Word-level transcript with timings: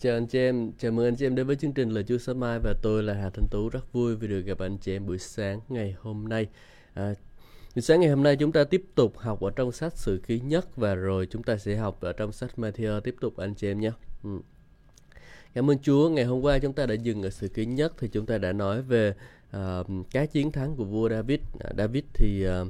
Chào 0.00 0.16
anh 0.16 0.26
chị 0.26 0.38
em, 0.38 0.72
chào 0.78 0.92
mừng 0.92 1.06
anh 1.06 1.16
chị 1.16 1.26
em 1.26 1.34
đến 1.34 1.46
với 1.46 1.56
chương 1.56 1.72
trình 1.72 1.90
Lời 1.90 2.04
Chúa 2.08 2.18
Sớm 2.18 2.40
Mai 2.40 2.58
và 2.58 2.74
tôi 2.82 3.02
là 3.02 3.14
Hà 3.14 3.30
Thanh 3.30 3.46
Tú 3.50 3.68
rất 3.68 3.92
vui 3.92 4.16
vì 4.16 4.28
được 4.28 4.40
gặp 4.40 4.58
anh 4.58 4.78
chị 4.78 4.96
em 4.96 5.06
buổi 5.06 5.18
sáng 5.18 5.60
ngày 5.68 5.94
hôm 6.00 6.28
nay. 6.28 6.46
À, 6.94 7.14
buổi 7.74 7.82
sáng 7.82 8.00
ngày 8.00 8.10
hôm 8.10 8.22
nay 8.22 8.36
chúng 8.36 8.52
ta 8.52 8.64
tiếp 8.64 8.84
tục 8.94 9.18
học 9.18 9.40
ở 9.40 9.50
trong 9.50 9.72
sách 9.72 9.96
Sử 9.96 10.20
Ký 10.26 10.40
Nhất 10.40 10.76
và 10.76 10.94
rồi 10.94 11.26
chúng 11.30 11.42
ta 11.42 11.56
sẽ 11.56 11.76
học 11.76 12.00
ở 12.00 12.12
trong 12.12 12.32
sách 12.32 12.50
Matthew 12.56 13.00
tiếp 13.00 13.14
tục 13.20 13.36
anh 13.36 13.54
chị 13.54 13.68
em 13.68 13.80
nhé. 13.80 13.90
Ừ. 14.24 14.30
Cảm 15.54 15.70
ơn 15.70 15.78
Chúa, 15.78 16.08
ngày 16.08 16.24
hôm 16.24 16.40
qua 16.40 16.58
chúng 16.58 16.72
ta 16.72 16.86
đã 16.86 16.94
dừng 16.94 17.22
ở 17.22 17.30
Sử 17.30 17.48
Ký 17.48 17.66
Nhất 17.66 17.92
thì 17.98 18.08
chúng 18.08 18.26
ta 18.26 18.38
đã 18.38 18.52
nói 18.52 18.82
về 18.82 19.14
uh, 19.56 19.86
cái 20.10 20.26
chiến 20.26 20.52
thắng 20.52 20.76
của 20.76 20.84
vua 20.84 21.08
David. 21.08 21.40
À, 21.60 21.70
David 21.78 22.04
thì 22.14 22.46
uh, 22.48 22.68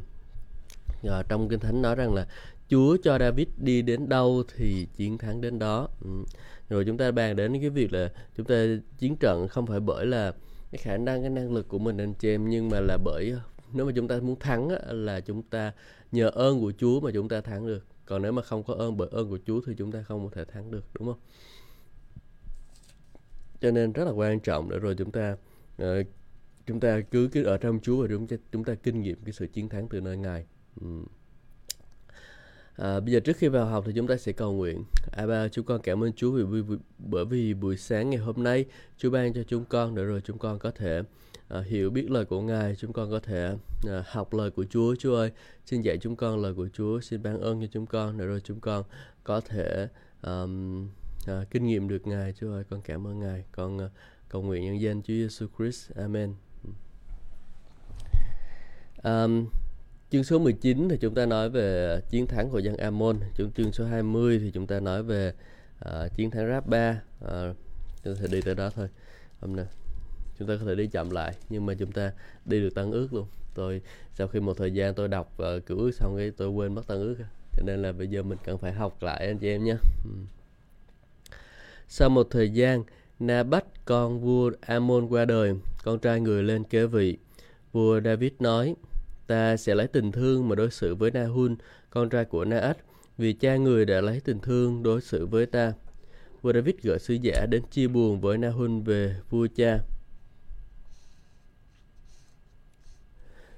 uh, 1.06 1.28
trong 1.28 1.48
Kinh 1.48 1.60
Thánh 1.60 1.82
nói 1.82 1.94
rằng 1.94 2.14
là 2.14 2.26
Chúa 2.68 2.96
cho 3.02 3.18
David 3.18 3.48
đi 3.56 3.82
đến 3.82 4.08
đâu 4.08 4.42
thì 4.56 4.86
chiến 4.96 5.18
thắng 5.18 5.40
đến 5.40 5.58
đó. 5.58 5.88
Ừ 6.04 6.24
rồi 6.68 6.84
chúng 6.84 6.98
ta 6.98 7.10
bàn 7.10 7.36
đến 7.36 7.60
cái 7.60 7.70
việc 7.70 7.92
là 7.92 8.12
chúng 8.36 8.46
ta 8.46 8.64
chiến 8.98 9.16
trận 9.16 9.48
không 9.48 9.66
phải 9.66 9.80
bởi 9.80 10.06
là 10.06 10.32
cái 10.70 10.78
khả 10.78 10.96
năng 10.96 11.20
cái 11.22 11.30
năng 11.30 11.54
lực 11.54 11.68
của 11.68 11.78
mình 11.78 11.98
anh 11.98 12.14
chị 12.14 12.28
em 12.28 12.50
nhưng 12.50 12.68
mà 12.68 12.80
là 12.80 12.98
bởi 13.04 13.34
nếu 13.72 13.86
mà 13.86 13.92
chúng 13.96 14.08
ta 14.08 14.18
muốn 14.20 14.38
thắng 14.38 14.68
á, 14.68 14.78
là 14.92 15.20
chúng 15.20 15.42
ta 15.42 15.72
nhờ 16.12 16.28
ơn 16.28 16.60
của 16.60 16.72
Chúa 16.78 17.00
mà 17.00 17.10
chúng 17.14 17.28
ta 17.28 17.40
thắng 17.40 17.66
được 17.66 17.86
còn 18.06 18.22
nếu 18.22 18.32
mà 18.32 18.42
không 18.42 18.62
có 18.62 18.74
ơn 18.74 18.96
bởi 18.96 19.08
ơn 19.12 19.30
của 19.30 19.38
Chúa 19.46 19.60
thì 19.66 19.74
chúng 19.78 19.92
ta 19.92 20.02
không 20.02 20.28
có 20.28 20.30
thể 20.34 20.44
thắng 20.44 20.70
được 20.70 20.84
đúng 20.94 21.06
không 21.08 21.20
cho 23.60 23.70
nên 23.70 23.92
rất 23.92 24.04
là 24.04 24.10
quan 24.10 24.40
trọng 24.40 24.70
để 24.70 24.78
rồi 24.78 24.94
chúng 24.98 25.12
ta 25.12 25.36
uh, 25.82 26.06
chúng 26.66 26.80
ta 26.80 27.00
cứ 27.00 27.28
cứ 27.32 27.44
ở 27.44 27.56
trong 27.56 27.78
Chúa 27.82 28.02
và 28.02 28.08
chúng 28.10 28.26
ta 28.26 28.36
chúng 28.52 28.64
ta 28.64 28.74
kinh 28.74 29.00
nghiệm 29.02 29.18
cái 29.24 29.32
sự 29.32 29.46
chiến 29.46 29.68
thắng 29.68 29.88
từ 29.88 30.00
nơi 30.00 30.16
Ngài. 30.16 30.46
Ừ. 30.80 30.86
À, 32.76 33.00
bây 33.00 33.12
giờ 33.12 33.20
trước 33.20 33.36
khi 33.36 33.48
vào 33.48 33.66
học 33.66 33.84
thì 33.86 33.92
chúng 33.96 34.06
ta 34.06 34.16
sẽ 34.16 34.32
cầu 34.32 34.52
nguyện. 34.52 34.84
À 35.12 35.26
ba, 35.26 35.48
chúng 35.48 35.64
con 35.64 35.80
cảm 35.82 36.04
ơn 36.04 36.12
Chúa 36.12 36.30
vì, 36.30 36.60
vì 36.60 36.76
bởi 36.98 37.24
vì 37.24 37.54
buổi 37.54 37.76
sáng 37.76 38.10
ngày 38.10 38.18
hôm 38.18 38.42
nay 38.42 38.64
Chúa 38.98 39.10
ban 39.10 39.32
cho 39.34 39.42
chúng 39.42 39.64
con 39.64 39.94
để 39.94 40.04
rồi 40.04 40.20
chúng 40.24 40.38
con 40.38 40.58
có 40.58 40.70
thể 40.70 41.02
à, 41.48 41.60
hiểu 41.66 41.90
biết 41.90 42.10
lời 42.10 42.24
của 42.24 42.40
Ngài, 42.40 42.76
chúng 42.76 42.92
con 42.92 43.10
có 43.10 43.20
thể 43.20 43.56
à, 43.88 44.04
học 44.06 44.34
lời 44.34 44.50
của 44.50 44.64
Chúa. 44.70 44.94
Chúa 44.98 45.16
ơi, 45.16 45.30
xin 45.66 45.82
dạy 45.82 45.98
chúng 45.98 46.16
con 46.16 46.42
lời 46.42 46.54
của 46.54 46.68
Chúa, 46.72 47.00
xin 47.00 47.22
ban 47.22 47.40
ơn 47.40 47.60
cho 47.60 47.66
chúng 47.72 47.86
con 47.86 48.18
để 48.18 48.24
rồi 48.24 48.40
chúng 48.44 48.60
con 48.60 48.84
có 49.24 49.40
thể 49.40 49.88
um, 50.22 50.88
à, 51.26 51.44
kinh 51.50 51.66
nghiệm 51.66 51.88
được 51.88 52.06
Ngài. 52.06 52.32
Chúa 52.32 52.52
ơi, 52.52 52.64
con 52.70 52.80
cảm 52.82 53.06
ơn 53.06 53.20
Ngài. 53.20 53.44
Con 53.52 53.78
à, 53.78 53.88
cầu 54.28 54.42
nguyện 54.42 54.64
nhân 54.64 54.80
danh 54.80 55.02
Chúa 55.02 55.14
Giêsu 55.14 55.46
Christ. 55.58 55.90
Amen. 55.96 56.34
Um, 59.04 59.46
Chương 60.14 60.24
số 60.24 60.38
19 60.38 60.88
thì 60.88 60.96
chúng 60.96 61.14
ta 61.14 61.26
nói 61.26 61.50
về 61.50 61.94
à, 61.94 62.00
chiến 62.10 62.26
thắng 62.26 62.50
của 62.50 62.58
dân 62.58 62.76
Amon. 62.76 63.16
Chương 63.38 63.52
chương 63.52 63.72
số 63.72 63.84
20 63.84 64.38
thì 64.38 64.50
chúng 64.50 64.66
ta 64.66 64.80
nói 64.80 65.02
về 65.02 65.32
uh, 65.88 66.16
chiến 66.16 66.30
thắng 66.30 66.48
Rabba. 66.48 67.00
Uh, 67.24 67.30
à, 67.30 67.54
chúng 68.04 68.14
ta 68.14 68.20
sẽ 68.20 68.26
đi 68.32 68.40
tới 68.40 68.54
đó 68.54 68.70
thôi. 68.74 68.88
Hôm 69.40 69.56
nay 69.56 69.66
chúng 70.38 70.48
ta 70.48 70.54
có 70.60 70.66
thể 70.66 70.74
đi 70.74 70.86
chậm 70.86 71.10
lại 71.10 71.34
nhưng 71.48 71.66
mà 71.66 71.74
chúng 71.74 71.92
ta 71.92 72.12
đi 72.44 72.60
được 72.60 72.74
tăng 72.74 72.92
ước 72.92 73.14
luôn. 73.14 73.26
Tôi 73.54 73.80
sau 74.14 74.28
khi 74.28 74.40
một 74.40 74.56
thời 74.56 74.74
gian 74.74 74.94
tôi 74.94 75.08
đọc 75.08 75.36
uh, 75.56 75.66
cửu 75.66 75.78
ước 75.78 75.90
xong 75.94 76.16
cái 76.16 76.30
tôi 76.36 76.48
quên 76.48 76.74
mất 76.74 76.86
tăng 76.86 77.00
ước. 77.00 77.16
Cho 77.56 77.62
nên 77.66 77.82
là 77.82 77.92
bây 77.92 78.08
giờ 78.08 78.22
mình 78.22 78.38
cần 78.44 78.58
phải 78.58 78.72
học 78.72 79.02
lại 79.02 79.26
anh 79.26 79.38
chị 79.38 79.48
em 79.48 79.64
nhé. 79.64 79.76
Ừ. 80.04 80.10
Sau 81.88 82.08
một 82.08 82.26
thời 82.30 82.50
gian, 82.50 82.84
Nabat 83.20 83.64
con 83.84 84.20
vua 84.20 84.50
Amon 84.60 85.06
qua 85.06 85.24
đời, 85.24 85.54
con 85.84 85.98
trai 85.98 86.20
người 86.20 86.42
lên 86.42 86.64
kế 86.64 86.86
vị. 86.86 87.16
Vua 87.72 88.00
David 88.00 88.32
nói: 88.40 88.74
ta 89.26 89.56
sẽ 89.56 89.74
lấy 89.74 89.86
tình 89.86 90.12
thương 90.12 90.48
mà 90.48 90.54
đối 90.54 90.70
xử 90.70 90.94
với 90.94 91.10
Nahun, 91.10 91.56
con 91.90 92.08
trai 92.08 92.24
của 92.24 92.44
Naat, 92.44 92.76
vì 93.18 93.32
cha 93.32 93.56
người 93.56 93.84
đã 93.84 94.00
lấy 94.00 94.20
tình 94.20 94.38
thương 94.38 94.82
đối 94.82 95.00
xử 95.00 95.26
với 95.26 95.46
ta. 95.46 95.72
Vua 96.42 96.52
David 96.52 96.74
gửi 96.82 96.98
sứ 96.98 97.14
giả 97.14 97.46
đến 97.50 97.62
chia 97.70 97.88
buồn 97.88 98.20
với 98.20 98.38
Nahun 98.38 98.82
về 98.82 99.16
vua 99.30 99.46
cha. 99.56 99.78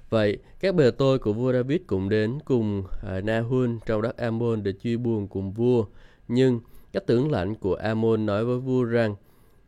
Vậy, 0.09 0.37
các 0.59 0.75
bề 0.75 0.91
tôi 0.91 1.19
của 1.19 1.33
vua 1.33 1.53
David 1.53 1.81
cũng 1.87 2.09
đến 2.09 2.39
cùng 2.45 2.79
uh, 2.79 3.23
Nahun 3.23 3.79
trong 3.85 4.01
đất 4.01 4.17
Amon 4.17 4.63
để 4.63 4.71
chia 4.71 4.97
buồn 4.97 5.27
cùng 5.27 5.51
vua. 5.51 5.85
Nhưng 6.27 6.59
các 6.93 7.05
tướng 7.05 7.31
lãnh 7.31 7.55
của 7.55 7.75
Amon 7.75 8.25
nói 8.25 8.45
với 8.45 8.59
vua 8.59 8.83
rằng, 8.83 9.15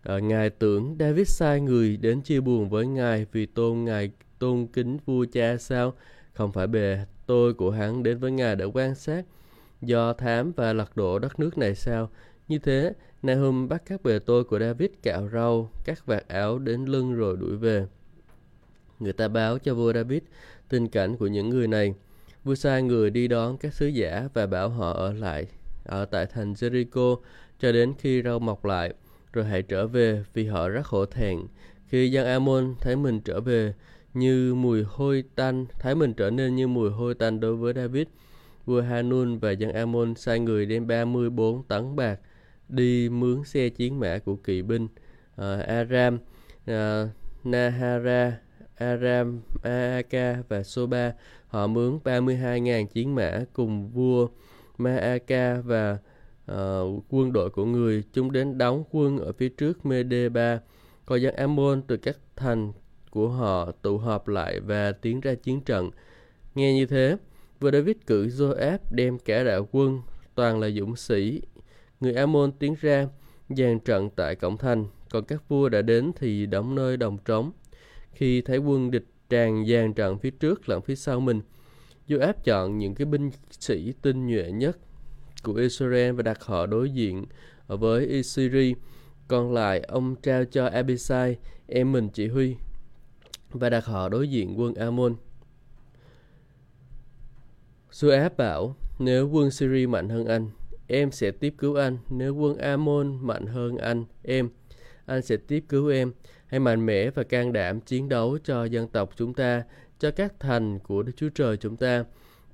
à, 0.03 0.19
Ngài 0.19 0.49
tưởng 0.49 0.95
David 0.99 1.27
sai 1.27 1.61
người 1.61 1.97
đến 1.97 2.21
chia 2.21 2.39
buồn 2.39 2.69
với 2.69 2.87
Ngài 2.87 3.25
vì 3.31 3.45
tôn 3.45 3.83
Ngài 3.83 4.11
tôn 4.39 4.67
kính 4.67 4.97
vua 5.05 5.25
cha 5.31 5.57
sao? 5.57 5.93
Không 6.33 6.51
phải 6.51 6.67
bề 6.67 7.05
tôi 7.25 7.53
của 7.53 7.71
hắn 7.71 8.03
đến 8.03 8.19
với 8.19 8.31
ngài 8.31 8.55
để 8.55 8.65
quan 8.65 8.95
sát, 8.95 9.25
do 9.81 10.13
thám 10.13 10.51
và 10.51 10.73
lật 10.73 10.97
đổ 10.97 11.19
đất 11.19 11.39
nước 11.39 11.57
này 11.57 11.75
sao? 11.75 12.09
Như 12.47 12.59
thế, 12.59 12.93
Nahum 13.23 13.67
bắt 13.67 13.83
các 13.85 14.03
bề 14.03 14.19
tôi 14.19 14.43
của 14.43 14.59
David 14.59 14.89
cạo 15.03 15.29
rau, 15.33 15.71
cắt 15.85 16.05
vạt 16.05 16.27
áo 16.27 16.59
đến 16.59 16.85
lưng 16.85 17.13
rồi 17.13 17.37
đuổi 17.37 17.55
về. 17.57 17.85
Người 18.99 19.13
ta 19.13 19.27
báo 19.27 19.59
cho 19.59 19.73
vua 19.73 19.93
David 19.93 20.21
tình 20.69 20.87
cảnh 20.87 21.17
của 21.17 21.27
những 21.27 21.49
người 21.49 21.67
này. 21.67 21.93
Vua 22.43 22.55
sai 22.55 22.83
người 22.83 23.09
đi 23.09 23.27
đón 23.27 23.57
các 23.57 23.73
sứ 23.73 23.87
giả 23.87 24.27
và 24.33 24.45
bảo 24.45 24.69
họ 24.69 24.91
ở 24.93 25.13
lại 25.13 25.47
ở 25.83 26.05
tại 26.05 26.25
thành 26.25 26.53
Jericho 26.53 27.15
cho 27.59 27.71
đến 27.71 27.93
khi 27.99 28.21
rau 28.21 28.39
mọc 28.39 28.65
lại, 28.65 28.93
rồi 29.33 29.45
hãy 29.45 29.61
trở 29.61 29.87
về 29.87 30.23
vì 30.33 30.45
họ 30.45 30.69
rất 30.69 30.85
khổ 30.85 31.05
thẹn. 31.05 31.39
Khi 31.87 32.11
dân 32.11 32.25
Amon 32.25 32.75
thấy 32.81 32.95
mình 32.95 33.21
trở 33.21 33.41
về, 33.41 33.73
như 34.13 34.55
mùi 34.55 34.83
hôi 34.83 35.23
tanh, 35.35 35.65
thấy 35.79 35.95
mình 35.95 36.13
trở 36.13 36.29
nên 36.29 36.55
như 36.55 36.67
mùi 36.67 36.89
hôi 36.89 37.13
tanh 37.15 37.39
đối 37.39 37.55
với 37.55 37.73
David. 37.73 38.07
Vua 38.65 38.81
Hanun 38.81 39.39
và 39.39 39.51
dân 39.51 39.71
Amon 39.71 40.15
sai 40.15 40.39
người 40.39 40.65
đem 40.65 40.87
34 40.87 41.63
tấn 41.63 41.95
bạc 41.95 42.19
đi 42.69 43.09
mướn 43.09 43.43
xe 43.43 43.69
chiến 43.69 43.99
mã 43.99 44.19
của 44.25 44.35
kỵ 44.35 44.61
binh 44.61 44.87
uh, 45.41 45.65
Aram, 45.67 46.19
uh, 46.71 47.09
Nahara, 47.43 48.39
Aram, 48.75 49.41
Maaka 49.63 50.43
và 50.49 50.63
Soba. 50.63 51.13
Họ 51.47 51.67
mướn 51.67 51.99
32.000 52.03 52.85
chiến 52.85 53.15
mã 53.15 53.39
cùng 53.53 53.89
vua 53.89 54.27
Maaka 54.77 55.61
và 55.61 55.97
uh, 56.51 57.03
quân 57.09 57.33
đội 57.33 57.49
của 57.49 57.65
người. 57.65 58.03
Chúng 58.13 58.31
đến 58.31 58.57
đóng 58.57 58.83
quân 58.91 59.17
ở 59.17 59.31
phía 59.31 59.49
trước 59.49 59.85
Medeba. 59.85 60.59
Còn 61.05 61.21
dân 61.21 61.35
Amon 61.35 61.81
từ 61.81 61.97
các 61.97 62.17
thành 62.35 62.71
của 63.09 63.29
họ 63.29 63.71
tụ 63.71 63.97
họp 63.97 64.27
lại 64.27 64.59
và 64.59 64.91
tiến 64.91 65.21
ra 65.21 65.33
chiến 65.33 65.61
trận. 65.61 65.89
Nghe 66.55 66.73
như 66.73 66.85
thế, 66.85 67.17
vua 67.59 67.71
David 67.71 67.95
cử 68.07 68.27
Joab 68.27 68.77
đem 68.91 69.19
cả 69.19 69.43
đạo 69.43 69.67
quân, 69.71 70.01
toàn 70.35 70.59
là 70.59 70.69
dũng 70.69 70.95
sĩ. 70.95 71.41
Người 71.99 72.13
Amon 72.13 72.51
tiến 72.51 72.75
ra, 72.81 73.07
dàn 73.49 73.79
trận 73.79 74.09
tại 74.09 74.35
cổng 74.35 74.57
thành, 74.57 74.85
còn 75.09 75.25
các 75.25 75.49
vua 75.49 75.69
đã 75.69 75.81
đến 75.81 76.11
thì 76.15 76.45
đóng 76.45 76.75
nơi 76.75 76.97
đồng 76.97 77.17
trống. 77.25 77.51
Khi 78.11 78.41
thấy 78.41 78.57
quân 78.57 78.91
địch 78.91 79.05
tràn 79.29 79.65
dàn 79.65 79.93
trận 79.93 80.17
phía 80.17 80.31
trước 80.31 80.69
lẫn 80.69 80.81
phía 80.81 80.95
sau 80.95 81.19
mình, 81.19 81.41
Joab 82.07 82.33
chọn 82.43 82.77
những 82.77 82.95
cái 82.95 83.05
binh 83.05 83.31
sĩ 83.51 83.93
tinh 84.01 84.27
nhuệ 84.27 84.51
nhất 84.51 84.77
của 85.43 85.53
Israel 85.53 86.11
và 86.11 86.23
đặt 86.23 86.43
họ 86.43 86.65
đối 86.65 86.89
diện 86.89 87.25
với 87.67 88.05
Isiri. 88.05 88.75
Còn 89.27 89.53
lại, 89.53 89.79
ông 89.79 90.15
trao 90.15 90.45
cho 90.45 90.65
Abisai, 90.65 91.37
em 91.67 91.91
mình 91.91 92.09
chỉ 92.09 92.27
huy, 92.27 92.55
và 93.51 93.69
đặt 93.69 93.85
họ 93.85 94.09
đối 94.09 94.29
diện 94.29 94.59
quân 94.59 94.73
Amon. 94.73 95.15
Joab 97.91 98.29
bảo, 98.37 98.75
nếu 98.99 99.29
quân 99.29 99.51
Syria 99.51 99.87
mạnh 99.87 100.09
hơn 100.09 100.25
anh, 100.25 100.49
em 100.87 101.11
sẽ 101.11 101.31
tiếp 101.31 101.53
cứu 101.57 101.75
anh. 101.75 101.97
Nếu 102.09 102.35
quân 102.35 102.57
Amon 102.57 103.27
mạnh 103.27 103.45
hơn 103.45 103.77
anh, 103.77 104.05
em, 104.23 104.49
anh 105.05 105.21
sẽ 105.21 105.37
tiếp 105.37 105.63
cứu 105.69 105.87
em. 105.87 106.11
Hãy 106.47 106.59
mạnh 106.59 106.85
mẽ 106.85 107.09
và 107.09 107.23
can 107.23 107.53
đảm 107.53 107.81
chiến 107.81 108.09
đấu 108.09 108.37
cho 108.43 108.65
dân 108.65 108.87
tộc 108.87 109.09
chúng 109.15 109.33
ta, 109.33 109.63
cho 109.99 110.11
các 110.11 110.39
thành 110.39 110.79
của 110.79 111.03
Đức 111.03 111.11
Chúa 111.15 111.29
Trời 111.29 111.57
chúng 111.57 111.77
ta. 111.77 112.03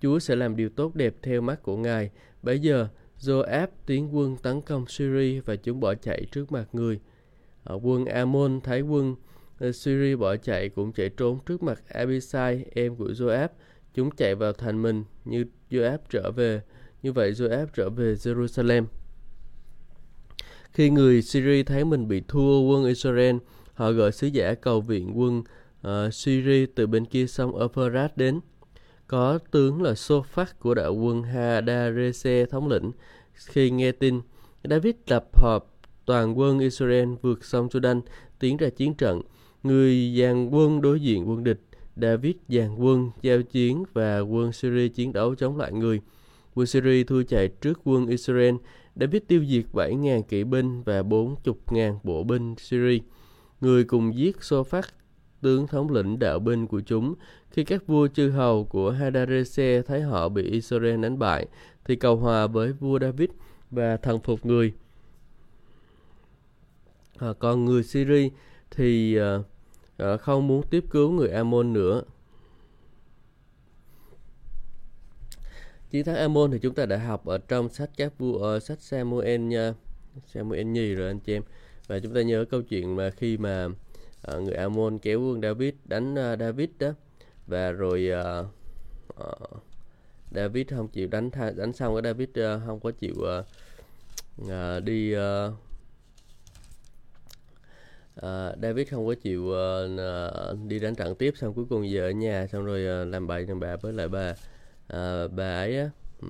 Chúa 0.01 0.19
sẽ 0.19 0.35
làm 0.35 0.55
điều 0.55 0.69
tốt 0.69 0.95
đẹp 0.95 1.15
theo 1.21 1.41
mắt 1.41 1.63
của 1.63 1.77
Ngài. 1.77 2.09
Bây 2.43 2.59
giờ, 2.59 2.87
Joab 3.19 3.67
tiến 3.85 4.15
quân 4.15 4.37
tấn 4.37 4.61
công 4.61 4.87
Syria 4.87 5.39
và 5.39 5.55
chúng 5.55 5.79
bỏ 5.79 5.95
chạy 5.95 6.25
trước 6.31 6.51
mặt 6.51 6.65
người. 6.73 6.99
Ở 7.63 7.79
quân 7.83 8.05
Amon 8.05 8.61
thấy 8.63 8.81
quân 8.81 9.15
Syri 9.59 10.15
bỏ 10.15 10.35
chạy 10.35 10.69
cũng 10.69 10.91
chạy 10.91 11.09
trốn 11.09 11.39
trước 11.45 11.63
mặt 11.63 11.81
Abisai, 11.89 12.65
em 12.71 12.95
của 12.95 13.07
Joab. 13.07 13.47
Chúng 13.93 14.09
chạy 14.11 14.35
vào 14.35 14.53
thành 14.53 14.81
mình 14.81 15.03
như 15.25 15.45
Joab 15.69 15.97
trở 16.09 16.31
về. 16.31 16.61
Như 17.03 17.13
vậy 17.13 17.31
Joab 17.31 17.65
trở 17.73 17.89
về 17.89 18.13
Jerusalem. 18.13 18.85
Khi 20.71 20.89
người 20.89 21.21
Syri 21.21 21.63
thấy 21.63 21.85
mình 21.85 22.07
bị 22.07 22.21
thua 22.27 22.61
quân 22.61 22.85
Israel, 22.85 23.35
họ 23.73 23.91
gọi 23.91 24.11
sứ 24.11 24.27
giả 24.27 24.53
cầu 24.53 24.81
viện 24.81 25.19
quân 25.19 25.43
ờ, 25.81 26.05
uh, 26.07 26.13
Syri 26.13 26.65
từ 26.65 26.87
bên 26.87 27.05
kia 27.05 27.27
sông 27.27 27.59
Euphrates 27.59 28.11
đến. 28.15 28.39
Có 29.07 29.39
tướng 29.51 29.81
là 29.81 29.95
Sophat 29.95 30.59
của 30.59 30.73
đạo 30.73 30.93
quân 30.93 31.23
Hadarese 31.23 32.45
thống 32.45 32.67
lĩnh. 32.67 32.91
Khi 33.33 33.69
nghe 33.69 33.91
tin, 33.91 34.21
David 34.63 34.95
lập 35.07 35.25
họp 35.33 35.75
toàn 36.05 36.37
quân 36.37 36.59
Israel 36.59 37.09
vượt 37.21 37.45
sông 37.45 37.67
Jordan 37.67 38.01
tiến 38.39 38.57
ra 38.57 38.69
chiến 38.69 38.93
trận 38.93 39.21
Người 39.65 40.15
dàn 40.17 40.49
quân 40.49 40.81
đối 40.81 40.99
diện 40.99 41.29
quân 41.29 41.43
địch, 41.43 41.61
David 41.95 42.35
dàn 42.49 42.75
quân 42.75 43.11
giao 43.21 43.41
chiến 43.41 43.83
và 43.93 44.19
quân 44.19 44.51
Syria 44.51 44.87
chiến 44.87 45.13
đấu 45.13 45.35
chống 45.35 45.57
lại 45.57 45.71
người. 45.71 46.01
Quân 46.55 46.67
Syria 46.67 47.03
thua 47.03 47.23
chạy 47.23 47.47
trước 47.47 47.79
quân 47.83 48.07
Israel. 48.07 48.55
David 48.95 49.21
tiêu 49.27 49.45
diệt 49.45 49.65
7.000 49.73 50.21
kỵ 50.21 50.43
binh 50.43 50.83
và 50.83 51.01
40.000 51.01 51.97
bộ 52.03 52.23
binh 52.23 52.55
Syria. 52.57 52.99
Người 53.61 53.83
cùng 53.83 54.15
giết 54.15 54.43
Sophat 54.43 54.85
tướng 55.41 55.67
thống 55.67 55.91
lĩnh 55.91 56.19
đạo 56.19 56.39
binh 56.39 56.67
của 56.67 56.81
chúng. 56.81 57.15
Khi 57.49 57.63
các 57.63 57.87
vua 57.87 58.07
chư 58.07 58.29
hầu 58.29 58.65
của 58.65 58.91
Hadarese 58.91 59.81
thấy 59.81 60.01
họ 60.01 60.29
bị 60.29 60.43
Israel 60.43 61.01
đánh 61.01 61.19
bại, 61.19 61.47
thì 61.85 61.95
cầu 61.95 62.15
hòa 62.15 62.47
với 62.47 62.71
vua 62.71 62.99
David 62.99 63.29
và 63.71 63.97
thần 63.97 64.19
phục 64.19 64.45
người. 64.45 64.73
À, 67.17 67.27
còn 67.39 67.65
người 67.65 67.83
Syria 67.83 68.29
thì 68.71 69.19
uh, 69.19 69.45
à, 69.97 70.17
không 70.17 70.47
muốn 70.47 70.63
tiếp 70.69 70.85
cứu 70.89 71.11
người 71.11 71.29
Amon 71.29 71.73
nữa. 71.73 72.03
Chiến 75.89 76.05
thắng 76.05 76.15
Amon 76.15 76.51
thì 76.51 76.59
chúng 76.59 76.75
ta 76.75 76.85
đã 76.85 76.97
học 76.97 77.25
ở 77.25 77.37
trong 77.37 77.69
sách 77.69 77.89
các 77.97 78.13
vua 78.17 78.37
ở 78.37 78.59
sách 78.59 78.81
Samuel 78.81 79.41
nha. 79.41 79.73
Samuel 80.27 80.63
nhì 80.63 80.95
rồi 80.95 81.07
anh 81.07 81.19
chị 81.19 81.33
em. 81.33 81.43
Và 81.87 81.99
chúng 81.99 82.13
ta 82.13 82.21
nhớ 82.21 82.45
câu 82.49 82.61
chuyện 82.61 82.95
mà 82.95 83.09
khi 83.09 83.37
mà 83.37 83.65
uh, 83.65 84.43
người 84.43 84.53
Amon 84.53 84.99
kéo 84.99 85.21
quân 85.21 85.41
David 85.41 85.73
đánh 85.85 86.13
uh, 86.13 86.39
David 86.39 86.69
đó 86.79 86.89
và 87.47 87.71
rồi 87.71 88.09
uh, 88.11 88.45
uh, 89.23 89.63
David 90.31 90.67
không 90.69 90.87
chịu 90.87 91.07
đánh 91.07 91.29
đánh 91.55 91.73
xong 91.73 91.95
cái 91.95 92.01
David 92.03 92.29
uh, 92.29 92.61
không 92.65 92.79
có 92.79 92.91
chịu 92.91 93.15
uh, 93.17 93.45
uh, 94.41 94.83
đi 94.83 95.15
uh, 95.15 95.53
À, 98.15 98.55
David 98.61 98.89
không 98.89 99.07
có 99.07 99.15
chịu 99.15 99.41
uh, 99.43 100.67
đi 100.67 100.79
đánh 100.79 100.95
trận 100.95 101.15
tiếp 101.15 101.33
xong 101.37 101.53
cuối 101.53 101.65
cùng 101.69 101.81
về 101.91 101.99
ở 101.99 102.11
nhà 102.11 102.47
xong 102.47 102.65
rồi 102.65 103.03
uh, 103.03 103.13
làm 103.13 103.27
bậy 103.27 103.45
làm 103.45 103.59
bạ 103.59 103.75
với 103.75 103.93
lại 103.93 104.07
bà. 104.07 104.35
Uh, 104.93 105.31
bà 105.31 105.57
ấy 105.57 105.77
á 105.77 105.89
ừ. 106.21 106.27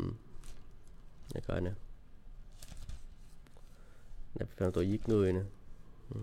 để 1.33 1.41
coi 1.47 1.61
nè. 1.61 1.71
David 4.39 4.57
phạm 4.57 4.71
tội 4.71 4.89
giết 4.89 5.09
người 5.09 5.33
nè. 5.33 5.41
Ừ. 6.15 6.21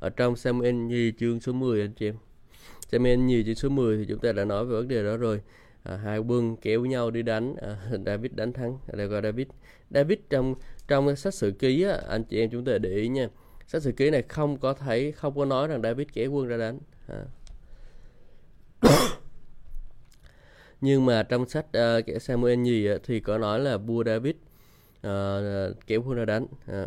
ở 0.00 0.10
trong 0.10 0.36
Samuel 0.36 0.74
nhi 0.74 1.12
chương 1.18 1.40
số 1.40 1.52
10 1.52 1.80
anh 1.80 1.92
chị 1.92 2.08
em. 2.08 2.16
Samuel 2.92 3.18
nhi 3.18 3.44
chương 3.46 3.54
số 3.54 3.68
10 3.68 3.96
thì 3.96 4.04
chúng 4.08 4.18
ta 4.18 4.32
đã 4.32 4.44
nói 4.44 4.64
về 4.64 4.70
vấn 4.76 4.88
đề 4.88 5.04
đó 5.04 5.16
rồi. 5.16 5.40
À, 5.82 5.96
hai 5.96 6.18
quân 6.18 6.56
kéo 6.56 6.84
nhau 6.84 7.10
đi 7.10 7.22
đánh 7.22 7.56
à, 7.56 7.90
David 8.06 8.32
đánh 8.32 8.52
thắng. 8.52 8.78
Đây 8.92 9.08
coi 9.08 9.22
David. 9.22 9.46
David 9.90 10.18
trong 10.30 10.54
trong 10.88 11.16
sách 11.16 11.34
sử 11.34 11.50
ký 11.50 11.82
á, 11.82 12.00
anh 12.08 12.24
chị 12.24 12.38
em 12.38 12.50
chúng 12.50 12.64
ta 12.64 12.78
để 12.78 12.90
ý 12.90 13.08
nha 13.08 13.28
sách 13.66 13.82
sử 13.82 13.92
ký 13.92 14.10
này 14.10 14.22
không 14.22 14.58
có 14.58 14.74
thấy 14.74 15.12
không 15.12 15.36
có 15.36 15.44
nói 15.44 15.68
rằng 15.68 15.82
David 15.82 16.06
kéo 16.12 16.30
quân 16.30 16.46
ra 16.48 16.56
đánh 16.56 16.78
à. 17.08 17.24
nhưng 20.80 21.06
mà 21.06 21.22
trong 21.22 21.48
sách 21.48 21.66
uh, 21.68 22.22
Samuel 22.22 22.58
nhì 22.58 22.88
thì 23.04 23.20
có 23.20 23.38
nói 23.38 23.60
là 23.60 23.76
vua 23.76 24.04
David 24.04 24.34
ờ, 25.02 25.68
uh, 25.70 25.76
kéo 25.86 26.02
quân 26.06 26.16
ra 26.16 26.24
đánh 26.24 26.46
à. 26.66 26.86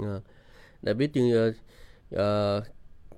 À, 0.00 0.20
David 0.88 1.10
chương 1.14 1.28
uh, 1.28 1.34
ờ, 1.34 1.52
ờ, 2.10 2.62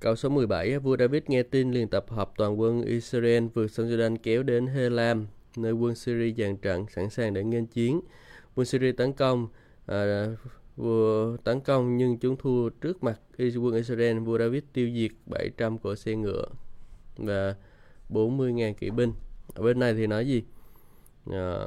câu 0.00 0.16
số 0.16 0.28
17 0.28 0.78
vua 0.78 0.96
David 0.96 1.22
nghe 1.26 1.42
tin 1.42 1.72
liền 1.72 1.88
tập 1.88 2.04
hợp 2.08 2.32
toàn 2.36 2.60
quân 2.60 2.82
Israel 2.82 3.46
vượt 3.54 3.70
sông 3.70 3.86
Jordan 3.86 4.16
kéo 4.22 4.42
đến 4.42 4.66
Helam 4.66 5.26
nơi 5.56 5.72
quân 5.72 5.94
Syria 5.94 6.34
dàn 6.38 6.56
trận 6.56 6.86
sẵn 6.88 7.10
sàng 7.10 7.34
để 7.34 7.44
nghênh 7.44 7.66
chiến. 7.66 8.00
Quân 8.54 8.66
Syria 8.66 8.92
tấn 8.92 9.12
công 9.12 9.48
à, 9.86 10.26
vua 10.76 11.36
tấn 11.36 11.60
công 11.60 11.96
nhưng 11.96 12.18
chúng 12.18 12.36
thua 12.36 12.68
trước 12.68 13.02
mặt 13.04 13.20
quân 13.38 13.74
Israel 13.74 14.18
vua 14.18 14.38
David 14.38 14.62
tiêu 14.72 14.90
diệt 14.94 15.10
700 15.26 15.78
cỗ 15.78 15.96
xe 15.96 16.14
ngựa 16.14 16.46
và 17.16 17.54
40.000 18.10 18.74
kỵ 18.74 18.90
binh. 18.90 19.12
Ở 19.54 19.62
bên 19.62 19.78
này 19.78 19.94
thì 19.94 20.06
nói 20.06 20.26
gì? 20.26 20.42
À, 21.32 21.66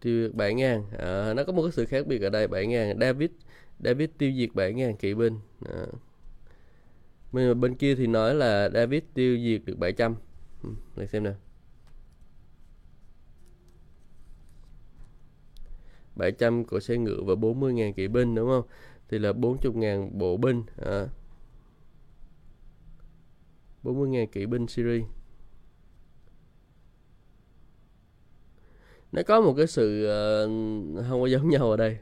tiêu 0.00 0.30
7 0.32 0.54
ngàn 0.54 0.84
à, 0.98 1.34
nó 1.34 1.44
có 1.44 1.52
một 1.52 1.62
cái 1.62 1.72
sự 1.72 1.86
khác 1.86 2.06
biệt 2.06 2.22
ở 2.22 2.30
đây 2.30 2.48
7 2.48 2.66
ngàn 2.66 2.98
David 3.00 3.30
David 3.78 4.10
tiêu 4.18 4.32
diệt 4.36 4.48
7 4.54 4.72
ngàn 4.72 4.96
kỵ 4.96 5.14
binh 5.14 5.38
à. 5.66 5.86
bên, 7.32 7.60
bên 7.60 7.74
kia 7.74 7.94
thì 7.94 8.06
nói 8.06 8.34
là 8.34 8.68
David 8.74 9.02
tiêu 9.14 9.38
diệt 9.38 9.60
được 9.64 9.78
700 9.78 10.14
ừ, 10.62 10.70
để 10.96 11.06
xem 11.06 11.24
nào 11.24 11.34
700 16.18 16.64
của 16.64 16.80
xe 16.80 16.96
ngựa 16.96 17.22
và 17.22 17.34
40.000 17.34 17.92
kỵ 17.92 18.08
binh 18.08 18.34
đúng 18.34 18.48
không? 18.48 18.64
Thì 19.08 19.18
là 19.18 19.32
40.000 19.32 20.10
bộ 20.12 20.36
binh 20.36 20.62
à. 20.76 21.06
40.000 23.84 24.26
kỵ 24.26 24.46
binh 24.46 24.66
Syria 24.66 25.04
nó 29.12 29.22
có 29.26 29.40
một 29.40 29.54
cái 29.56 29.66
sự 29.66 30.04
uh, 30.04 31.06
không 31.08 31.20
có 31.20 31.26
giống 31.26 31.48
nhau 31.48 31.70
ở 31.70 31.76
đây. 31.76 31.98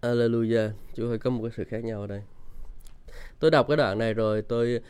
Alleluia 0.00 0.70
Chúa 0.94 1.08
ơi 1.08 1.18
có 1.18 1.30
một 1.30 1.42
cái 1.42 1.52
sự 1.56 1.64
khác 1.64 1.84
nhau 1.84 2.00
ở 2.00 2.06
đây. 2.06 2.22
Tôi 3.38 3.50
đọc 3.50 3.66
cái 3.68 3.76
đoạn 3.76 3.98
này 3.98 4.14
rồi 4.14 4.42
tôi 4.42 4.80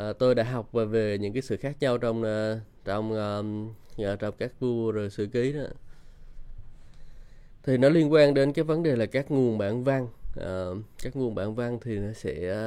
uh, 0.00 0.18
tôi 0.18 0.34
đã 0.34 0.44
học 0.44 0.72
về, 0.72 0.84
về 0.84 1.18
những 1.18 1.32
cái 1.32 1.42
sự 1.42 1.56
khác 1.56 1.76
nhau 1.80 1.98
trong 1.98 2.22
uh, 2.22 2.58
trong 2.84 3.12
uh, 3.12 4.18
trong 4.20 4.34
các 4.38 4.60
vua 4.60 4.92
rồi 4.92 5.10
sử 5.10 5.26
ký 5.26 5.52
đó. 5.52 5.64
Thì 7.62 7.76
nó 7.76 7.88
liên 7.88 8.12
quan 8.12 8.34
đến 8.34 8.52
cái 8.52 8.64
vấn 8.64 8.82
đề 8.82 8.96
là 8.96 9.06
các 9.06 9.30
nguồn 9.30 9.58
bản 9.58 9.84
văn. 9.84 10.08
Uh, 10.40 10.84
các 11.02 11.16
nguồn 11.16 11.34
bản 11.34 11.54
văn 11.54 11.78
thì 11.82 11.98
nó 11.98 12.12
sẽ 12.12 12.60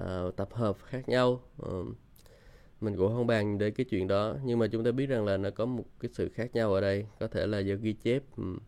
uh, 0.00 0.36
tập 0.36 0.48
hợp 0.52 0.76
khác 0.84 1.08
nhau. 1.08 1.42
Uh, 1.62 1.96
mình 2.82 2.96
cũng 2.96 3.14
không 3.14 3.26
bàn 3.26 3.58
đến 3.58 3.74
cái 3.74 3.86
chuyện 3.90 4.08
đó 4.08 4.36
nhưng 4.44 4.58
mà 4.58 4.66
chúng 4.72 4.84
ta 4.84 4.90
biết 4.90 5.06
rằng 5.06 5.24
là 5.24 5.36
nó 5.36 5.50
có 5.50 5.66
một 5.66 5.84
cái 6.00 6.10
sự 6.14 6.28
khác 6.28 6.54
nhau 6.54 6.74
ở 6.74 6.80
đây 6.80 7.06
có 7.20 7.26
thể 7.26 7.46
là 7.46 7.58
do 7.58 7.74
ghi 7.74 7.92
chép 7.92 8.22
ừ. 8.36 8.58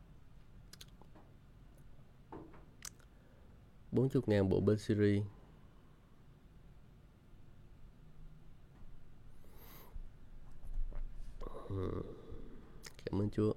bốn 3.92 4.08
chục 4.08 4.28
ngàn 4.28 4.48
bộ 4.48 4.60
binh 4.60 4.78
Syria 4.78 5.22
ừ. 11.68 12.02
Cảm 13.04 13.22
ơn 13.22 13.30
Chúa. 13.30 13.52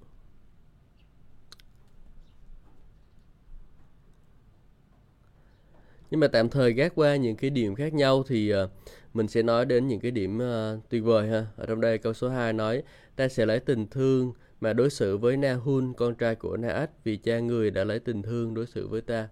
Nhưng 6.12 6.20
mà 6.20 6.28
tạm 6.28 6.50
thời 6.50 6.74
gác 6.74 6.96
qua 6.96 7.16
những 7.16 7.36
cái 7.36 7.50
điểm 7.50 7.76
khác 7.76 7.94
nhau 7.94 8.24
thì 8.28 8.54
uh, 8.54 8.70
mình 9.14 9.28
sẽ 9.28 9.44
nói 9.44 9.66
đến 9.66 9.88
những 9.88 10.00
cái 10.00 10.12
điểm 10.12 10.38
uh, 10.38 10.90
tuyệt 10.90 11.04
vời 11.04 11.28
ha. 11.28 11.46
Ở 11.56 11.66
trong 11.66 11.82
đây 11.82 11.98
câu 11.98 12.14
số 12.14 12.30
2 12.30 12.54
nói 12.54 12.84
ta 13.16 13.28
sẽ 13.28 13.46
lấy 13.46 13.60
tình 13.60 13.88
thương 13.88 14.34
mà 14.62 14.74
đối 14.74 14.90
xử 14.90 15.18
với 15.18 15.38
Nahun 15.38 15.94
con 15.98 16.16
trai 16.16 16.36
của 16.36 16.58
Naat 16.58 16.90
vì 17.04 17.18
cha 17.18 17.40
người 17.40 17.72
đã 17.72 17.84
lấy 17.84 18.00
tình 18.00 18.22
thương 18.22 18.54
đối 18.54 18.66
xử 18.66 18.88
với 18.88 19.02
ta. 19.02 19.28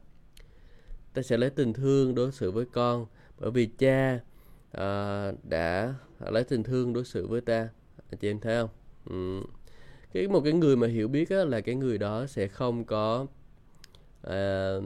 Ta 1.13 1.21
sẽ 1.21 1.37
lấy 1.37 1.49
tình 1.49 1.73
thương 1.73 2.15
đối 2.15 2.31
xử 2.31 2.51
với 2.51 2.65
con 2.65 3.05
bởi 3.39 3.51
vì 3.51 3.65
cha 3.65 4.19
uh, 4.77 5.35
đã 5.49 5.93
lấy 6.19 6.43
tình 6.43 6.63
thương 6.63 6.93
đối 6.93 7.05
xử 7.05 7.27
với 7.27 7.41
ta. 7.41 7.69
Chị 8.19 8.29
em 8.29 8.39
thấy 8.39 8.61
không? 8.61 8.69
Ừ. 9.09 9.47
cái 10.13 10.27
một 10.27 10.41
cái 10.41 10.53
người 10.53 10.75
mà 10.75 10.87
hiểu 10.87 11.07
biết 11.07 11.29
á, 11.29 11.45
là 11.45 11.61
cái 11.61 11.75
người 11.75 11.97
đó 11.97 12.25
sẽ 12.27 12.47
không 12.47 12.85
có 12.85 13.27
uh, 14.27 14.83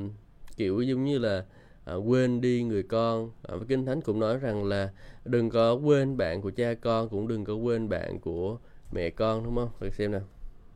kiểu 0.57 0.81
giống 0.81 1.05
như 1.05 1.17
là 1.17 1.45
à, 1.85 1.95
quên 1.95 2.41
đi 2.41 2.63
người 2.63 2.83
con. 2.83 3.31
À, 3.43 3.55
kinh 3.67 3.85
thánh 3.85 4.01
cũng 4.01 4.19
nói 4.19 4.37
rằng 4.37 4.63
là 4.63 4.91
đừng 5.25 5.49
có 5.49 5.73
quên 5.73 6.17
bạn 6.17 6.41
của 6.41 6.51
cha 6.51 6.73
con 6.73 7.09
cũng 7.09 7.27
đừng 7.27 7.45
có 7.45 7.53
quên 7.53 7.89
bạn 7.89 8.19
của 8.19 8.57
mẹ 8.91 9.09
con 9.09 9.43
đúng 9.43 9.55
không? 9.55 9.69
Được 9.79 9.93
xem 9.93 10.11
nào. 10.11 10.23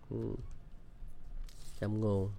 Ừ. 0.10 0.18
Châm 1.80 2.02
ngôn. 2.02 2.30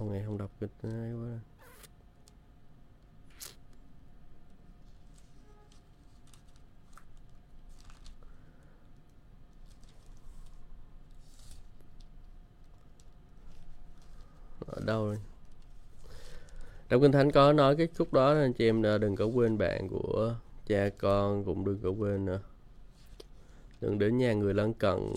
Lâu 0.00 0.08
ngày 0.08 0.22
không 0.26 0.38
đọc 0.38 0.50
kịch 0.60 0.70
hay 0.82 1.12
quá 1.12 1.38
ở 14.66 14.82
đâu 14.86 15.04
rồi? 15.04 15.18
Trong 16.88 17.02
kinh 17.02 17.12
thánh 17.12 17.30
có 17.30 17.52
nói 17.52 17.76
cái 17.76 17.88
khúc 17.98 18.12
đó 18.12 18.34
anh 18.34 18.52
chị 18.52 18.68
em 18.68 18.82
ờ, 18.82 18.98
đừng 18.98 19.16
có 19.16 19.24
quên 19.24 19.58
bạn 19.58 19.88
của 19.88 20.34
cha 20.66 20.88
con 20.98 21.44
cũng 21.44 21.64
đừng 21.64 21.80
có 21.82 21.90
quên 21.90 22.24
nữa. 22.24 22.40
Đừng 23.80 23.98
đến 23.98 24.18
nhà 24.18 24.32
người 24.32 24.54
lân 24.54 24.74
cận 24.74 25.12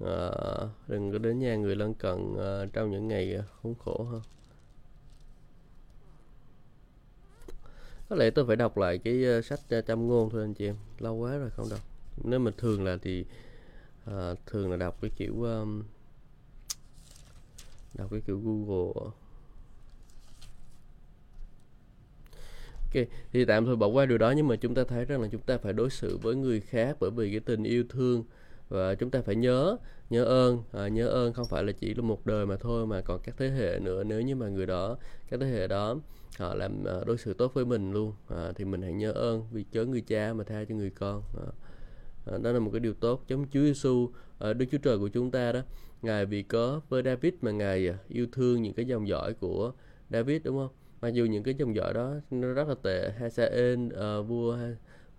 à, 0.00 0.30
đừng 0.88 1.12
có 1.12 1.18
đến 1.18 1.38
nhà 1.38 1.56
người 1.56 1.76
lân 1.76 1.94
cận 1.94 2.36
à, 2.38 2.66
trong 2.72 2.90
những 2.90 3.08
ngày 3.08 3.34
ờ, 3.34 3.44
khốn 3.62 3.74
khổ 3.84 4.06
hơn 4.10 4.22
có 8.08 8.16
lẽ 8.16 8.30
tôi 8.30 8.46
phải 8.46 8.56
đọc 8.56 8.78
lại 8.78 8.98
cái 8.98 9.38
uh, 9.38 9.44
sách 9.44 9.60
uh, 9.78 9.86
trăm 9.86 10.08
ngôn 10.08 10.30
thôi 10.30 10.42
anh 10.42 10.54
chị 10.54 10.66
em 10.66 10.76
lâu 10.98 11.14
quá 11.14 11.36
rồi 11.36 11.50
không 11.50 11.68
đọc. 11.70 11.80
Nếu 12.24 12.38
mà 12.38 12.50
thường 12.58 12.84
là 12.84 12.96
thì 13.02 13.24
uh, 14.10 14.38
thường 14.46 14.70
là 14.70 14.76
đọc 14.76 14.98
cái 15.00 15.10
kiểu 15.16 15.42
um, 15.42 15.82
đọc 17.94 18.10
cái 18.10 18.20
kiểu 18.26 18.40
google 18.44 19.10
Ok, 22.94 23.04
thì 23.32 23.44
tạm 23.44 23.66
thời 23.66 23.76
bỏ 23.76 23.86
qua 23.86 24.06
điều 24.06 24.18
đó 24.18 24.30
nhưng 24.30 24.48
mà 24.48 24.56
chúng 24.56 24.74
ta 24.74 24.84
thấy 24.84 25.04
rằng 25.04 25.20
là 25.20 25.28
chúng 25.32 25.40
ta 25.40 25.58
phải 25.58 25.72
đối 25.72 25.90
xử 25.90 26.18
với 26.18 26.34
người 26.34 26.60
khác 26.60 26.96
bởi 27.00 27.10
vì 27.10 27.30
cái 27.30 27.40
tình 27.40 27.64
yêu 27.64 27.84
thương 27.88 28.24
và 28.68 28.94
chúng 28.94 29.10
ta 29.10 29.22
phải 29.22 29.36
nhớ 29.36 29.76
nhớ 30.10 30.24
ơn. 30.24 30.62
À, 30.72 30.88
nhớ 30.88 31.08
ơn 31.08 31.32
không 31.32 31.46
phải 31.50 31.64
là 31.64 31.72
chỉ 31.72 31.94
là 31.94 32.02
một 32.02 32.26
đời 32.26 32.46
mà 32.46 32.56
thôi 32.56 32.86
mà 32.86 33.00
còn 33.00 33.20
các 33.24 33.34
thế 33.38 33.48
hệ 33.48 33.78
nữa. 33.78 34.04
Nếu 34.04 34.20
như 34.20 34.36
mà 34.36 34.48
người 34.48 34.66
đó 34.66 34.96
các 35.28 35.40
thế 35.40 35.46
hệ 35.46 35.66
đó 35.66 35.96
họ 36.38 36.54
làm 36.54 36.84
à, 36.84 36.94
đối 37.06 37.18
xử 37.18 37.34
tốt 37.34 37.54
với 37.54 37.64
mình 37.64 37.92
luôn 37.92 38.12
à, 38.28 38.52
thì 38.54 38.64
mình 38.64 38.82
hãy 38.82 38.92
nhớ 38.92 39.12
ơn 39.12 39.44
vì 39.52 39.64
chớ 39.72 39.84
người 39.84 40.00
cha 40.00 40.32
mà 40.32 40.44
tha 40.44 40.64
cho 40.68 40.74
người 40.74 40.90
con. 40.90 41.22
À, 41.36 41.46
à, 42.32 42.38
đó 42.38 42.52
là 42.52 42.58
một 42.58 42.70
cái 42.70 42.80
điều 42.80 42.94
tốt 42.94 43.24
giống 43.28 43.46
Chúa 43.50 43.60
Giêsu 43.60 44.10
à, 44.38 44.52
Đức 44.52 44.66
Chúa 44.72 44.78
Trời 44.78 44.98
của 44.98 45.08
chúng 45.08 45.30
ta 45.30 45.52
đó. 45.52 45.60
Ngài 46.02 46.26
vì 46.26 46.42
có 46.42 46.80
với 46.88 47.02
David 47.02 47.34
mà 47.40 47.50
ngài 47.50 47.88
à, 47.88 47.98
yêu 48.08 48.26
thương 48.32 48.62
những 48.62 48.74
cái 48.74 48.86
dòng 48.86 49.08
dõi 49.08 49.34
của 49.34 49.72
David 50.10 50.42
đúng 50.44 50.56
không? 50.56 50.70
Mặc 51.00 51.08
dù 51.08 51.24
những 51.24 51.42
cái 51.42 51.54
dòng 51.54 51.76
dõi 51.76 51.94
đó 51.94 52.14
nó 52.30 52.48
rất 52.52 52.68
là 52.68 52.74
tệ. 52.82 53.12
Hazael 53.20 53.86
uh, 53.86 53.94
à, 53.96 54.20
vua 54.20 54.58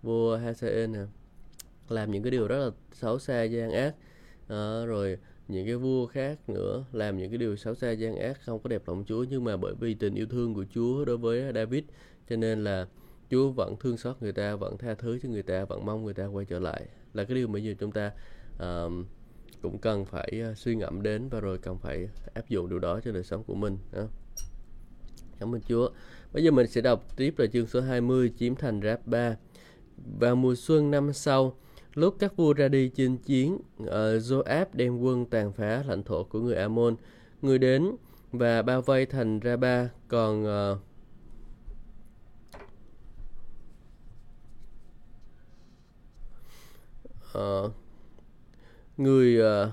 vua 0.02 0.38
Hazael 0.38 0.90
nè 0.92 1.00
làm 1.88 2.10
những 2.10 2.22
cái 2.22 2.30
điều 2.30 2.48
rất 2.48 2.64
là 2.64 2.70
xấu 2.92 3.18
xa 3.18 3.42
gian 3.42 3.70
ác 3.70 3.94
à, 4.48 4.84
rồi 4.86 5.18
những 5.48 5.66
cái 5.66 5.76
vua 5.76 6.06
khác 6.06 6.48
nữa 6.48 6.84
làm 6.92 7.18
những 7.18 7.30
cái 7.30 7.38
điều 7.38 7.56
xấu 7.56 7.74
xa 7.74 7.90
gian 7.90 8.16
ác 8.16 8.38
không 8.44 8.58
có 8.62 8.68
đẹp 8.68 8.82
lòng 8.86 9.04
Chúa 9.06 9.24
nhưng 9.30 9.44
mà 9.44 9.56
bởi 9.56 9.74
vì 9.80 9.94
tình 9.94 10.14
yêu 10.14 10.26
thương 10.26 10.54
của 10.54 10.64
Chúa 10.74 11.04
đối 11.04 11.16
với 11.16 11.52
David 11.54 11.84
cho 12.28 12.36
nên 12.36 12.64
là 12.64 12.86
Chúa 13.30 13.48
vẫn 13.48 13.76
thương 13.80 13.96
xót 13.96 14.16
người 14.20 14.32
ta 14.32 14.56
vẫn 14.56 14.78
tha 14.78 14.94
thứ 14.94 15.18
cho 15.22 15.28
người 15.28 15.42
ta 15.42 15.64
vẫn 15.64 15.86
mong 15.86 16.04
người 16.04 16.14
ta 16.14 16.26
quay 16.26 16.44
trở 16.44 16.58
lại 16.58 16.86
là 17.14 17.24
cái 17.24 17.34
điều 17.34 17.48
mà 17.48 17.58
giờ 17.58 17.74
chúng 17.78 17.92
ta 17.92 18.12
uh, 18.54 18.92
cũng 19.62 19.78
cần 19.78 20.04
phải 20.04 20.42
uh, 20.50 20.58
suy 20.58 20.76
ngẫm 20.76 21.02
đến 21.02 21.28
và 21.28 21.40
rồi 21.40 21.58
cần 21.58 21.78
phải 21.78 22.08
áp 22.34 22.48
dụng 22.48 22.68
điều 22.68 22.78
đó 22.78 23.00
cho 23.04 23.12
đời 23.12 23.24
sống 23.24 23.44
của 23.44 23.54
mình 23.54 23.78
đó. 23.92 24.02
Cảm 25.40 25.54
ơn 25.54 25.60
Chúa. 25.60 25.90
Bây 26.32 26.44
giờ 26.44 26.50
mình 26.50 26.66
sẽ 26.66 26.80
đọc 26.80 27.16
tiếp 27.16 27.34
là 27.38 27.46
chương 27.46 27.66
số 27.66 27.80
20 27.80 28.32
chiếm 28.38 28.54
thành 28.54 28.80
rap 28.82 29.06
3. 29.06 29.36
Vào 30.18 30.36
mùa 30.36 30.54
xuân 30.54 30.90
năm 30.90 31.12
sau, 31.12 31.56
lúc 31.96 32.16
các 32.18 32.36
vua 32.36 32.52
ra 32.52 32.68
đi 32.68 32.88
chinh 32.88 33.18
chiến, 33.18 33.58
uh, 33.82 33.88
Joab 34.22 34.66
đem 34.72 34.98
quân 34.98 35.26
tàn 35.26 35.52
phá 35.52 35.84
lãnh 35.86 36.02
thổ 36.02 36.24
của 36.24 36.40
người 36.40 36.54
Amon. 36.56 36.96
Người 37.42 37.58
đến 37.58 37.96
và 38.32 38.62
bao 38.62 38.82
vây 38.82 39.06
thành 39.06 39.40
Raba, 39.44 39.88
còn 40.08 40.44
uh, 40.44 40.78
uh, 47.38 47.72
người 48.96 49.40
uh, 49.40 49.68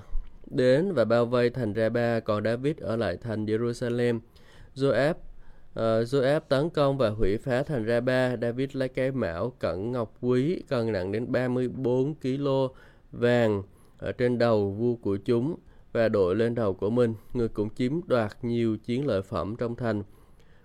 đến 0.46 0.92
và 0.92 1.04
bao 1.04 1.26
vây 1.26 1.50
thành 1.50 1.74
Raba, 1.74 2.20
còn 2.20 2.44
David 2.44 2.76
ở 2.78 2.96
lại 2.96 3.16
thành 3.16 3.46
Jerusalem. 3.46 4.20
Joab 4.74 5.14
Ờ, 5.74 6.00
uh, 6.00 6.08
Joab 6.08 6.40
tấn 6.40 6.70
công 6.70 6.98
và 6.98 7.10
hủy 7.10 7.38
phá 7.38 7.62
thành 7.62 7.86
Raba. 7.86 8.36
David 8.36 8.70
lấy 8.72 8.88
cái 8.88 9.10
mão 9.12 9.50
cẩn 9.50 9.92
ngọc 9.92 10.16
quý 10.20 10.62
cân 10.68 10.92
nặng 10.92 11.12
đến 11.12 11.32
34 11.32 12.14
kg 12.14 12.48
vàng 13.12 13.62
ở 13.98 14.12
trên 14.12 14.38
đầu 14.38 14.70
vua 14.70 14.94
của 14.94 15.16
chúng 15.16 15.56
và 15.92 16.08
đội 16.08 16.36
lên 16.36 16.54
đầu 16.54 16.74
của 16.74 16.90
mình. 16.90 17.14
Người 17.32 17.48
cũng 17.48 17.74
chiếm 17.74 18.00
đoạt 18.06 18.32
nhiều 18.42 18.76
chiến 18.76 19.06
lợi 19.06 19.22
phẩm 19.22 19.56
trong 19.56 19.76
thành. 19.76 20.02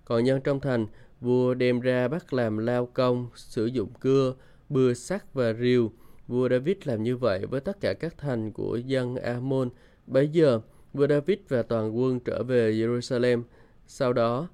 Còn 0.05 0.23
nhân 0.23 0.41
trong 0.41 0.59
thành, 0.59 0.87
vua 1.21 1.53
đem 1.53 1.79
ra 1.79 2.07
bắt 2.07 2.33
làm 2.33 2.57
lao 2.57 2.85
công, 2.85 3.27
sử 3.35 3.65
dụng 3.65 3.89
cưa, 3.99 4.33
bừa 4.69 4.93
sắt 4.93 5.33
và 5.33 5.53
rìu. 5.53 5.91
Vua 6.27 6.49
David 6.49 6.77
làm 6.83 7.03
như 7.03 7.17
vậy 7.17 7.45
với 7.45 7.61
tất 7.61 7.81
cả 7.81 7.93
các 7.93 8.17
thành 8.17 8.51
của 8.51 8.75
dân 8.75 9.15
Amon. 9.15 9.69
Bấy 10.07 10.27
giờ, 10.27 10.61
vua 10.93 11.07
David 11.07 11.37
và 11.47 11.61
toàn 11.61 11.97
quân 11.97 12.19
trở 12.19 12.43
về 12.43 12.71
Jerusalem. 12.71 13.43
Sau 13.87 14.13
đó, 14.13 14.47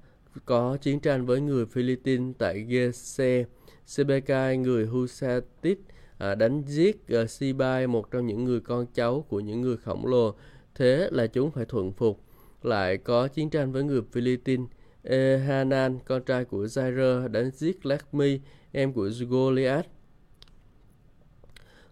có 0.44 0.76
chiến 0.76 1.00
tranh 1.00 1.26
với 1.26 1.40
người 1.40 1.66
Philippines 1.66 2.34
tại 2.38 2.64
Gese. 2.68 3.44
Sebekai, 3.86 4.56
người 4.56 4.86
Husatit, 4.86 5.78
à, 6.18 6.34
đánh 6.34 6.62
giết 6.66 6.96
uh, 7.22 7.30
Sibai, 7.30 7.86
một 7.86 8.10
trong 8.10 8.26
những 8.26 8.44
người 8.44 8.60
con 8.60 8.86
cháu 8.94 9.24
của 9.28 9.40
những 9.40 9.60
người 9.60 9.76
khổng 9.76 10.06
lồ. 10.06 10.34
Thế 10.74 11.08
là 11.12 11.26
chúng 11.26 11.50
phải 11.50 11.64
thuận 11.64 11.92
phục. 11.92 12.20
Lại 12.62 12.96
có 12.96 13.28
chiến 13.28 13.50
tranh 13.50 13.72
với 13.72 13.84
người 13.84 14.00
Philippines. 14.12 14.66
Ehanan, 15.02 15.98
con 16.04 16.22
trai 16.22 16.44
của 16.44 16.64
Jair, 16.64 17.28
đánh 17.28 17.50
giết 17.50 17.86
Lakmi, 17.86 18.40
em 18.72 18.92
của 18.92 19.10
Goliath. 19.28 19.88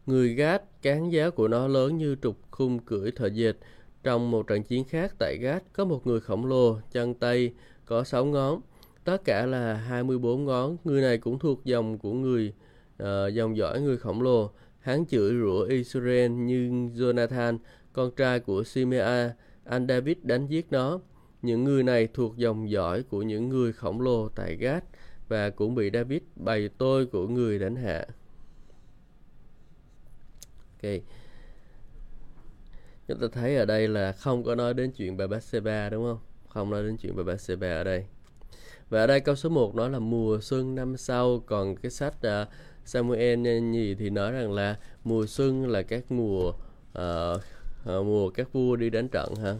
Người 0.07 0.35
Gát, 0.35 0.83
cán 0.83 1.13
giá 1.13 1.31
của 1.31 1.49
nó 1.49 1.69
lớn 1.69 1.99
như 1.99 2.17
trục 2.23 2.37
khung 2.51 2.79
cưỡi 2.79 3.11
thợ 3.11 3.27
dệt. 3.27 3.57
Trong 4.03 4.31
một 4.31 4.47
trận 4.47 4.63
chiến 4.63 4.85
khác 4.85 5.15
tại 5.19 5.39
Gát, 5.39 5.63
có 5.73 5.85
một 5.85 6.07
người 6.07 6.21
khổng 6.21 6.47
lồ, 6.47 6.79
chân 6.93 7.15
tay, 7.15 7.53
có 7.87 8.05
6 8.05 8.25
ngón. 8.25 8.61
Tất 9.05 9.25
cả 9.25 9.47
là 9.47 9.75
24 9.75 10.45
ngón. 10.45 10.77
Người 10.85 11.03
này 11.03 11.19
cũng 11.19 11.39
thuộc 11.39 11.65
dòng 11.65 11.99
của 11.99 12.13
người 12.13 12.53
uh, 13.03 13.35
dòng 13.35 13.57
dõi 13.57 13.81
người 13.81 13.97
khổng 13.97 14.23
lồ. 14.23 14.51
Hắn 14.81 15.07
chửi 15.07 15.35
rủa 15.41 15.65
Israel 15.65 16.31
như 16.31 16.71
Jonathan, 16.95 17.59
con 17.93 18.11
trai 18.17 18.41
của 18.41 18.65
Simea, 18.65 19.35
anh 19.65 19.87
David 19.89 20.17
đánh 20.23 20.47
giết 20.47 20.67
nó. 20.71 21.01
Những 21.43 21.65
người 21.65 21.83
này 21.83 22.09
thuộc 22.15 22.37
dòng 22.37 22.71
dõi 22.71 23.03
của 23.03 23.23
những 23.23 23.49
người 23.49 23.73
khổng 23.73 24.01
lồ 24.01 24.29
tại 24.29 24.57
Gát 24.57 24.85
và 25.29 25.51
cũng 25.51 25.75
bị 25.75 25.91
David 25.93 26.23
bày 26.37 26.69
tôi 26.79 27.07
của 27.07 27.29
người 27.29 27.59
đánh 27.59 27.77
hạ. 27.77 28.07
Ok. 30.83 30.93
Chúng 33.09 33.21
ta 33.21 33.27
thấy 33.33 33.57
ở 33.57 33.65
đây 33.65 33.89
là 33.89 34.13
không 34.13 34.45
có 34.45 34.55
nói 34.55 34.75
đến 34.75 34.93
chuyện 34.93 35.17
bà 35.17 35.27
Bathsheba 35.27 35.91
đúng 35.91 36.05
không? 36.05 36.34
Không 36.55 36.71
nói 36.71 36.83
đến 36.83 36.97
chuyện 36.97 37.17
về 37.17 37.25
Bathsheba 37.25 37.69
ở 37.69 37.85
đây. 37.85 38.05
Và 38.91 39.01
ở 39.01 39.07
đây 39.07 39.21
câu 39.21 39.35
số 39.35 39.49
1 39.49 39.75
nói 39.75 39.91
là 39.91 39.99
mùa 39.99 40.39
xuân 40.41 40.75
năm 40.75 40.97
sau. 40.97 41.43
Còn 41.47 41.77
cái 41.77 41.91
sách 41.91 42.15
uh, 42.27 42.49
Samuel 42.85 43.39
nhì 43.61 43.95
thì 43.95 44.11
nói 44.11 44.33
rằng 44.33 44.53
là 44.53 44.77
mùa 45.05 45.27
xuân 45.27 45.67
là 45.67 45.83
các 45.83 46.13
mùa 46.13 46.49
uh, 46.49 47.41
uh, 47.83 48.07
mùa 48.07 48.31
các 48.31 48.53
vua 48.53 48.77
đi 48.77 48.91
đánh 48.91 49.09
trận 49.09 49.35
ha. 49.43 49.55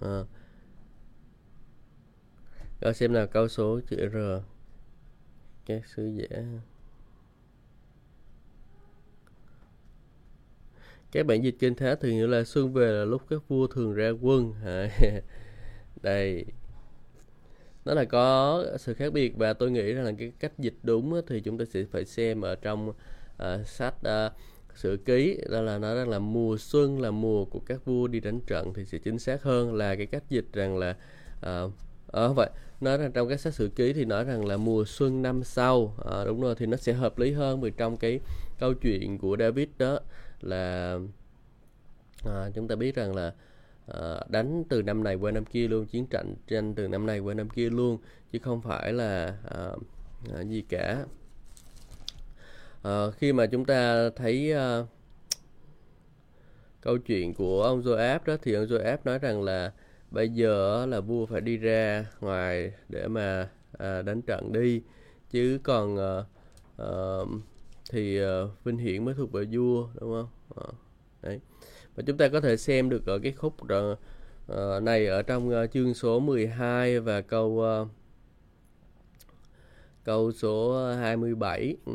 Ờ. 0.00 0.20
à. 0.20 0.24
Rồi 2.80 2.94
xem 2.94 3.12
nào 3.12 3.26
câu 3.26 3.48
số 3.48 3.80
chữ 3.80 4.08
R. 4.12 4.16
Các 5.66 5.86
sứ 5.86 6.06
giả 6.06 6.42
Các 11.12 11.26
bản 11.26 11.44
dịch 11.44 11.56
kinh 11.58 11.74
thánh 11.74 11.96
thường 12.00 12.16
nghĩa 12.16 12.26
là 12.26 12.44
xuân 12.44 12.72
về 12.72 12.92
là 12.92 13.04
lúc 13.04 13.22
các 13.30 13.48
vua 13.48 13.66
thường 13.66 13.94
ra 13.94 14.10
quân. 14.10 14.54
Đây. 16.02 16.44
Nó 17.84 17.94
là 17.94 18.04
có 18.04 18.64
sự 18.78 18.94
khác 18.94 19.12
biệt 19.12 19.36
và 19.36 19.52
tôi 19.52 19.70
nghĩ 19.70 19.92
rằng 19.92 20.04
là 20.04 20.12
cái 20.18 20.32
cách 20.40 20.58
dịch 20.58 20.74
đúng 20.82 21.20
thì 21.26 21.40
chúng 21.40 21.58
ta 21.58 21.64
sẽ 21.64 21.84
phải 21.84 22.04
xem 22.04 22.40
ở 22.40 22.56
trong 22.56 22.88
uh, 22.88 23.66
sách 23.66 23.94
uh, 24.00 24.32
sử 24.78 24.96
ký 24.96 25.38
đó 25.50 25.60
là 25.60 25.78
nói 25.78 25.96
rằng 25.96 26.08
là 26.08 26.18
mùa 26.18 26.56
xuân 26.58 27.00
là 27.00 27.10
mùa 27.10 27.44
của 27.44 27.60
các 27.66 27.84
vua 27.84 28.06
đi 28.06 28.20
đánh 28.20 28.40
trận 28.46 28.72
thì 28.74 28.84
sẽ 28.84 28.98
chính 28.98 29.18
xác 29.18 29.42
hơn 29.42 29.74
là 29.74 29.96
cái 29.96 30.06
cách 30.06 30.22
dịch 30.28 30.46
rằng 30.52 30.78
là 30.78 30.96
à, 31.40 31.62
à, 32.12 32.28
vậy 32.28 32.50
nói 32.80 32.98
rằng 32.98 33.12
trong 33.12 33.28
các 33.28 33.40
sách 33.40 33.54
sử 33.54 33.70
ký 33.76 33.92
thì 33.92 34.04
nói 34.04 34.24
rằng 34.24 34.46
là 34.46 34.56
mùa 34.56 34.84
xuân 34.84 35.22
năm 35.22 35.44
sau 35.44 35.94
à, 36.10 36.24
đúng 36.24 36.40
rồi 36.40 36.54
thì 36.58 36.66
nó 36.66 36.76
sẽ 36.76 36.92
hợp 36.92 37.18
lý 37.18 37.32
hơn 37.32 37.60
vì 37.60 37.70
trong 37.76 37.96
cái 37.96 38.20
câu 38.58 38.74
chuyện 38.74 39.18
của 39.18 39.36
David 39.38 39.68
đó 39.78 39.98
là 40.40 40.98
à, 42.24 42.50
chúng 42.54 42.68
ta 42.68 42.76
biết 42.76 42.94
rằng 42.94 43.14
là 43.14 43.32
à, 43.86 44.20
đánh 44.28 44.64
từ 44.68 44.82
năm 44.82 45.04
này 45.04 45.14
qua 45.14 45.30
năm 45.32 45.44
kia 45.44 45.68
luôn 45.68 45.86
chiến 45.86 46.06
tranh 46.06 46.34
tranh 46.46 46.74
từ 46.74 46.88
năm 46.88 47.06
này 47.06 47.18
qua 47.18 47.34
năm 47.34 47.48
kia 47.48 47.70
luôn 47.70 47.98
chứ 48.32 48.38
không 48.42 48.60
phải 48.60 48.92
là 48.92 49.36
à, 49.50 49.70
à, 50.34 50.40
gì 50.40 50.62
cả. 50.68 51.04
Ờ, 52.86 53.10
khi 53.10 53.32
mà 53.32 53.46
chúng 53.46 53.64
ta 53.64 54.10
thấy 54.16 54.52
uh, 54.54 54.86
câu 56.80 56.98
chuyện 56.98 57.34
của 57.34 57.62
ông 57.62 57.82
Joab 57.82 58.18
đó 58.24 58.36
thì 58.42 58.54
ông 58.54 58.66
Joab 58.66 58.96
nói 59.04 59.18
rằng 59.18 59.42
là 59.42 59.72
bây 60.10 60.28
giờ 60.28 60.86
là 60.86 61.00
vua 61.00 61.26
phải 61.26 61.40
đi 61.40 61.56
ra 61.56 62.06
ngoài 62.20 62.72
để 62.88 63.08
mà 63.08 63.48
à, 63.78 64.02
đánh 64.02 64.22
trận 64.22 64.52
đi. 64.52 64.82
Chứ 65.30 65.58
còn 65.62 65.96
à, 65.98 66.24
à, 66.78 66.88
thì 67.90 68.20
à, 68.22 68.40
vinh 68.64 68.78
hiển 68.78 69.04
mới 69.04 69.14
thuộc 69.14 69.32
về 69.32 69.44
vua 69.52 69.88
đúng 70.00 70.12
không? 70.12 70.28
À, 70.56 70.68
đấy. 71.22 71.40
Và 71.94 72.02
chúng 72.06 72.16
ta 72.16 72.28
có 72.28 72.40
thể 72.40 72.56
xem 72.56 72.88
được 72.88 73.06
ở 73.06 73.18
cái 73.18 73.32
khúc 73.32 73.54
uh, 73.62 74.82
này 74.82 75.06
ở 75.06 75.22
trong 75.22 75.48
uh, 75.48 75.70
chương 75.72 75.94
số 75.94 76.20
12 76.20 77.00
và 77.00 77.20
câu 77.20 77.48
uh, 77.82 77.88
câu 80.04 80.32
số 80.32 80.86
27 80.94 81.76
ừ 81.86 81.92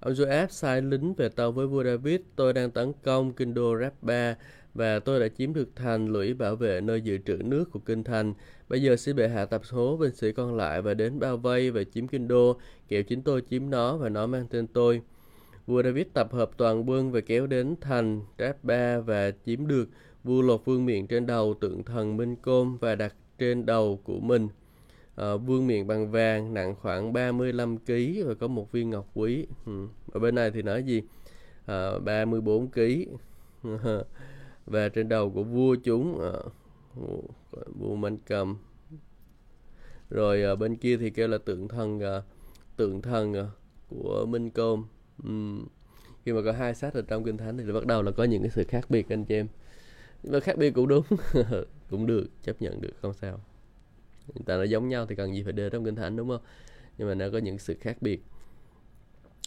ông 0.00 0.12
Joab 0.12 0.46
sai 0.48 0.82
lính 0.82 1.14
về 1.14 1.28
tàu 1.28 1.52
với 1.52 1.66
vua 1.66 1.84
David 1.84 2.20
tôi 2.36 2.52
đang 2.52 2.70
tấn 2.70 2.92
công 3.02 3.32
kinh 3.32 3.54
đô 3.54 3.78
Rabba 3.80 4.36
và 4.74 4.98
tôi 4.98 5.20
đã 5.20 5.28
chiếm 5.28 5.54
được 5.54 5.68
thành 5.76 6.06
lũy 6.06 6.34
bảo 6.34 6.56
vệ 6.56 6.80
nơi 6.80 7.00
dự 7.00 7.18
trữ 7.26 7.36
nước 7.36 7.70
của 7.72 7.78
kinh 7.78 8.04
thành. 8.04 8.34
Bây 8.68 8.82
giờ 8.82 8.96
xin 8.96 9.16
bệ 9.16 9.28
hạ 9.28 9.44
tập 9.44 9.60
số 9.64 9.96
binh 9.96 10.14
sĩ 10.14 10.32
còn 10.32 10.56
lại 10.56 10.82
và 10.82 10.94
đến 10.94 11.18
bao 11.18 11.36
vây 11.36 11.70
và 11.70 11.84
chiếm 11.84 12.08
kinh 12.08 12.28
đô, 12.28 12.56
kẻo 12.88 13.02
chính 13.02 13.22
tôi 13.22 13.42
chiếm 13.50 13.70
nó 13.70 13.96
và 13.96 14.08
nó 14.08 14.26
mang 14.26 14.46
tên 14.50 14.66
tôi. 14.66 15.02
Vua 15.66 15.82
David 15.82 16.06
tập 16.12 16.32
hợp 16.32 16.50
toàn 16.56 16.90
quân 16.90 17.12
và 17.12 17.20
kéo 17.20 17.46
đến 17.46 17.74
thành 17.80 18.20
Ba 18.62 19.00
và 19.00 19.30
chiếm 19.46 19.66
được 19.66 19.88
vua 20.24 20.42
lột 20.42 20.64
vương 20.64 20.86
miện 20.86 21.06
trên 21.06 21.26
đầu 21.26 21.54
tượng 21.60 21.84
thần 21.84 22.16
Minh 22.16 22.36
Côn 22.36 22.76
và 22.80 22.94
đặt 22.94 23.14
trên 23.38 23.66
đầu 23.66 24.00
của 24.04 24.20
mình. 24.20 24.48
Ờ, 25.14 25.38
vương 25.38 25.66
miện 25.66 25.86
bằng 25.86 26.10
vàng 26.10 26.54
nặng 26.54 26.74
khoảng 26.80 27.12
35 27.12 27.78
kg 27.78 28.26
và 28.26 28.34
có 28.34 28.48
một 28.48 28.72
viên 28.72 28.90
ngọc 28.90 29.06
quý. 29.14 29.46
Ừ. 29.66 29.88
Ở 30.12 30.20
bên 30.20 30.34
này 30.34 30.50
thì 30.50 30.62
nói 30.62 30.82
gì? 30.82 31.02
À, 31.66 31.98
34 31.98 32.70
kg. 32.70 32.80
và 34.66 34.88
trên 34.88 35.08
đầu 35.08 35.30
của 35.30 35.42
vua 35.42 35.76
chúng 35.84 36.20
à, 36.20 36.32
vua 37.78 37.94
Minh 37.94 38.18
Cầm. 38.26 38.56
Rồi 40.10 40.42
à, 40.42 40.54
bên 40.54 40.76
kia 40.76 40.96
thì 40.96 41.10
kêu 41.10 41.28
là 41.28 41.38
tượng 41.38 41.68
thần 41.68 42.00
à, 42.00 42.22
tượng 42.76 43.02
thần 43.02 43.34
à, 43.34 43.46
của 43.88 44.26
Minh 44.28 44.50
Côn 44.50 44.82
uhm. 45.28 45.66
khi 46.24 46.32
mà 46.32 46.40
có 46.44 46.52
hai 46.52 46.74
sách 46.74 46.94
ở 46.94 47.02
trong 47.02 47.24
kinh 47.24 47.36
thánh 47.36 47.58
thì 47.58 47.72
bắt 47.72 47.86
đầu 47.86 48.02
là 48.02 48.10
có 48.10 48.24
những 48.24 48.42
cái 48.42 48.50
sự 48.50 48.64
khác 48.68 48.90
biệt 48.90 49.08
anh 49.08 49.24
chị 49.24 49.34
em 49.34 49.48
nhưng 50.22 50.32
mà 50.32 50.40
khác 50.40 50.58
biệt 50.58 50.70
cũng 50.70 50.88
đúng 50.88 51.04
cũng 51.90 52.06
được 52.06 52.26
chấp 52.42 52.62
nhận 52.62 52.80
được 52.80 52.92
không 53.02 53.14
sao 53.14 53.40
tại 54.46 54.58
nó 54.58 54.62
giống 54.62 54.88
nhau 54.88 55.06
thì 55.06 55.14
cần 55.14 55.34
gì 55.34 55.42
phải 55.42 55.52
đưa 55.52 55.68
trong 55.68 55.84
kinh 55.84 55.94
thánh 55.94 56.16
đúng 56.16 56.28
không? 56.28 56.40
Nhưng 56.98 57.08
mà 57.08 57.14
nó 57.14 57.26
có 57.32 57.38
những 57.38 57.58
sự 57.58 57.74
khác 57.80 57.96
biệt. 58.00 58.22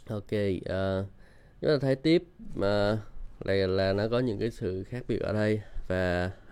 Ok 0.10 0.24
uh, 0.24 1.06
chúng 1.62 1.70
ta 1.70 1.78
thấy 1.82 1.96
tiếp 1.96 2.24
mà 2.56 2.98
là 3.44 3.54
là 3.68 3.94
nó 3.94 4.08
có 4.08 4.20
những 4.20 4.40
cái 4.40 4.52
sự 4.52 4.84
khác 4.84 5.04
biệt 5.08 5.20
ở 5.22 5.34
đây. 5.34 5.62
Và 5.88 6.32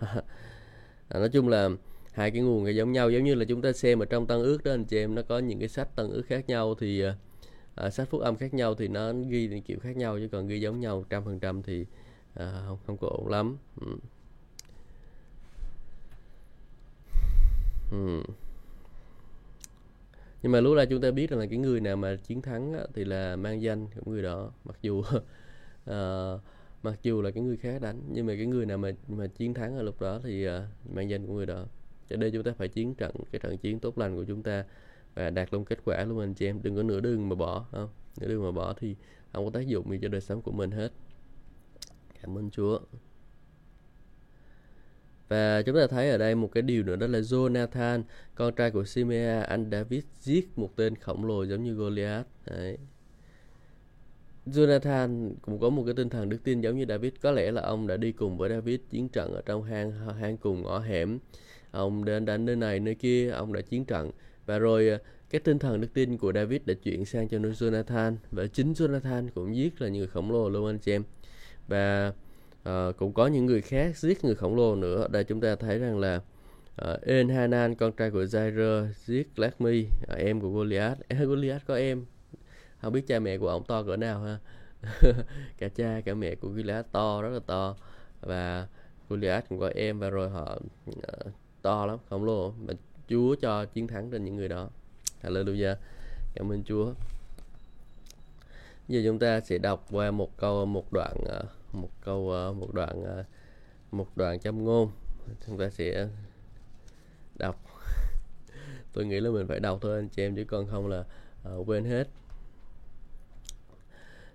à, 1.08 1.18
nói 1.18 1.28
chung 1.28 1.48
là 1.48 1.68
hai 2.12 2.30
cái 2.30 2.42
nguồn 2.42 2.64
cái 2.64 2.76
giống 2.76 2.92
nhau. 2.92 3.10
Giống 3.10 3.24
như 3.24 3.34
là 3.34 3.44
chúng 3.44 3.62
ta 3.62 3.72
xem 3.72 3.98
ở 3.98 4.06
trong 4.06 4.26
tăng 4.26 4.42
ước 4.42 4.64
đó 4.64 4.72
anh 4.72 4.84
chị 4.84 4.98
em 4.98 5.14
nó 5.14 5.22
có 5.22 5.38
những 5.38 5.58
cái 5.58 5.68
sách 5.68 5.96
tăng 5.96 6.10
ước 6.10 6.22
khác 6.26 6.48
nhau 6.48 6.74
thì 6.74 7.06
uh, 7.08 7.14
à, 7.74 7.90
sách 7.90 8.08
phúc 8.10 8.20
âm 8.20 8.36
khác 8.36 8.54
nhau 8.54 8.74
thì 8.74 8.88
nó 8.88 9.12
ghi 9.28 9.60
kiểu 9.66 9.78
khác 9.78 9.96
nhau 9.96 10.18
chứ 10.18 10.28
còn 10.32 10.48
ghi 10.48 10.60
giống 10.60 10.80
nhau 10.80 11.04
trăm 11.10 11.24
phần 11.24 11.40
trăm 11.40 11.62
thì 11.62 11.86
à, 12.34 12.62
không 12.66 12.78
không 12.86 12.96
có 12.96 13.08
ổn 13.08 13.28
lắm. 13.28 13.56
Ừ. 13.80 13.86
Ừ. 17.92 18.22
nhưng 20.42 20.52
mà 20.52 20.60
lúc 20.60 20.76
ra 20.76 20.84
chúng 20.84 21.00
ta 21.00 21.10
biết 21.10 21.30
rằng 21.30 21.40
là 21.40 21.46
cái 21.46 21.58
người 21.58 21.80
nào 21.80 21.96
mà 21.96 22.16
chiến 22.16 22.42
thắng 22.42 22.72
á, 22.72 22.80
thì 22.94 23.04
là 23.04 23.36
mang 23.36 23.62
danh 23.62 23.86
của 23.86 24.10
người 24.10 24.22
đó 24.22 24.50
mặc 24.64 24.76
dù 24.82 24.98
uh, 24.98 25.06
mặc 26.82 26.98
dù 27.02 27.22
là 27.22 27.30
cái 27.30 27.42
người 27.42 27.56
khác 27.56 27.82
đánh 27.82 28.00
nhưng 28.12 28.26
mà 28.26 28.34
cái 28.36 28.46
người 28.46 28.66
nào 28.66 28.78
mà 28.78 28.90
mà 29.08 29.26
chiến 29.26 29.54
thắng 29.54 29.76
ở 29.76 29.82
lúc 29.82 30.00
đó 30.00 30.20
thì 30.24 30.48
uh, 30.48 30.52
mang 30.94 31.10
danh 31.10 31.26
của 31.26 31.32
người 31.32 31.46
đó. 31.46 31.66
Cho 32.08 32.16
nên 32.16 32.32
chúng 32.32 32.42
ta 32.42 32.52
phải 32.58 32.68
chiến 32.68 32.94
trận 32.94 33.16
cái 33.32 33.40
trận 33.40 33.58
chiến 33.58 33.80
tốt 33.80 33.98
lành 33.98 34.16
của 34.16 34.24
chúng 34.24 34.42
ta 34.42 34.64
và 35.14 35.30
đạt 35.30 35.52
luôn 35.52 35.64
kết 35.64 35.78
quả 35.84 36.04
luôn 36.04 36.20
anh 36.20 36.34
chị 36.34 36.46
em. 36.46 36.62
Đừng 36.62 36.76
có 36.76 36.82
nửa 36.82 37.00
đường 37.00 37.28
mà 37.28 37.34
bỏ 37.34 37.66
không? 37.70 37.88
Nửa 38.20 38.28
đường 38.28 38.42
mà 38.44 38.50
bỏ 38.50 38.74
thì 38.80 38.96
không 39.32 39.44
có 39.44 39.50
tác 39.50 39.66
dụng 39.66 39.90
gì 39.90 39.98
cho 40.02 40.08
đời 40.08 40.20
sống 40.20 40.42
của 40.42 40.52
mình 40.52 40.70
hết. 40.70 40.92
Cảm 42.22 42.38
ơn 42.38 42.50
Chúa 42.50 42.78
và 45.32 45.62
chúng 45.62 45.76
ta 45.76 45.86
thấy 45.86 46.10
ở 46.10 46.18
đây 46.18 46.34
một 46.34 46.48
cái 46.52 46.62
điều 46.62 46.82
nữa 46.82 46.96
đó 46.96 47.06
là 47.06 47.18
Jonathan, 47.18 48.02
con 48.34 48.54
trai 48.54 48.70
của 48.70 48.84
Simea, 48.84 49.42
anh 49.42 49.70
David 49.70 50.02
giết 50.20 50.58
một 50.58 50.76
tên 50.76 50.96
khổng 50.96 51.24
lồ 51.24 51.42
giống 51.42 51.64
như 51.64 51.74
Goliath. 51.74 52.26
Đấy. 52.46 52.78
Jonathan 54.46 55.30
cũng 55.42 55.58
có 55.58 55.70
một 55.70 55.82
cái 55.86 55.94
tinh 55.94 56.08
thần 56.08 56.28
đức 56.28 56.38
tin 56.44 56.60
giống 56.60 56.76
như 56.76 56.84
David. 56.88 57.12
Có 57.22 57.30
lẽ 57.30 57.52
là 57.52 57.62
ông 57.62 57.86
đã 57.86 57.96
đi 57.96 58.12
cùng 58.12 58.38
với 58.38 58.50
David 58.50 58.80
chiến 58.90 59.08
trận 59.08 59.34
ở 59.34 59.42
trong 59.46 59.62
hang 59.62 59.92
hang 60.20 60.36
cùng 60.36 60.62
ngõ 60.62 60.78
hẻm. 60.78 61.18
Ông 61.70 62.04
đến 62.04 62.24
đánh 62.24 62.44
nơi 62.44 62.56
này 62.56 62.80
nơi 62.80 62.94
kia, 62.94 63.30
ông 63.30 63.52
đã 63.52 63.60
chiến 63.60 63.84
trận 63.84 64.10
và 64.46 64.58
rồi 64.58 64.88
ờ, 64.88 64.98
cái 65.30 65.40
tinh 65.40 65.58
thần 65.58 65.80
đức 65.80 65.88
tin 65.94 66.18
của 66.18 66.32
David 66.32 66.62
đã 66.66 66.74
chuyển 66.74 67.04
sang 67.04 67.28
cho 67.28 67.38
Jonathan 67.38 68.16
và 68.30 68.46
chính 68.46 68.72
Jonathan 68.72 69.28
cũng 69.34 69.56
giết 69.56 69.82
là 69.82 69.88
người 69.88 70.06
khổng 70.06 70.32
lồ 70.32 70.48
luôn 70.48 70.66
anh 70.66 70.78
chị 70.78 70.92
em 70.92 71.02
và 71.68 72.12
à, 72.62 72.92
cũng 72.96 73.12
có 73.12 73.26
những 73.26 73.46
người 73.46 73.62
khác 73.62 73.96
giết 73.96 74.24
người 74.24 74.34
khổng 74.34 74.56
lồ 74.56 74.74
nữa. 74.74 75.08
Đây 75.10 75.24
chúng 75.24 75.40
ta 75.40 75.56
thấy 75.56 75.78
rằng 75.78 75.98
là 75.98 76.20
ờ, 76.76 76.94
uh, 76.94 77.02
Enhanan 77.06 77.74
con 77.74 77.92
trai 77.92 78.10
của 78.10 78.22
Jair 78.22 78.86
giết 79.04 79.38
Lakmi 79.38 79.86
à, 80.08 80.14
em 80.16 80.40
của 80.40 80.48
Goliath. 80.48 80.98
Goliath 81.08 81.66
có 81.66 81.74
em. 81.74 82.04
Không 82.80 82.92
biết 82.92 83.06
cha 83.06 83.18
mẹ 83.18 83.38
của 83.38 83.48
ông 83.48 83.64
to 83.64 83.82
cỡ 83.82 83.96
nào 83.96 84.20
ha. 84.20 84.38
Cả 85.58 85.68
cha 85.68 86.00
cả 86.04 86.14
mẹ 86.14 86.34
của 86.34 86.48
Goliath 86.48 86.92
to 86.92 87.22
rất 87.22 87.28
là 87.28 87.40
to. 87.46 87.76
Và 88.20 88.66
Goliath 89.08 89.48
cũng 89.48 89.60
có 89.60 89.70
em 89.74 89.98
và 89.98 90.10
rồi 90.10 90.30
họ 90.30 90.58
uh, 90.90 91.32
to 91.62 91.86
lắm 91.86 91.98
khổng 92.10 92.24
lồ. 92.24 92.50
Mà 92.50 92.74
Chúa 93.08 93.34
cho 93.34 93.64
chiến 93.64 93.86
thắng 93.86 94.10
trên 94.10 94.24
những 94.24 94.36
người 94.36 94.48
đó. 94.48 94.68
Hallelujah. 95.22 95.74
Cảm 96.34 96.52
ơn 96.52 96.62
Chúa. 96.64 96.92
Giờ 98.88 99.00
chúng 99.04 99.18
ta 99.18 99.40
sẽ 99.40 99.58
đọc 99.58 99.86
qua 99.90 100.10
một 100.10 100.36
câu 100.36 100.66
một 100.66 100.92
đoạn 100.92 101.16
uh, 101.22 101.61
một 101.72 101.90
câu 102.00 102.30
ờ, 102.30 102.52
một 102.52 102.74
đoạn 102.74 103.04
ờ, 103.04 103.24
một 103.90 104.16
đoạn 104.16 104.40
châm 104.40 104.64
ngôn. 104.64 104.90
Chúng 105.46 105.58
ta 105.58 105.70
sẽ 105.70 106.08
đọc. 107.38 107.64
Tôi 108.92 109.04
nghĩ 109.04 109.20
là 109.20 109.30
mình 109.30 109.46
phải 109.46 109.60
đọc 109.60 109.78
thôi 109.82 109.98
anh 109.98 110.08
chị 110.08 110.22
em 110.22 110.36
chứ 110.36 110.44
còn 110.44 110.66
không 110.66 110.88
là 110.88 111.04
uh, 111.54 111.68
quên 111.68 111.84
hết. 111.84 112.08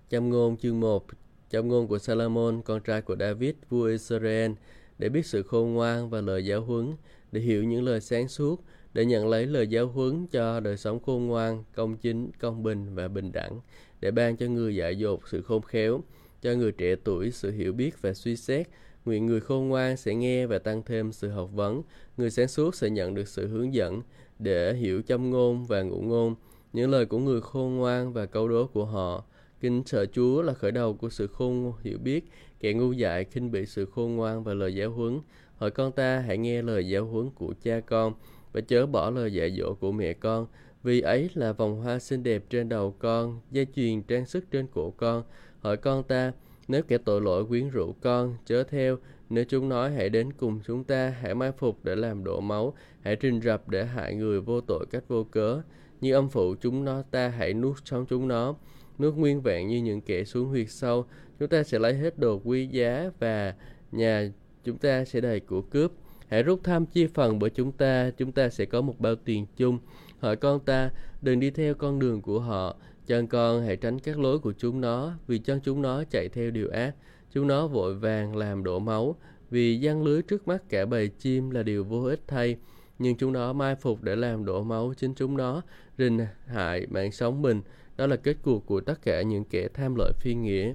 Châm 0.09 0.29
ngôn 0.29 0.57
chương 0.57 0.79
1 0.79 1.05
châm 1.49 1.67
ngôn 1.67 1.87
của 1.87 1.97
Salomon 1.97 2.61
con 2.61 2.81
trai 2.81 3.01
của 3.01 3.15
David 3.19 3.55
vua 3.69 3.85
Israel 3.85 4.51
để 4.97 5.09
biết 5.09 5.25
sự 5.25 5.43
khôn 5.43 5.73
ngoan 5.73 6.09
và 6.09 6.21
lời 6.21 6.45
giáo 6.45 6.61
huấn 6.61 6.95
để 7.31 7.41
hiểu 7.41 7.63
những 7.63 7.83
lời 7.83 8.01
sáng 8.01 8.27
suốt 8.27 8.63
để 8.93 9.05
nhận 9.05 9.27
lấy 9.27 9.45
lời 9.45 9.67
giáo 9.67 9.87
huấn 9.87 10.27
cho 10.27 10.59
đời 10.59 10.77
sống 10.77 10.99
khôn 10.99 11.27
ngoan, 11.27 11.63
công 11.75 11.97
chính, 11.97 12.31
công 12.39 12.63
bình 12.63 12.95
và 12.95 13.07
bình 13.07 13.31
đẳng, 13.31 13.59
để 13.99 14.11
ban 14.11 14.37
cho 14.37 14.45
người 14.45 14.75
dạy 14.75 14.97
dột 14.97 15.21
sự 15.27 15.41
khôn 15.41 15.61
khéo, 15.61 16.01
cho 16.41 16.53
người 16.53 16.71
trẻ 16.71 16.95
tuổi 17.03 17.31
sự 17.31 17.51
hiểu 17.51 17.73
biết 17.73 18.01
và 18.01 18.13
suy 18.13 18.35
xét. 18.35 18.67
Nguyện 19.05 19.25
người 19.25 19.39
khôn 19.39 19.67
ngoan 19.67 19.97
sẽ 19.97 20.15
nghe 20.15 20.45
và 20.45 20.59
tăng 20.59 20.83
thêm 20.83 21.11
sự 21.11 21.29
học 21.29 21.49
vấn, 21.53 21.81
người 22.17 22.29
sáng 22.29 22.47
suốt 22.47 22.75
sẽ 22.75 22.89
nhận 22.89 23.13
được 23.13 23.27
sự 23.27 23.47
hướng 23.47 23.73
dẫn 23.73 24.01
để 24.39 24.73
hiểu 24.73 25.01
châm 25.01 25.29
ngôn 25.29 25.65
và 25.65 25.81
ngụ 25.81 26.01
ngôn, 26.01 26.35
những 26.73 26.89
lời 26.91 27.05
của 27.05 27.17
người 27.19 27.41
khôn 27.41 27.75
ngoan 27.75 28.13
và 28.13 28.25
câu 28.25 28.47
đố 28.47 28.67
của 28.67 28.85
họ. 28.85 29.25
Kinh 29.59 29.83
sợ 29.85 30.05
Chúa 30.05 30.41
là 30.41 30.53
khởi 30.53 30.71
đầu 30.71 30.93
của 30.93 31.09
sự 31.09 31.27
khôn 31.27 31.73
hiểu 31.81 31.97
biết, 31.97 32.29
kẻ 32.59 32.73
ngu 32.73 32.91
dại 32.91 33.23
khinh 33.23 33.51
bị 33.51 33.65
sự 33.65 33.85
khôn 33.85 34.15
ngoan 34.15 34.43
và 34.43 34.53
lời 34.53 34.75
giáo 34.75 34.91
huấn. 34.91 35.19
Hỏi 35.55 35.71
con 35.71 35.91
ta 35.91 36.19
hãy 36.19 36.37
nghe 36.37 36.61
lời 36.61 36.89
giáo 36.89 37.05
huấn 37.05 37.29
của 37.29 37.53
cha 37.63 37.79
con, 37.79 38.13
và 38.53 38.61
chớ 38.61 38.85
bỏ 38.85 39.09
lời 39.09 39.33
dạy 39.33 39.55
dỗ 39.57 39.73
của 39.73 39.91
mẹ 39.91 40.13
con, 40.13 40.47
vì 40.83 41.01
ấy 41.01 41.29
là 41.33 41.53
vòng 41.53 41.81
hoa 41.81 41.99
xinh 41.99 42.23
đẹp 42.23 42.43
trên 42.49 42.69
đầu 42.69 42.95
con, 42.99 43.39
dây 43.51 43.67
chuyền 43.75 44.03
trang 44.03 44.25
sức 44.25 44.51
trên 44.51 44.67
cổ 44.67 44.93
con. 44.97 45.23
Hỏi 45.59 45.77
con 45.77 46.03
ta, 46.03 46.31
nếu 46.67 46.81
kẻ 46.83 46.97
tội 46.97 47.21
lỗi 47.21 47.45
quyến 47.45 47.69
rũ 47.69 47.95
con, 48.01 48.37
chớ 48.45 48.63
theo, 48.63 48.97
nếu 49.29 49.43
chúng 49.43 49.69
nói 49.69 49.91
hãy 49.91 50.09
đến 50.09 50.33
cùng 50.33 50.59
chúng 50.67 50.83
ta, 50.83 51.09
hãy 51.21 51.35
mai 51.35 51.51
phục 51.51 51.83
để 51.83 51.95
làm 51.95 52.23
đổ 52.23 52.39
máu, 52.39 52.73
hãy 53.01 53.15
trình 53.15 53.41
rập 53.41 53.69
để 53.69 53.85
hại 53.85 54.15
người 54.15 54.41
vô 54.41 54.61
tội 54.61 54.85
cách 54.91 55.03
vô 55.07 55.23
cớ. 55.23 55.61
Như 56.01 56.13
âm 56.13 56.29
phụ 56.29 56.55
chúng 56.61 56.85
nó 56.85 57.01
ta 57.11 57.27
hãy 57.27 57.53
nuốt 57.53 57.77
sống 57.85 58.05
chúng 58.09 58.27
nó, 58.27 58.55
nuốt 58.99 59.15
nguyên 59.15 59.41
vẹn 59.41 59.67
như 59.67 59.77
những 59.77 60.01
kẻ 60.01 60.23
xuống 60.23 60.47
huyệt 60.47 60.69
sâu. 60.69 61.05
Chúng 61.39 61.49
ta 61.49 61.63
sẽ 61.63 61.79
lấy 61.79 61.93
hết 61.93 62.19
đồ 62.19 62.41
quý 62.43 62.67
giá 62.67 63.11
và 63.19 63.55
nhà 63.91 64.31
chúng 64.63 64.77
ta 64.77 65.05
sẽ 65.05 65.21
đầy 65.21 65.39
của 65.39 65.61
cướp. 65.61 65.91
Hãy 66.27 66.43
rút 66.43 66.59
tham 66.63 66.85
chia 66.85 67.07
phần 67.07 67.39
bởi 67.39 67.49
chúng 67.49 67.71
ta, 67.71 68.11
chúng 68.17 68.31
ta 68.31 68.49
sẽ 68.49 68.65
có 68.65 68.81
một 68.81 68.99
bao 68.99 69.15
tiền 69.15 69.45
chung. 69.57 69.79
Hỏi 70.19 70.35
con 70.35 70.59
ta, 70.59 70.89
đừng 71.21 71.39
đi 71.39 71.49
theo 71.49 71.73
con 71.73 71.99
đường 71.99 72.21
của 72.21 72.39
họ, 72.39 72.75
chân 73.07 73.27
con 73.27 73.65
hãy 73.65 73.75
tránh 73.75 73.99
các 73.99 74.19
lối 74.19 74.39
của 74.39 74.53
chúng 74.57 74.81
nó, 74.81 75.13
vì 75.27 75.37
chân 75.39 75.59
chúng 75.63 75.81
nó 75.81 76.03
chạy 76.03 76.29
theo 76.29 76.51
điều 76.51 76.69
ác. 76.69 76.95
Chúng 77.31 77.47
nó 77.47 77.67
vội 77.67 77.95
vàng 77.95 78.35
làm 78.35 78.63
đổ 78.63 78.79
máu, 78.79 79.15
vì 79.49 79.79
gian 79.79 80.03
lưới 80.03 80.21
trước 80.21 80.47
mắt 80.47 80.63
cả 80.69 80.85
bầy 80.85 81.09
chim 81.09 81.49
là 81.49 81.63
điều 81.63 81.83
vô 81.83 82.03
ích 82.03 82.21
thay. 82.27 82.57
Nhưng 82.99 83.17
chúng 83.17 83.33
nó 83.33 83.53
mai 83.53 83.75
phục 83.75 84.03
để 84.03 84.15
làm 84.15 84.45
đổ 84.45 84.63
máu 84.63 84.93
chính 84.97 85.13
chúng 85.13 85.37
nó 85.37 85.61
rình 85.97 86.19
hại 86.45 86.87
mạng 86.89 87.11
sống 87.11 87.41
mình. 87.41 87.61
Đó 87.97 88.07
là 88.07 88.15
kết 88.15 88.37
cuộc 88.41 88.65
của 88.65 88.81
tất 88.81 89.01
cả 89.01 89.21
những 89.21 89.43
kẻ 89.45 89.67
tham 89.73 89.95
lợi 89.95 90.11
phi 90.19 90.33
nghĩa. 90.33 90.73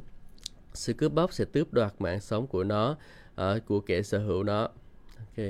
Sự 0.74 0.92
cướp 0.92 1.12
bóc 1.12 1.32
sẽ 1.32 1.44
tước 1.44 1.72
đoạt 1.72 1.92
mạng 1.98 2.20
sống 2.20 2.46
của 2.46 2.64
nó 2.64 2.96
uh, 3.40 3.66
của 3.66 3.80
kẻ 3.80 4.02
sở 4.02 4.18
hữu 4.18 4.42
nó. 4.42 4.68
Ok 5.18 5.44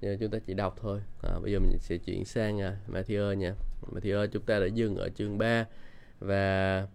Giờ 0.00 0.16
chúng 0.20 0.30
ta 0.30 0.38
chỉ 0.38 0.54
đọc 0.54 0.76
thôi. 0.80 1.00
À, 1.22 1.38
bây 1.42 1.52
giờ 1.52 1.58
mình 1.58 1.78
sẽ 1.80 1.96
chuyển 1.96 2.24
sang 2.24 2.58
uh, 2.58 2.94
Matthew 2.94 3.34
nha. 3.34 3.54
Matthew 3.92 4.26
chúng 4.26 4.42
ta 4.42 4.58
đã 4.58 4.66
dừng 4.66 4.96
ở 4.96 5.08
chương 5.08 5.38
3 5.38 5.66
và 6.20 6.86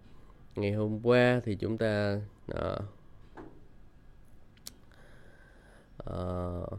ngày 0.56 0.72
hôm 0.72 1.06
qua 1.06 1.40
thì 1.44 1.54
chúng 1.54 1.78
ta 1.78 2.20
uh, 2.52 2.84
uh, 6.10 6.78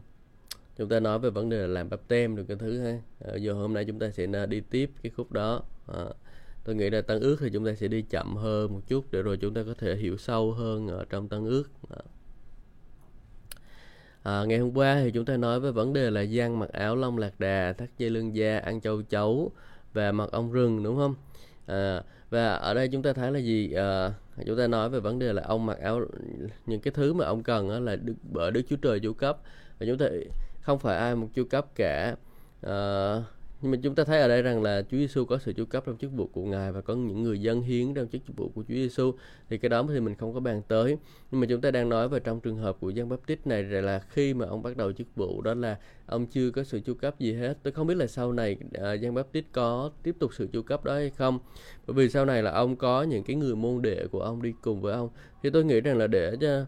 chúng 0.78 0.90
ta 0.90 1.00
nói 1.00 1.20
về 1.20 1.30
vấn 1.30 1.50
đề 1.50 1.58
là 1.58 1.68
làm 1.68 1.90
bắp 1.90 2.08
tem 2.08 2.36
được 2.36 2.44
cái 2.48 2.58
thứ 2.58 2.80
ha 2.80 3.00
ờ, 3.20 3.36
giờ 3.36 3.54
hôm 3.54 3.74
nay 3.74 3.86
chúng 3.86 4.00
ta 4.00 4.10
sẽ 4.10 4.28
đi 4.46 4.62
tiếp 4.70 4.92
cái 5.04 5.12
khúc 5.16 5.32
đó 5.32 5.62
uh, 5.92 6.16
tôi 6.64 6.76
nghĩ 6.76 6.90
là 6.90 7.02
tăng 7.02 7.20
ước 7.20 7.38
thì 7.40 7.50
chúng 7.54 7.66
ta 7.66 7.74
sẽ 7.76 7.88
đi 7.88 8.02
chậm 8.02 8.36
hơn 8.36 8.74
một 8.74 8.82
chút 8.88 9.12
để 9.12 9.22
rồi 9.22 9.38
chúng 9.38 9.54
ta 9.54 9.62
có 9.66 9.74
thể 9.78 9.96
hiểu 9.96 10.18
sâu 10.18 10.52
hơn 10.52 10.88
ở 10.88 11.06
trong 11.10 11.30
tăng 11.30 11.46
ước 11.46 11.64
uh. 11.94 12.06
À, 14.24 14.44
ngày 14.46 14.60
hôm 14.60 14.78
qua 14.78 15.02
thì 15.04 15.12
chúng 15.12 15.26
ta 15.26 15.38
nói 15.38 15.60
về 15.60 15.72
vấn 15.72 15.94
đề 15.94 16.10
là 16.12 16.26
giang 16.26 16.60
mặc 16.60 16.70
áo 16.70 16.96
lông 16.96 17.18
lạc 17.18 17.40
đà, 17.40 17.74
thắt 17.74 17.90
dây 17.98 18.10
lưng 18.10 18.36
da, 18.36 18.58
ăn 18.58 18.82
châu 18.82 19.02
chấu 19.02 19.52
và 19.94 20.12
mặc 20.12 20.32
ong 20.32 20.52
rừng 20.52 20.84
đúng 20.84 20.98
không? 20.98 21.16
À, 21.66 22.04
và 22.34 22.54
ở 22.54 22.74
đây 22.74 22.88
chúng 22.88 23.04
ta 23.04 23.14
thấy 23.14 23.32
là 23.32 23.40
gì? 23.40 23.74
À, 23.74 24.14
chúng 24.46 24.58
ta 24.58 24.68
nói 24.68 24.90
về 24.90 25.00
vấn 25.00 25.20
đề 25.20 25.34
là 25.34 25.44
ông 25.46 25.66
mặc 25.66 25.78
áo 25.80 26.02
những 26.66 26.80
cái 26.80 26.92
thứ 26.92 27.14
mà 27.14 27.26
ông 27.26 27.44
cần 27.44 27.86
là 27.86 27.96
được 27.96 28.14
bởi 28.32 28.52
Đức 28.52 28.62
Chúa 28.70 28.76
Trời 28.76 29.00
chu 29.00 29.14
cấp 29.14 29.38
và 29.80 29.86
chúng 29.86 29.98
ta 29.98 30.06
không 30.62 30.80
phải 30.80 30.98
ai 30.98 31.16
một 31.16 31.28
chu 31.34 31.44
cấp 31.44 31.66
cả. 31.76 32.16
À, 32.62 33.16
nhưng 33.64 33.72
mà 33.72 33.78
chúng 33.84 33.96
ta 33.96 34.04
thấy 34.04 34.22
ở 34.22 34.28
đây 34.28 34.42
rằng 34.42 34.64
là 34.64 34.82
Chúa 34.82 34.98
Giêsu 34.98 35.26
có 35.26 35.38
sự 35.38 35.54
chu 35.54 35.66
cấp 35.66 35.84
trong 35.86 35.98
chức 35.98 36.12
vụ 36.12 36.28
của 36.34 36.42
Ngài 36.42 36.72
và 36.72 36.82
có 36.82 36.96
những 36.96 37.24
người 37.24 37.42
dân 37.42 37.62
hiến 37.62 37.94
trong 37.94 38.08
chức 38.08 38.22
vụ 38.38 38.52
của 38.56 38.62
Chúa 38.62 38.74
Giêsu 38.74 39.12
thì 39.50 39.58
cái 39.58 39.70
đó 39.70 39.86
thì 39.90 40.00
mình 40.00 40.16
không 40.16 40.34
có 40.34 40.40
bàn 40.40 40.62
tới. 40.68 40.98
Nhưng 41.32 41.42
mà 41.42 41.48
chúng 41.50 41.62
ta 41.62 41.72
đang 41.72 41.90
nói 41.90 42.10
về 42.10 42.20
trong 42.20 42.40
trường 42.40 42.58
hợp 42.58 42.78
của 42.80 42.90
dân 42.90 43.10
Baptist 43.10 43.40
này 43.46 43.64
là 43.64 44.00
khi 44.00 44.34
mà 44.34 44.46
ông 44.46 44.64
bắt 44.64 44.78
đầu 44.78 44.92
chức 44.92 45.08
vụ 45.16 45.42
đó 45.42 45.54
là 45.54 45.78
ông 46.06 46.26
chưa 46.26 46.52
có 46.52 46.64
sự 46.64 46.80
chu 46.80 46.94
cấp 46.94 47.20
gì 47.20 47.34
hết. 47.34 47.58
Tôi 47.64 47.74
không 47.74 47.88
biết 47.88 47.98
là 47.98 48.08
sau 48.08 48.34
này 48.34 48.58
à, 48.74 48.94
uh, 48.94 49.02
dân 49.02 49.14
Baptist 49.14 49.46
có 49.52 49.92
tiếp 50.04 50.16
tục 50.20 50.34
sự 50.34 50.48
chu 50.54 50.62
cấp 50.62 50.84
đó 50.84 50.94
hay 50.94 51.10
không. 51.10 51.40
Bởi 51.88 51.94
vì 51.94 52.10
sau 52.10 52.26
này 52.26 52.44
là 52.44 52.52
ông 52.52 52.76
có 52.76 53.04
những 53.04 53.24
cái 53.24 53.36
người 53.36 53.56
môn 53.56 53.82
đệ 53.82 54.08
của 54.12 54.22
ông 54.22 54.42
đi 54.42 54.54
cùng 54.62 54.82
với 54.82 54.94
ông. 54.94 55.10
Thì 55.44 55.50
tôi 55.50 55.64
nghĩ 55.66 55.82
rằng 55.82 55.98
là 55.98 56.08
để 56.08 56.36
cho 56.42 56.66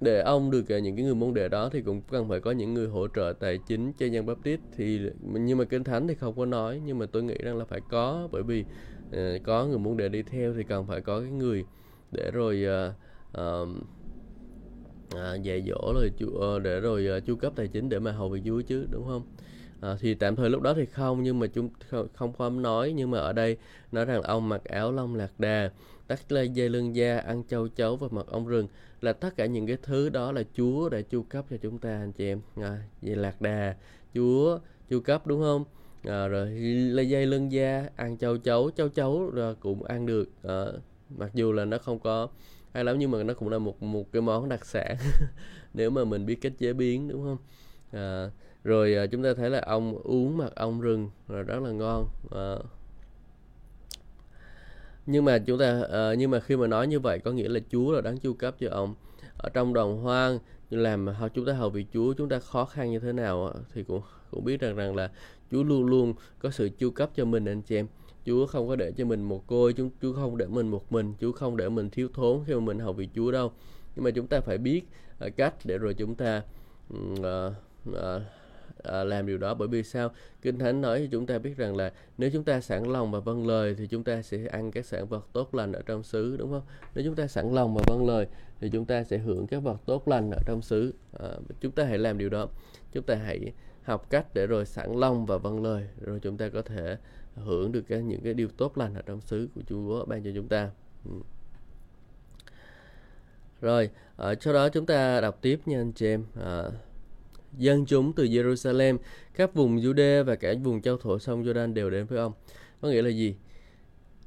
để 0.00 0.20
ông 0.20 0.50
được 0.50 0.68
à, 0.68 0.78
những 0.78 0.96
cái 0.96 1.04
người 1.04 1.14
môn 1.14 1.34
đệ 1.34 1.48
đó 1.48 1.68
thì 1.72 1.82
cũng 1.82 2.02
cần 2.02 2.28
phải 2.28 2.40
có 2.40 2.50
những 2.50 2.74
người 2.74 2.88
hỗ 2.88 3.08
trợ 3.08 3.32
tài 3.40 3.58
chính 3.58 3.92
cho 3.92 4.06
dân 4.06 4.26
Baptist 4.26 4.60
thì 4.76 5.00
nhưng 5.20 5.58
mà 5.58 5.64
kinh 5.64 5.84
thánh 5.84 6.08
thì 6.08 6.14
không 6.14 6.36
có 6.36 6.46
nói 6.46 6.80
nhưng 6.84 6.98
mà 6.98 7.06
tôi 7.06 7.22
nghĩ 7.22 7.34
rằng 7.38 7.56
là 7.56 7.64
phải 7.64 7.80
có 7.80 8.28
bởi 8.32 8.42
vì 8.42 8.64
uh, 9.16 9.18
có 9.42 9.66
người 9.66 9.78
môn 9.78 9.96
đệ 9.96 10.08
đi 10.08 10.22
theo 10.22 10.54
thì 10.54 10.64
cần 10.64 10.86
phải 10.86 11.00
có 11.00 11.20
cái 11.20 11.30
người 11.30 11.66
để 12.10 12.30
rồi 12.30 12.64
uh, 12.66 13.40
uh, 13.40 13.68
À, 15.16 15.34
dạy 15.34 15.62
dỗ 15.66 15.92
rồi 15.94 16.10
chu, 16.18 16.36
ờ, 16.40 16.58
để 16.58 16.80
rồi 16.80 17.08
uh, 17.18 17.24
chu 17.26 17.36
cấp 17.36 17.52
tài 17.56 17.68
chính 17.68 17.88
để 17.88 17.98
mà 17.98 18.12
hầu 18.12 18.28
việc 18.28 18.42
Chúa 18.44 18.62
chứ 18.62 18.86
đúng 18.90 19.06
không? 19.06 19.22
À, 19.80 19.96
thì 20.00 20.14
tạm 20.14 20.36
thời 20.36 20.50
lúc 20.50 20.62
đó 20.62 20.74
thì 20.74 20.86
không 20.86 21.22
nhưng 21.22 21.38
mà 21.38 21.46
chúng 21.46 21.70
không 21.88 22.08
không 22.14 22.32
có 22.32 22.50
nói. 22.50 22.92
Nhưng 22.96 23.10
mà 23.10 23.18
ở 23.18 23.32
đây 23.32 23.56
nói 23.92 24.04
rằng 24.04 24.22
ông 24.22 24.48
mặc 24.48 24.64
áo 24.64 24.92
lông 24.92 25.14
lạc 25.14 25.40
đà 25.40 25.70
tắt 26.06 26.32
lê 26.32 26.44
dây 26.44 26.68
lưng 26.68 26.96
da 26.96 27.18
ăn 27.18 27.42
châu 27.48 27.68
chấu 27.68 27.96
và 27.96 28.08
mật 28.10 28.26
ong 28.26 28.46
rừng 28.46 28.68
là 29.00 29.12
tất 29.12 29.36
cả 29.36 29.46
những 29.46 29.66
cái 29.66 29.76
thứ 29.82 30.08
đó 30.08 30.32
là 30.32 30.42
Chúa 30.54 30.88
đã 30.88 31.00
chu 31.00 31.22
cấp 31.22 31.44
cho 31.50 31.56
chúng 31.56 31.78
ta 31.78 31.90
anh 31.90 32.12
chị 32.12 32.26
em. 32.28 32.40
À, 32.56 32.82
vậy 33.02 33.16
lạc 33.16 33.40
đà 33.40 33.74
Chúa 34.14 34.58
chu 34.88 35.00
cấp 35.00 35.26
đúng 35.26 35.40
không? 35.40 35.64
À, 36.04 36.26
rồi 36.26 36.50
lê 36.90 37.02
dây 37.02 37.26
lưng 37.26 37.52
da 37.52 37.88
ăn 37.96 38.18
châu 38.18 38.36
chấu 38.36 38.70
châu 38.70 38.88
chấu 38.88 39.30
rồi 39.30 39.54
cũng 39.54 39.84
ăn 39.84 40.06
được. 40.06 40.28
À, 40.42 40.64
mặc 41.16 41.30
dù 41.34 41.52
là 41.52 41.64
nó 41.64 41.78
không 41.78 41.98
có 41.98 42.28
hay 42.72 42.84
lắm 42.84 42.98
nhưng 42.98 43.10
mà 43.10 43.22
nó 43.22 43.34
cũng 43.34 43.48
là 43.48 43.58
một 43.58 43.82
một 43.82 44.12
cái 44.12 44.22
món 44.22 44.48
đặc 44.48 44.66
sản. 44.66 44.96
Nếu 45.74 45.90
mà 45.90 46.04
mình 46.04 46.26
biết 46.26 46.38
cách 46.40 46.52
chế 46.58 46.72
biến 46.72 47.08
đúng 47.08 47.22
không? 47.22 47.38
À, 47.92 48.30
rồi 48.64 48.94
à, 48.94 49.06
chúng 49.06 49.22
ta 49.22 49.34
thấy 49.34 49.50
là 49.50 49.60
ông 49.66 49.98
uống 49.98 50.36
mật 50.36 50.54
ong 50.54 50.80
rừng 50.80 51.10
là 51.28 51.42
rất 51.42 51.62
là 51.62 51.70
ngon 51.70 52.08
à, 52.30 52.56
nhưng 55.10 55.24
mà 55.24 55.38
chúng 55.38 55.58
ta 55.58 55.80
uh, 55.80 56.18
nhưng 56.18 56.30
mà 56.30 56.40
khi 56.40 56.56
mà 56.56 56.66
nói 56.66 56.86
như 56.86 57.00
vậy 57.00 57.18
có 57.18 57.32
nghĩa 57.32 57.48
là 57.48 57.60
Chúa 57.70 57.92
là 57.92 58.00
đáng 58.00 58.18
chu 58.18 58.32
cấp 58.32 58.54
cho 58.60 58.68
ông. 58.70 58.94
Ở 59.36 59.48
trong 59.48 59.74
đồng 59.74 60.02
hoang 60.02 60.38
làm 60.70 61.06
chúng 61.34 61.46
ta 61.46 61.52
hầu 61.52 61.70
vị 61.70 61.86
Chúa 61.92 62.12
chúng 62.12 62.28
ta 62.28 62.38
khó 62.38 62.64
khăn 62.64 62.90
như 62.90 62.98
thế 62.98 63.12
nào 63.12 63.54
thì 63.74 63.82
cũng 63.82 64.02
cũng 64.30 64.44
biết 64.44 64.60
rằng 64.60 64.76
rằng 64.76 64.96
là 64.96 65.10
Chúa 65.50 65.62
luôn 65.62 65.86
luôn 65.86 66.14
có 66.38 66.50
sự 66.50 66.68
chu 66.78 66.90
cấp 66.90 67.10
cho 67.16 67.24
mình 67.24 67.44
anh 67.44 67.62
chị 67.62 67.76
em. 67.76 67.86
Chúa 68.26 68.46
không 68.46 68.68
có 68.68 68.76
để 68.76 68.92
cho 68.96 69.04
mình 69.04 69.22
một 69.22 69.46
côi 69.46 69.72
chúng 69.72 69.90
Chúa 70.02 70.12
không 70.12 70.36
để 70.36 70.46
mình 70.46 70.68
một 70.68 70.92
mình 70.92 71.14
Chúa 71.20 71.32
không 71.32 71.56
để 71.56 71.68
mình 71.68 71.90
thiếu 71.90 72.08
thốn 72.14 72.40
khi 72.46 72.54
mà 72.54 72.60
mình 72.60 72.78
hầu 72.78 72.92
vị 72.92 73.08
Chúa 73.14 73.30
đâu. 73.30 73.52
Nhưng 73.96 74.04
mà 74.04 74.10
chúng 74.10 74.26
ta 74.26 74.40
phải 74.40 74.58
biết 74.58 74.82
uh, 75.26 75.36
cách 75.36 75.54
để 75.64 75.78
rồi 75.78 75.94
chúng 75.94 76.14
ta 76.14 76.42
uh, 76.94 77.52
uh, 77.90 77.96
à, 78.82 79.04
làm 79.04 79.26
điều 79.26 79.38
đó. 79.38 79.54
Bởi 79.54 79.68
vì 79.68 79.82
sao? 79.82 80.10
Kinh 80.42 80.58
thánh 80.58 80.80
nói 80.80 81.00
cho 81.00 81.06
chúng 81.12 81.26
ta 81.26 81.38
biết 81.38 81.56
rằng 81.56 81.76
là 81.76 81.92
nếu 82.18 82.30
chúng 82.32 82.44
ta 82.44 82.60
sẵn 82.60 82.84
lòng 82.84 83.10
và 83.10 83.20
vâng 83.20 83.46
lời 83.46 83.74
thì 83.78 83.86
chúng 83.86 84.04
ta 84.04 84.22
sẽ 84.22 84.46
ăn 84.46 84.70
các 84.70 84.86
sản 84.86 85.06
vật 85.06 85.26
tốt 85.32 85.54
lành 85.54 85.72
ở 85.72 85.82
trong 85.86 86.02
xứ 86.02 86.36
đúng 86.36 86.50
không? 86.50 86.62
Nếu 86.94 87.04
chúng 87.04 87.14
ta 87.14 87.26
sẵn 87.26 87.54
lòng 87.54 87.74
và 87.74 87.82
vâng 87.86 88.06
lời 88.06 88.26
thì 88.60 88.70
chúng 88.72 88.84
ta 88.84 89.04
sẽ 89.04 89.18
hưởng 89.18 89.46
các 89.46 89.58
vật 89.58 89.76
tốt 89.86 90.08
lành 90.08 90.30
ở 90.30 90.38
trong 90.46 90.62
xứ. 90.62 90.94
À, 91.18 91.28
chúng 91.60 91.72
ta 91.72 91.84
hãy 91.84 91.98
làm 91.98 92.18
điều 92.18 92.28
đó. 92.28 92.48
Chúng 92.92 93.04
ta 93.04 93.14
hãy 93.14 93.52
học 93.82 94.10
cách 94.10 94.26
để 94.34 94.46
rồi 94.46 94.66
sẵn 94.66 94.92
lòng 94.92 95.26
và 95.26 95.38
vâng 95.38 95.62
lời 95.62 95.88
rồi 96.00 96.20
chúng 96.20 96.36
ta 96.36 96.48
có 96.48 96.62
thể 96.62 96.96
hưởng 97.34 97.72
được 97.72 97.82
cái, 97.88 98.02
những 98.02 98.20
cái 98.20 98.34
điều 98.34 98.48
tốt 98.56 98.78
lành 98.78 98.94
ở 98.94 99.02
trong 99.02 99.20
xứ 99.20 99.48
của 99.54 99.60
Chúa 99.66 100.04
ban 100.04 100.22
cho 100.22 100.30
chúng 100.34 100.48
ta. 100.48 100.70
Ừ. 101.04 101.10
rồi 103.60 103.90
ở 104.16 104.34
sau 104.40 104.54
đó 104.54 104.68
chúng 104.68 104.86
ta 104.86 105.20
đọc 105.20 105.38
tiếp 105.42 105.60
nha 105.66 105.80
anh 105.80 105.92
chị 105.92 106.06
em. 106.06 106.24
À, 106.40 106.62
dân 107.56 107.86
chúng 107.86 108.12
từ 108.12 108.24
Jerusalem, 108.24 108.98
các 109.34 109.54
vùng 109.54 109.76
Jude 109.76 110.24
và 110.24 110.36
cả 110.36 110.54
vùng 110.64 110.82
châu 110.82 110.96
thổ 110.96 111.18
sông 111.18 111.44
Jordan 111.44 111.74
đều 111.74 111.90
đến 111.90 112.06
với 112.06 112.18
ông. 112.18 112.32
Có 112.80 112.88
nghĩa 112.88 113.02
là 113.02 113.08
gì? 113.08 113.34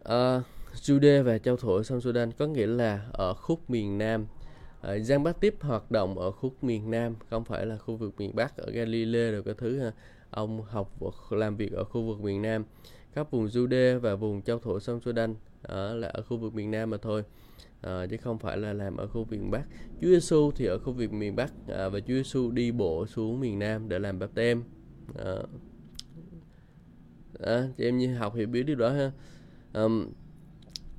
À, 0.03 0.41
Jude 0.73 1.23
và 1.23 1.37
châu 1.37 1.57
thổ 1.57 1.83
sông 1.83 1.99
Jordan 1.99 2.31
có 2.37 2.47
nghĩa 2.47 2.67
là 2.67 3.05
ở 3.13 3.33
khúc 3.33 3.69
miền 3.69 3.97
Nam. 3.97 4.25
À, 4.81 4.97
Giang 4.97 5.23
Bát 5.23 5.39
Tiếp 5.39 5.55
hoạt 5.59 5.91
động 5.91 6.19
ở 6.19 6.31
khúc 6.31 6.63
miền 6.63 6.91
Nam, 6.91 7.15
không 7.29 7.45
phải 7.45 7.65
là 7.65 7.77
khu 7.77 7.95
vực 7.95 8.13
miền 8.17 8.35
Bắc 8.35 8.57
ở 8.57 8.71
Galilee 8.71 9.31
rồi 9.31 9.43
cái 9.43 9.53
thứ 9.57 9.79
ha. 9.79 9.91
Ông 10.29 10.61
học 10.61 10.99
làm 11.29 11.57
việc 11.57 11.71
ở 11.71 11.83
khu 11.83 12.01
vực 12.01 12.19
miền 12.21 12.41
Nam. 12.41 12.63
Các 13.13 13.31
vùng 13.31 13.45
Jude 13.45 13.99
và 13.99 14.15
vùng 14.15 14.41
châu 14.41 14.59
thổ 14.59 14.79
sông 14.79 14.99
Jordan 14.99 15.33
ở 15.61 15.95
là 15.95 16.07
ở 16.07 16.21
khu 16.21 16.37
vực 16.37 16.53
miền 16.53 16.71
Nam 16.71 16.89
mà 16.89 16.97
thôi 16.97 17.23
à, 17.81 18.05
chứ 18.09 18.17
không 18.17 18.39
phải 18.39 18.57
là 18.57 18.73
làm 18.73 18.97
ở 18.97 19.07
khu 19.07 19.23
vực 19.23 19.39
miền 19.39 19.51
Bắc. 19.51 19.63
Chúa 20.01 20.07
Giêsu 20.07 20.51
thì 20.51 20.65
ở 20.65 20.79
khu 20.79 20.93
vực 20.93 21.13
miền 21.13 21.35
Bắc 21.35 21.53
à, 21.67 21.89
và 21.89 21.99
Chúa 21.99 22.13
Giêsu 22.13 22.51
đi 22.51 22.71
bộ 22.71 23.05
xuống 23.05 23.39
miền 23.39 23.59
Nam 23.59 23.89
để 23.89 23.99
làm 23.99 24.19
báp 24.19 24.29
tem. 24.35 24.63
À, 25.15 25.35
à, 27.39 27.67
chị 27.77 27.83
em 27.83 27.97
như 27.97 28.15
học 28.15 28.35
hiểu 28.35 28.47
biết 28.47 28.63
điều 28.63 28.75
đó 28.75 28.89
ha. 28.89 29.11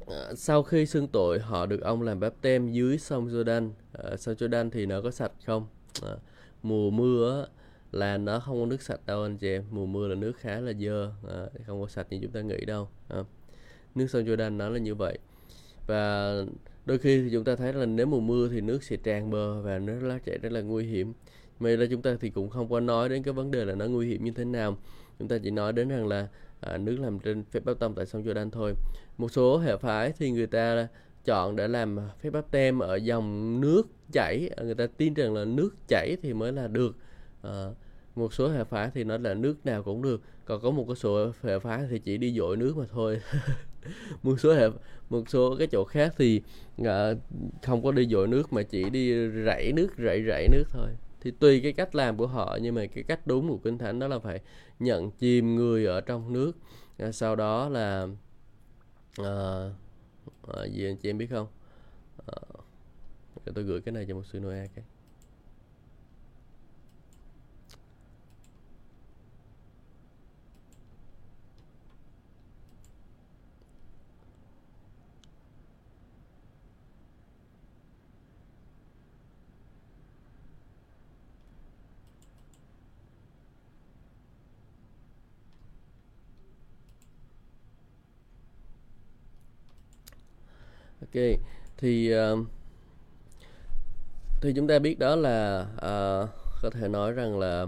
À, 0.07 0.35
sau 0.35 0.63
khi 0.63 0.87
xưng 0.87 1.09
tội 1.09 1.39
họ 1.39 1.67
được 1.67 1.81
ông 1.81 2.03
làm 2.03 2.21
báp 2.21 2.35
tem 2.41 2.73
dưới 2.73 2.99
sông 2.99 3.29
Jordan. 3.29 3.71
À, 3.93 4.03
ờ, 4.03 4.17
sông 4.17 4.35
Jordan 4.35 4.71
thì 4.71 4.87
nó 4.87 5.01
có 5.01 5.11
sạch 5.11 5.33
không? 5.47 5.67
À, 6.03 6.17
mùa 6.63 6.91
mưa 6.91 7.47
là 7.93 8.19
nó 8.19 8.41
không 8.41 8.61
có 8.61 8.67
nước 8.67 8.83
sạch 8.83 9.01
đâu 9.07 9.23
anh 9.23 9.39
chị 9.39 9.49
em. 9.49 9.65
Mùa 9.71 9.87
mưa 9.87 10.09
là 10.09 10.15
nước 10.15 10.33
khá 10.37 10.61
là 10.61 10.73
dơ, 10.73 11.13
à, 11.29 11.47
không 11.67 11.81
có 11.81 11.89
sạch 11.89 12.07
như 12.11 12.19
chúng 12.23 12.33
ta 12.33 12.41
nghĩ 12.41 12.65
đâu. 12.65 12.89
À, 13.09 13.25
nước 13.95 14.07
sông 14.11 14.25
Jordan 14.25 14.57
nó 14.57 14.69
là 14.69 14.79
như 14.79 14.95
vậy 14.95 15.19
và 15.87 16.35
đôi 16.87 16.99
khi 16.99 17.23
thì 17.23 17.29
chúng 17.33 17.45
ta 17.45 17.57
thấy 17.57 17.73
là 17.73 17.87
nếu 17.87 18.07
mùa 18.07 18.21
mưa 18.21 18.49
thì 18.49 18.61
nước 18.61 18.83
sẽ 18.83 18.97
tràn 18.97 19.31
bờ 19.31 19.63
và 19.63 19.79
nó 19.79 19.93
lá 19.93 20.19
chảy 20.19 20.39
rất 20.39 20.53
là 20.53 20.61
nguy 20.61 20.85
hiểm. 20.85 21.13
May 21.61 21.77
là 21.77 21.87
chúng 21.91 22.03
ta 22.03 22.17
thì 22.21 22.31
cũng 22.31 22.51
không 22.51 22.69
có 22.71 22.81
nói 22.81 23.09
đến 23.09 23.23
cái 23.23 23.35
vấn 23.35 23.51
đề 23.51 23.65
là 23.65 23.75
nó 23.75 23.87
nguy 23.87 24.09
hiểm 24.09 24.25
như 24.25 24.31
thế 24.31 24.45
nào. 24.45 24.79
Chúng 25.19 25.29
ta 25.29 25.39
chỉ 25.39 25.51
nói 25.51 25.73
đến 25.73 25.89
rằng 25.89 26.09
là 26.09 26.29
à, 26.61 26.77
nước 26.77 26.97
làm 27.01 27.19
trên 27.19 27.45
phép 27.45 27.65
báp 27.65 27.79
tông 27.79 27.95
tại 27.95 28.07
sông 28.07 28.23
Jordan 28.23 28.51
thôi. 28.51 28.75
Một 29.19 29.33
số 29.33 29.59
hệ 29.59 29.77
phái 29.77 30.13
thì 30.19 30.31
người 30.31 30.47
ta 30.47 30.89
chọn 31.25 31.57
để 31.57 31.69
làm 31.69 31.99
phép 32.21 32.31
báp 32.31 32.51
tem 32.51 32.79
ở 32.79 32.97
dòng 32.97 33.61
nước 33.61 33.83
chảy. 34.13 34.51
Người 34.63 34.75
ta 34.75 34.87
tin 34.87 35.15
rằng 35.15 35.35
là 35.35 35.45
nước 35.45 35.75
chảy 35.89 36.17
thì 36.23 36.33
mới 36.33 36.53
là 36.53 36.69
được. 36.69 36.97
À, 37.43 37.67
một 38.15 38.35
số 38.35 38.49
hệ 38.49 38.65
phái 38.65 38.91
thì 38.95 39.05
nói 39.05 39.19
là 39.19 39.35
nước 39.35 39.67
nào 39.67 39.83
cũng 39.83 40.03
được. 40.03 40.23
Còn 40.45 40.61
có 40.63 40.71
một 40.71 40.85
cái 40.89 40.97
số 40.97 41.33
hệ 41.43 41.59
phái 41.59 41.87
thì 41.91 41.99
chỉ 41.99 42.17
đi 42.17 42.35
dội 42.39 42.57
nước 42.57 42.77
mà 42.77 42.85
thôi. 42.93 43.21
một 44.23 44.41
số 44.41 44.55
hệ 44.55 44.69
một 45.11 45.29
số 45.29 45.57
cái 45.59 45.67
chỗ 45.67 45.85
khác 45.85 46.15
thì 46.19 46.43
uh, 46.83 46.87
không 47.63 47.83
có 47.83 47.93
đi 47.93 48.07
dội 48.07 48.29
nước 48.29 48.53
mà 48.53 48.63
chỉ 48.63 48.91
đi 48.91 49.29
rảy 49.45 49.73
nước 49.73 49.89
rảy 49.99 50.25
rảy 50.29 50.49
nước 50.49 50.65
thôi. 50.71 50.89
Thì 51.21 51.31
tùy 51.31 51.61
cái 51.61 51.73
cách 51.73 51.95
làm 51.95 52.17
của 52.17 52.27
họ 52.27 52.59
nhưng 52.63 52.75
mà 52.75 52.87
cái 52.87 53.05
cách 53.05 53.27
đúng 53.27 53.49
của 53.49 53.57
kinh 53.57 53.79
thánh 53.79 53.99
đó 53.99 54.09
là 54.09 54.19
phải 54.19 54.41
nhận 54.79 55.11
chìm 55.11 55.57
người 55.57 55.87
ở 55.87 56.01
trong 56.01 56.33
nước. 56.33 56.53
Uh, 57.09 57.15
sau 57.15 57.37
đó 57.37 57.69
là 57.69 58.09
uh, 59.21 59.73
uh, 60.49 60.73
gì 60.73 60.87
anh 60.87 60.97
chị 60.97 61.11
em 61.11 61.19
biết 61.19 61.31
không? 61.31 61.47
Uh, 62.33 63.55
tôi 63.55 63.65
gửi 63.65 63.81
cái 63.81 63.93
này 63.93 64.07
cho 64.09 64.15
một 64.15 64.27
sư 64.27 64.41
Noah 64.41 64.71
cái. 64.75 64.85
Ok 91.15 91.39
thì 91.77 92.15
uh, 92.15 92.47
thì 94.41 94.53
chúng 94.57 94.67
ta 94.67 94.79
biết 94.79 94.99
đó 94.99 95.17
là 95.17 95.67
uh, 95.77 96.31
có 96.63 96.71
thể 96.71 96.89
nói 96.89 97.13
rằng 97.13 97.39
là 97.39 97.67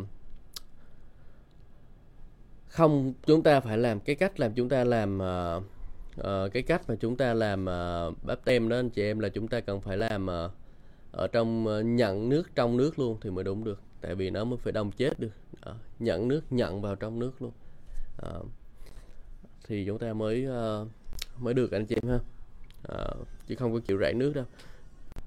không 2.68 3.12
chúng 3.26 3.42
ta 3.42 3.60
phải 3.60 3.78
làm 3.78 4.00
cái 4.00 4.16
cách 4.16 4.40
làm 4.40 4.54
chúng 4.54 4.68
ta 4.68 4.84
làm 4.84 5.18
uh, 5.18 5.62
uh, 6.20 6.52
cái 6.52 6.62
cách 6.62 6.82
mà 6.88 6.94
chúng 7.00 7.16
ta 7.16 7.34
làm 7.34 7.62
uh, 7.62 8.24
bắp 8.24 8.44
tem 8.44 8.68
đó 8.68 8.76
anh 8.76 8.90
chị 8.90 9.02
em 9.02 9.18
là 9.18 9.28
chúng 9.28 9.48
ta 9.48 9.60
cần 9.60 9.80
phải 9.80 9.96
làm 9.96 10.26
uh, 10.26 10.50
ở 11.12 11.26
trong 11.26 11.66
uh, 11.66 11.84
nhận 11.84 12.28
nước 12.28 12.54
trong 12.54 12.76
nước 12.76 12.98
luôn 12.98 13.18
thì 13.20 13.30
mới 13.30 13.44
đúng 13.44 13.64
được. 13.64 13.80
Tại 14.00 14.14
vì 14.14 14.30
nó 14.30 14.44
mới 14.44 14.58
phải 14.58 14.72
đông 14.72 14.90
chết 14.90 15.20
được. 15.20 15.32
Uh, 15.70 15.76
nhận 15.98 16.28
nước 16.28 16.52
nhận 16.52 16.82
vào 16.82 16.96
trong 16.96 17.18
nước 17.18 17.42
luôn. 17.42 17.52
Uh, 18.26 18.46
thì 19.66 19.84
chúng 19.86 19.98
ta 19.98 20.12
mới 20.12 20.46
uh, 20.46 20.88
mới 21.38 21.54
được 21.54 21.72
anh 21.72 21.86
chị 21.86 21.96
em 22.02 22.10
ha. 22.10 22.18
Ờ, 22.88 23.16
uh, 23.20 23.26
chứ 23.46 23.54
không 23.54 23.72
có 23.72 23.80
chịu 23.80 23.96
rải 23.96 24.14
nước 24.14 24.32
đâu. 24.34 24.44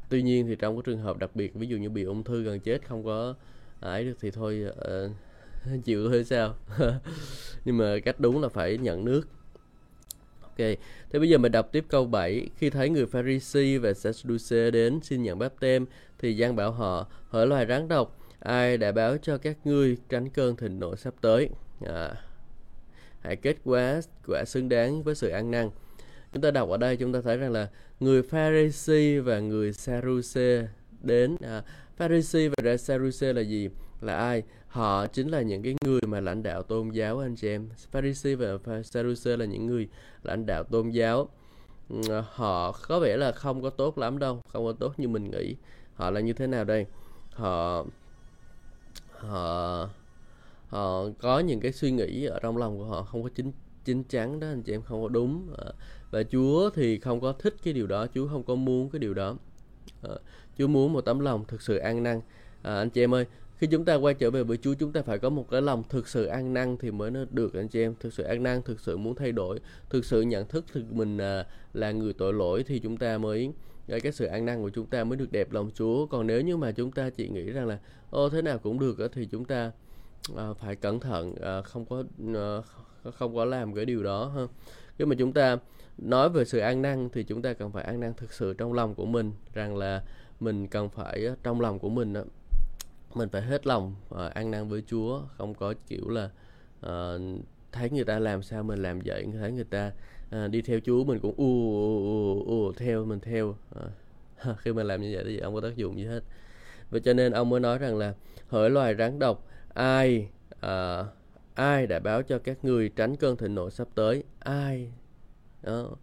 Tuy 0.10 0.22
nhiên 0.22 0.48
thì 0.48 0.56
trong 0.56 0.76
cái 0.76 0.82
trường 0.86 1.02
hợp 1.02 1.17
đặc 1.17 1.36
biệt 1.36 1.56
ví 1.56 1.67
dụ 1.67 1.78
như 1.78 1.89
bị 1.89 2.04
ung 2.04 2.24
thư 2.24 2.43
gần 2.43 2.60
chết 2.60 2.88
không 2.88 3.04
có 3.04 3.36
ấy 3.80 4.06
được 4.06 4.17
thì 4.22 4.32
thôi 4.32 4.65
uh, 4.70 5.12
chịu 5.84 6.10
thôi 6.10 6.24
sao? 6.24 6.56
Nhưng 7.65 7.78
mà 7.78 8.00
cách 8.06 8.20
đúng 8.20 8.41
là 8.41 8.50
phải 8.50 8.78
nhận 8.78 9.06
nước. 9.06 9.22
Ok 10.41 10.58
thế 11.10 11.20
bây 11.20 11.30
giờ 11.30 11.38
mình 11.38 11.52
đọc 11.52 11.70
tiếp 11.72 11.86
câu 11.89 12.06
7 12.06 12.50
khi 12.58 12.70
thấy 12.70 12.89
người 12.89 13.06
Pharisee 13.06 13.78
và 13.78 13.93
Sadducee 13.93 14.72
đến 14.72 15.00
xin 15.04 15.24
nhận 15.24 15.39
báp 15.39 15.54
tem 15.60 15.86
thì 16.20 16.38
Giang 16.38 16.56
bảo 16.56 16.72
họ 16.72 17.08
Hỡi 17.30 17.48
loài 17.48 17.65
rắn 17.65 17.88
độc 17.88 18.17
ai 18.39 18.78
đã 18.78 18.91
báo 18.91 19.17
cho 19.17 19.38
các 19.38 19.58
ngươi 19.63 19.98
tránh 20.10 20.30
cơn 20.30 20.56
thịnh 20.56 20.80
nộ 20.80 20.96
sắp 20.96 21.13
tới? 21.22 21.50
À, 21.86 22.13
hãy 23.20 23.36
kết 23.36 23.58
quả 23.63 24.02
quả 24.28 24.46
xứng 24.46 24.70
đáng 24.70 25.04
với 25.04 25.15
sự 25.15 25.30
ăn 25.30 25.52
năn 25.52 25.70
chúng 26.33 26.41
ta 26.41 26.51
đọc 26.51 26.69
ở 26.69 26.77
đây 26.77 26.97
chúng 26.97 27.13
ta 27.13 27.21
thấy 27.21 27.37
rằng 27.37 27.51
là 27.51 27.69
người 27.99 28.23
Pharisee 28.23 29.19
và 29.19 29.39
người 29.39 29.73
Sadducee 29.73 30.67
đến 31.01 31.35
à, 31.41 31.63
Pharisee 31.95 32.49
và 32.49 32.77
Sadducee 32.77 33.33
là 33.33 33.41
gì? 33.41 33.69
Là 34.01 34.17
ai? 34.17 34.43
Họ 34.67 35.07
chính 35.07 35.27
là 35.27 35.41
những 35.41 35.63
cái 35.63 35.75
người 35.85 36.01
mà 36.07 36.19
lãnh 36.19 36.43
đạo 36.43 36.63
tôn 36.63 36.89
giáo 36.89 37.19
anh 37.19 37.35
chị 37.35 37.47
em. 37.47 37.69
Pharisee 37.91 38.35
và 38.35 38.83
Sadducee 38.83 39.37
là 39.37 39.45
những 39.45 39.65
người 39.65 39.87
lãnh 40.23 40.45
đạo 40.45 40.63
tôn 40.63 40.89
giáo. 40.89 41.29
Ừ, 41.89 42.01
họ 42.31 42.71
có 42.71 42.99
vẻ 42.99 43.17
là 43.17 43.31
không 43.31 43.61
có 43.61 43.69
tốt 43.69 43.97
lắm 43.97 44.19
đâu 44.19 44.41
không 44.49 44.65
có 44.65 44.71
tốt 44.71 44.99
như 44.99 45.07
mình 45.07 45.31
nghĩ. 45.31 45.55
Họ 45.93 46.11
là 46.11 46.19
như 46.19 46.33
thế 46.33 46.47
nào 46.47 46.63
đây? 46.63 46.85
Họ 47.31 47.85
họ 49.11 49.89
họ 50.67 51.03
có 51.19 51.39
những 51.39 51.59
cái 51.59 51.71
suy 51.71 51.91
nghĩ 51.91 52.25
ở 52.25 52.39
trong 52.39 52.57
lòng 52.57 52.77
của 52.77 52.85
họ 52.85 53.03
không 53.03 53.23
có 53.23 53.29
chính 53.35 53.51
chính 53.85 54.03
chắn 54.03 54.39
đó 54.39 54.47
anh 54.47 54.63
chị 54.63 54.73
em 54.73 54.81
không 54.81 55.03
có 55.03 55.09
đúng. 55.09 55.47
Ờ, 55.57 55.73
và 56.12 56.24
Chúa 56.24 56.70
thì 56.70 57.00
không 57.00 57.22
có 57.22 57.34
thích 57.34 57.56
cái 57.63 57.74
điều 57.74 57.88
đó 57.88 58.08
Chúa 58.15 58.28
không 58.28 58.43
có 58.43 58.56
muốn 58.56 58.89
cái 58.89 59.00
điều 59.00 59.13
đó. 59.13 59.38
À, 60.04 60.15
Chúa 60.58 60.67
muốn 60.67 60.93
một 60.93 61.02
tấm 61.02 61.20
lòng 61.20 61.46
thực 61.48 61.62
sự 61.62 61.78
an 61.78 62.04
năn 62.04 62.15
à, 62.17 62.22
ờ, 62.62 62.78
anh 62.78 62.89
chị 62.89 63.04
em 63.04 63.13
ơi 63.13 63.26
khi 63.58 63.67
chúng 63.67 63.86
ta 63.86 63.96
quay 63.96 64.13
trở 64.13 64.32
về 64.32 64.43
với 64.43 64.58
Chúa 64.58 64.74
chúng 64.74 64.91
ta 64.91 65.02
phải 65.02 65.20
có 65.20 65.30
một 65.30 65.50
cái 65.52 65.62
lòng 65.62 65.84
thực 65.89 66.08
sự 66.08 66.26
an 66.26 66.54
năn 66.54 66.78
thì 66.78 66.91
mới 66.91 67.12
nó 67.12 67.20
được 67.32 67.54
anh 67.54 67.67
chị 67.67 67.82
em. 67.82 67.96
Thực 68.00 68.13
sự 68.13 68.24
an 68.24 68.43
năn 68.43 68.62
thực 68.62 68.80
sự 68.80 68.98
muốn 68.98 69.15
thay 69.15 69.32
đổi 69.32 69.60
thực 69.89 70.06
sự 70.06 70.22
nhận 70.22 70.48
thức 70.48 70.65
thực 70.74 70.91
mình 70.91 71.17
à, 71.17 71.46
là 71.74 71.91
người 71.91 72.13
tội 72.13 72.34
lỗi 72.34 72.63
thì 72.67 72.80
chúng 72.80 72.98
ta 72.98 73.17
mới 73.17 73.52
cái 73.88 74.12
sự 74.12 74.26
an 74.26 74.46
năng 74.46 74.63
của 74.63 74.70
chúng 74.70 74.86
ta 74.86 75.04
mới 75.04 75.17
được 75.17 75.32
đẹp 75.32 75.52
lòng 75.52 75.72
Chúa. 75.74 76.06
Còn 76.06 76.28
nếu 76.28 76.41
như 76.41 76.58
mà 76.58 76.72
chúng 76.72 76.91
ta 76.91 77.10
chỉ 77.10 77.30
nghĩ 77.30 77.52
rằng 77.52 77.67
là 77.67 77.80
ô 78.10 78.30
thế 78.30 78.41
nào 78.41 78.58
cũng 78.58 78.80
được 78.80 79.12
thì 79.13 79.26
chúng 79.26 79.46
ta 79.46 79.72
à, 80.36 80.54
phải 80.54 80.76
cẩn 80.76 81.00
thận 81.00 81.36
à, 81.36 81.62
không 81.62 81.86
có 81.86 82.04
à, 82.36 82.62
không 83.12 83.36
có 83.36 83.46
làm 83.46 83.74
cái 83.74 83.86
điều 83.86 84.04
đó 84.04 84.32
ha. 84.36 84.41
Khi 84.98 85.06
mà 85.06 85.15
chúng 85.20 85.34
ta 85.34 85.58
nói 85.97 86.29
về 86.29 86.45
sự 86.45 86.60
an 86.60 86.81
năng 86.81 87.10
thì 87.10 87.23
chúng 87.23 87.41
ta 87.41 87.53
cần 87.53 87.71
phải 87.71 87.83
an 87.83 87.99
năng 87.99 88.13
thực 88.13 88.33
sự 88.33 88.53
trong 88.53 88.73
lòng 88.73 88.95
của 88.95 89.05
mình 89.05 89.31
rằng 89.53 89.77
là 89.77 90.03
mình 90.39 90.67
cần 90.67 90.89
phải 90.89 91.25
ờ, 91.25 91.36
trong 91.43 91.62
lòng 91.62 91.79
của 91.79 91.89
mình 91.89 92.13
mình 93.13 93.29
phải 93.29 93.41
hết 93.41 93.67
lòng 93.67 93.95
uh, 94.15 94.45
năng 94.45 94.69
với 94.69 94.83
Chúa 94.88 95.21
không 95.38 95.53
có 95.53 95.73
kiểu 95.88 96.10
là 96.10 96.29
uh, 96.86 97.21
thấy 97.71 97.89
người 97.89 98.03
ta 98.03 98.19
làm 98.19 98.43
sao 98.43 98.63
mình 98.63 98.81
làm 98.81 98.99
vậy 99.05 99.27
thấy 99.39 99.51
người 99.51 99.63
ta 99.63 99.91
uh, 100.36 100.51
đi 100.51 100.62
theo 100.62 100.79
Chúa 100.79 101.03
mình 101.03 101.19
cũng 101.19 101.33
u 101.38 101.71
u 102.03 102.43
u 102.47 102.73
theo 102.73 103.05
mình 103.05 103.19
theo 103.19 103.49
uh, 103.49 104.57
khi 104.57 104.73
mình 104.73 104.88
làm 104.88 105.01
như 105.01 105.12
vậy 105.13 105.23
thì 105.27 105.39
không 105.39 105.53
có 105.53 105.62
tác 105.62 105.75
dụng 105.75 105.97
gì 105.97 106.05
hết. 106.05 106.23
Và 106.89 106.99
cho 106.99 107.13
nên 107.13 107.31
ông 107.31 107.49
mới 107.49 107.60
nói 107.60 107.77
rằng 107.77 107.97
là 107.97 108.13
hỡi 108.47 108.69
loài 108.69 108.95
rắn 108.95 109.19
độc 109.19 109.47
ai 109.73 110.29
uh, 110.65 111.05
ai 111.55 111.88
đã 111.88 111.99
báo 111.99 112.21
cho 112.21 112.39
các 112.39 112.65
người 112.65 112.89
tránh 112.95 113.15
cơn 113.15 113.38
thịnh 113.38 113.55
nộ 113.55 113.69
sắp 113.69 113.88
tới? 113.95 114.23
Ai 114.39 114.91
đó. 115.67 115.95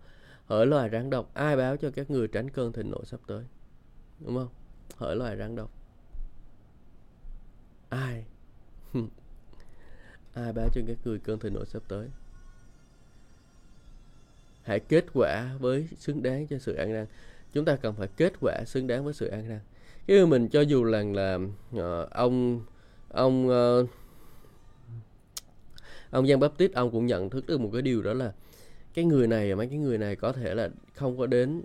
Hỡi 0.47 0.67
loài 0.67 0.91
rắn 0.93 1.11
độc 1.11 1.31
ai 1.35 1.57
báo 1.57 1.77
cho 1.77 1.91
các 1.91 2.11
người 2.11 2.29
tránh 2.29 2.51
cơn 2.51 2.73
thịnh 2.73 2.91
nộ 2.91 3.05
sắp 3.05 3.21
tới? 3.27 3.45
Đúng 4.21 4.35
không? 4.35 4.49
Hỡi 4.97 5.17
loài 5.17 5.37
rắn 5.37 5.57
độc. 5.57 5.71
Ai? 7.89 8.25
Ai 10.35 10.53
báo 10.53 10.69
cho 10.75 10.81
các 10.87 10.97
người 11.05 11.19
cơn 11.19 11.39
thịnh 11.39 11.55
nộ 11.55 11.65
sắp 11.65 11.83
tới? 11.89 12.09
Hãy 14.63 14.81
kết 14.81 15.05
quả 15.15 15.51
với 15.59 15.89
xứng 15.99 16.23
đáng 16.23 16.47
cho 16.47 16.59
sự 16.59 16.75
an 16.75 16.93
năng. 16.93 17.07
Chúng 17.53 17.65
ta 17.65 17.77
cần 17.77 17.95
phải 17.95 18.09
kết 18.17 18.33
quả 18.41 18.65
xứng 18.67 18.87
đáng 18.87 19.05
với 19.05 19.15
sự 19.15 19.27
an 19.27 19.49
năng. 19.49 19.61
Cái 20.07 20.27
mình 20.27 20.49
cho 20.49 20.61
dù 20.61 20.85
là 20.85 21.03
là 21.03 21.39
uh, 21.77 22.11
ông 22.11 22.61
ông 23.09 23.49
uh, 23.49 23.89
ông 26.11 26.27
Giang 26.27 26.41
Baptist 26.41 26.73
ông 26.73 26.91
cũng 26.91 27.07
nhận 27.07 27.31
thức 27.31 27.47
được 27.47 27.61
một 27.61 27.71
cái 27.73 27.83
điều 27.83 28.03
đó 28.03 28.13
là 28.13 28.33
cái 28.95 29.05
người 29.05 29.27
này 29.27 29.55
mấy 29.55 29.67
cái 29.67 29.79
người 29.79 29.99
này 29.99 30.17
có 30.17 30.33
thể 30.33 30.55
là 30.55 30.71
không 30.95 31.19
có 31.19 31.27
đến 31.27 31.63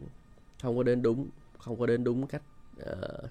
không 0.62 0.78
có 0.78 0.84
đến 0.84 1.02
đúng 1.02 1.30
không 1.58 1.80
có 1.80 1.86
đến 1.86 2.04
đúng 2.04 2.28
cách 2.28 2.42
uh, 2.82 3.30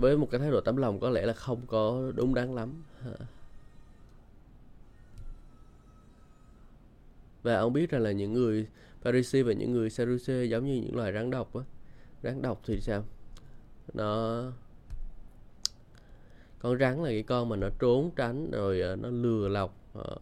với 0.00 0.16
một 0.16 0.28
cái 0.30 0.40
thái 0.40 0.50
độ 0.50 0.60
tấm 0.60 0.76
lòng 0.76 1.00
có 1.00 1.10
lẽ 1.10 1.26
là 1.26 1.32
không 1.32 1.60
có 1.66 2.12
đúng 2.14 2.34
đắn 2.34 2.54
lắm. 2.54 2.82
Và 7.42 7.56
ông 7.56 7.72
biết 7.72 7.90
rằng 7.90 8.02
là 8.02 8.12
những 8.12 8.32
người 8.32 8.66
Pharisee 9.00 9.42
và 9.42 9.52
những 9.52 9.72
người 9.72 9.90
Sadducee 9.90 10.44
giống 10.44 10.66
như 10.66 10.74
những 10.74 10.96
loài 10.96 11.12
rắn 11.12 11.30
độc 11.30 11.56
á. 11.56 11.62
Rắn 12.22 12.42
độc 12.42 12.60
thì 12.66 12.80
sao? 12.80 13.04
Nó 13.94 14.42
con 16.58 16.78
rắn 16.78 17.02
là 17.02 17.10
cái 17.10 17.22
con 17.22 17.48
mà 17.48 17.56
nó 17.56 17.68
trốn 17.78 18.10
tránh 18.16 18.50
rồi 18.50 18.80
ờ, 18.80 18.96
nó 18.96 19.08
lừa 19.08 19.48
lọc 19.48 19.76
ờ. 19.94 20.16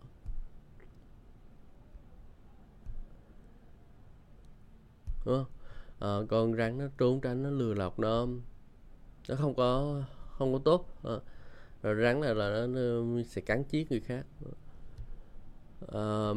Đúng 5.25 5.45
không? 5.45 5.47
À, 5.99 6.27
con 6.29 6.57
rắn 6.57 6.79
nó 6.79 6.85
trốn 6.99 7.21
tránh 7.21 7.43
nó 7.43 7.51
lừa 7.51 7.75
lọc 7.75 7.99
nó. 7.99 8.27
Nó 9.29 9.37
không 9.37 9.55
có 9.55 10.03
không 10.39 10.53
có 10.53 10.59
tốt. 10.65 10.89
À, 11.05 11.15
rồi 11.83 12.03
rắn 12.03 12.21
này 12.21 12.35
là 12.35 12.67
nó, 12.67 12.67
nó 12.67 13.23
sẽ 13.23 13.41
cắn 13.41 13.65
chiếc 13.65 13.91
người 13.91 14.01
khác. 14.01 14.27
À, 15.93 16.31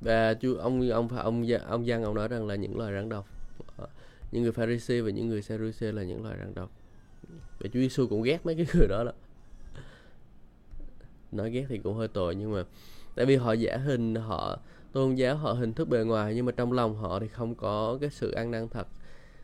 và 0.00 0.34
chú 0.34 0.54
ông 0.54 0.90
ông 0.90 1.08
ông 1.08 1.46
ông 1.66 1.86
Giang 1.86 2.04
ông 2.04 2.14
nói 2.14 2.28
rằng 2.28 2.46
là 2.46 2.54
những 2.54 2.78
loài 2.78 2.92
rắn 2.92 3.08
độc 3.08 3.26
à, 3.78 3.86
những 4.32 4.42
người 4.42 4.52
Pharisee 4.52 5.00
và 5.00 5.10
những 5.10 5.28
người 5.28 5.42
Sadducee 5.42 5.92
là 5.92 6.02
những 6.02 6.22
loài 6.22 6.36
rắn 6.38 6.54
độc. 6.54 6.70
Và 7.60 7.68
Chúa 7.72 7.80
Giêsu 7.80 8.06
cũng 8.06 8.22
ghét 8.22 8.46
mấy 8.46 8.54
cái 8.54 8.66
người 8.74 8.88
đó 8.88 9.04
đó 9.04 9.12
nói 11.32 11.50
ghét 11.50 11.66
thì 11.68 11.78
cũng 11.78 11.96
hơi 11.96 12.08
tội 12.08 12.34
nhưng 12.34 12.52
mà 12.52 12.64
tại 13.14 13.26
vì 13.26 13.36
họ 13.36 13.52
giả 13.52 13.76
hình 13.76 14.14
họ 14.14 14.58
tôn 14.92 15.14
giáo 15.14 15.36
họ 15.36 15.52
hình 15.52 15.72
thức 15.72 15.88
bề 15.88 16.04
ngoài 16.04 16.34
nhưng 16.34 16.46
mà 16.46 16.52
trong 16.52 16.72
lòng 16.72 16.96
họ 16.96 17.20
thì 17.20 17.28
không 17.28 17.54
có 17.54 17.98
cái 18.00 18.10
sự 18.10 18.30
ăn 18.30 18.50
năn 18.50 18.68
thật. 18.68 18.86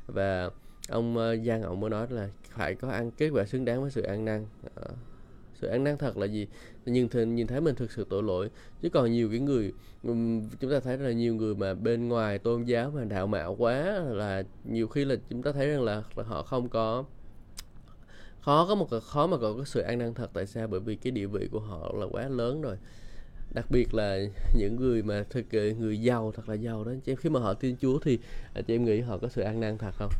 Và 0.07 0.51
ông 0.89 1.17
ờ, 1.17 1.37
Giang 1.37 1.63
ông 1.63 1.81
mới 1.81 1.91
nói 1.91 2.07
là 2.11 2.29
phải 2.51 2.75
có 2.75 2.89
ăn 2.89 3.11
kết 3.11 3.29
quả 3.29 3.45
xứng 3.45 3.65
đáng 3.65 3.83
với 3.83 3.91
sự 3.91 4.03
ăn 4.03 4.25
năn. 4.25 4.47
Ờ, 4.75 4.89
sự 5.61 5.69
ăn 5.69 5.85
năn 5.85 5.99
thật 5.99 6.17
là 6.17 6.27
gì? 6.27 6.47
Nhìn 6.87 7.09
thấy, 7.09 7.27
nhìn 7.27 7.47
thấy 7.47 7.61
mình 7.61 7.75
thực 7.75 7.93
sự 7.93 8.07
tội 8.11 8.23
lỗi. 8.23 8.51
Chứ 8.83 8.89
còn 8.89 9.13
nhiều 9.13 9.29
cái 9.31 9.41
người 9.41 9.73
chúng 10.61 10.71
ta 10.71 10.81
thấy 10.81 10.99
là 10.99 11.13
nhiều 11.13 11.35
người 11.35 11.55
mà 11.55 11.75
bên 11.75 12.09
ngoài 12.09 12.39
tôn 12.39 12.65
giáo 12.65 12.91
mà 12.91 13.05
đạo 13.05 13.27
mạo 13.27 13.57
quá 13.59 14.01
là 14.09 14.43
nhiều 14.65 14.89
khi 14.89 15.05
là 15.05 15.17
chúng 15.31 15.43
ta 15.43 15.53
thấy 15.53 15.69
rằng 15.69 15.83
là, 15.83 16.03
là 16.17 16.25
họ 16.25 16.43
không 16.43 16.69
có 16.69 17.05
khó 18.41 18.67
có 18.69 18.75
một 18.75 18.89
khó 19.03 19.27
mà 19.27 19.37
có 19.37 19.55
cái 19.57 19.67
sự 19.67 19.81
ăn 19.81 19.99
năn 19.99 20.15
thật 20.15 20.31
tại 20.33 20.47
sao? 20.47 20.67
Bởi 20.67 20.81
vì 20.81 20.97
cái 20.97 21.11
địa 21.11 21.27
vị 21.27 21.49
của 21.53 21.61
họ 21.61 21.93
là 21.95 22.07
quá 22.11 22.29
lớn 22.29 22.63
rồi 22.63 22.77
đặc 23.57 23.71
biệt 23.71 23.95
là 23.95 24.19
những 24.55 24.77
người 24.77 25.03
mà 25.03 25.25
thực 25.31 25.53
ờ, 25.53 25.71
người 25.79 26.01
giàu 26.01 26.33
thật 26.37 26.49
là 26.49 26.55
giàu 26.55 26.85
đó. 26.85 26.93
Chị 27.05 27.13
em 27.13 27.17
khi 27.17 27.31
mà 27.31 27.41
họ 27.41 27.55
tin 27.55 27.77
Chúa 27.81 27.99
thì 27.99 28.19
à, 28.55 28.63
chị 28.67 28.75
em 28.75 28.85
nghĩ 28.85 29.01
họ 29.01 29.19
có 29.19 29.29
sự 29.29 29.43
an 29.43 29.61
năn 29.61 29.79
thật 29.79 29.95
không? 29.95 30.11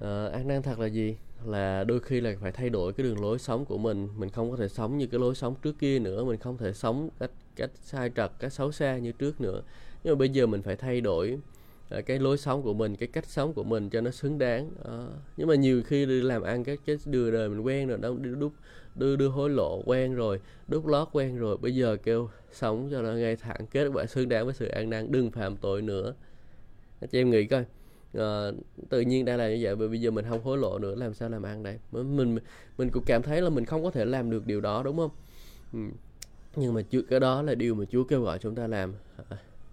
À, 0.00 0.26
ăn 0.32 0.48
năn 0.48 0.62
thật 0.62 0.78
là 0.78 0.86
gì? 0.86 1.16
Là 1.44 1.84
đôi 1.84 2.00
khi 2.00 2.20
là 2.20 2.34
phải 2.40 2.52
thay 2.52 2.70
đổi 2.70 2.92
cái 2.92 3.04
đường 3.04 3.20
lối 3.20 3.38
sống 3.38 3.64
của 3.64 3.78
mình. 3.78 4.08
Mình 4.16 4.30
không 4.30 4.50
có 4.50 4.56
thể 4.56 4.68
sống 4.68 4.98
như 4.98 5.06
cái 5.06 5.20
lối 5.20 5.34
sống 5.34 5.54
trước 5.62 5.78
kia 5.78 5.98
nữa. 5.98 6.24
Mình 6.24 6.40
không 6.40 6.58
thể 6.58 6.72
sống 6.72 7.08
cách 7.20 7.30
cách 7.56 7.70
sai 7.82 8.10
trật 8.16 8.30
cách 8.38 8.52
xấu 8.52 8.72
xa 8.72 8.98
như 8.98 9.12
trước 9.12 9.40
nữa. 9.40 9.62
Nhưng 10.04 10.14
mà 10.14 10.18
bây 10.18 10.28
giờ 10.28 10.46
mình 10.46 10.62
phải 10.62 10.76
thay 10.76 11.00
đổi 11.00 11.38
Ờ, 11.90 12.02
cái 12.02 12.18
lối 12.18 12.38
sống 12.38 12.62
của 12.62 12.74
mình 12.74 12.96
cái 12.96 13.08
cách 13.12 13.26
sống 13.26 13.52
của 13.52 13.64
mình 13.64 13.90
cho 13.90 14.00
nó 14.00 14.10
xứng 14.10 14.38
đáng. 14.38 14.70
À, 14.84 15.06
nhưng 15.36 15.48
mà 15.48 15.54
nhiều 15.54 15.82
khi 15.82 16.06
đi 16.06 16.20
làm 16.20 16.42
ăn 16.42 16.64
cái 16.64 16.76
cái 16.86 16.96
đưa 17.04 17.30
đời 17.30 17.48
mình 17.48 17.60
quen 17.60 17.88
rồi 17.88 17.98
đâu 17.98 18.16
đút 18.16 18.38
đúc 18.38 18.52
đưa 18.94 19.16
đưa 19.16 19.28
hối 19.28 19.50
lộ 19.50 19.82
quen 19.86 20.14
rồi 20.14 20.40
đúc 20.68 20.86
lót 20.86 21.08
quen 21.12 21.36
rồi 21.38 21.56
bây 21.56 21.74
giờ 21.74 21.96
kêu 22.02 22.28
sống 22.52 22.88
cho 22.90 23.02
nó 23.02 23.12
ngay 23.12 23.36
thẳng 23.36 23.66
kết 23.70 23.88
quả 23.94 24.06
xứng 24.06 24.28
đáng 24.28 24.44
với 24.44 24.54
sự 24.54 24.66
an 24.66 24.90
năn 24.90 25.12
đừng 25.12 25.30
phạm 25.30 25.56
tội 25.56 25.82
nữa. 25.82 26.14
Anh 27.00 27.10
chị 27.10 27.20
em 27.20 27.30
nghĩ 27.30 27.44
coi 27.44 27.64
à, 28.14 28.50
tự 28.88 29.00
nhiên 29.00 29.24
đang 29.24 29.38
là 29.38 29.48
như 29.48 29.58
vậy 29.60 29.76
bởi 29.76 29.88
bây 29.88 30.00
giờ 30.00 30.10
mình 30.10 30.24
không 30.28 30.42
hối 30.42 30.58
lộ 30.58 30.78
nữa 30.78 30.94
làm 30.94 31.14
sao 31.14 31.28
làm 31.28 31.42
ăn 31.42 31.62
đây? 31.62 31.78
Mình 31.92 32.38
mình 32.78 32.90
cũng 32.90 33.04
cảm 33.06 33.22
thấy 33.22 33.42
là 33.42 33.50
mình 33.50 33.64
không 33.64 33.84
có 33.84 33.90
thể 33.90 34.04
làm 34.04 34.30
được 34.30 34.46
điều 34.46 34.60
đó 34.60 34.82
đúng 34.82 34.96
không? 34.96 35.10
Ừ. 35.72 35.78
nhưng 36.56 36.74
mà 36.74 36.82
chưa 36.90 37.02
cái 37.02 37.20
đó 37.20 37.42
là 37.42 37.54
điều 37.54 37.74
mà 37.74 37.84
Chúa 37.90 38.04
kêu 38.04 38.22
gọi 38.22 38.38
chúng 38.38 38.54
ta 38.54 38.66
làm. 38.66 38.94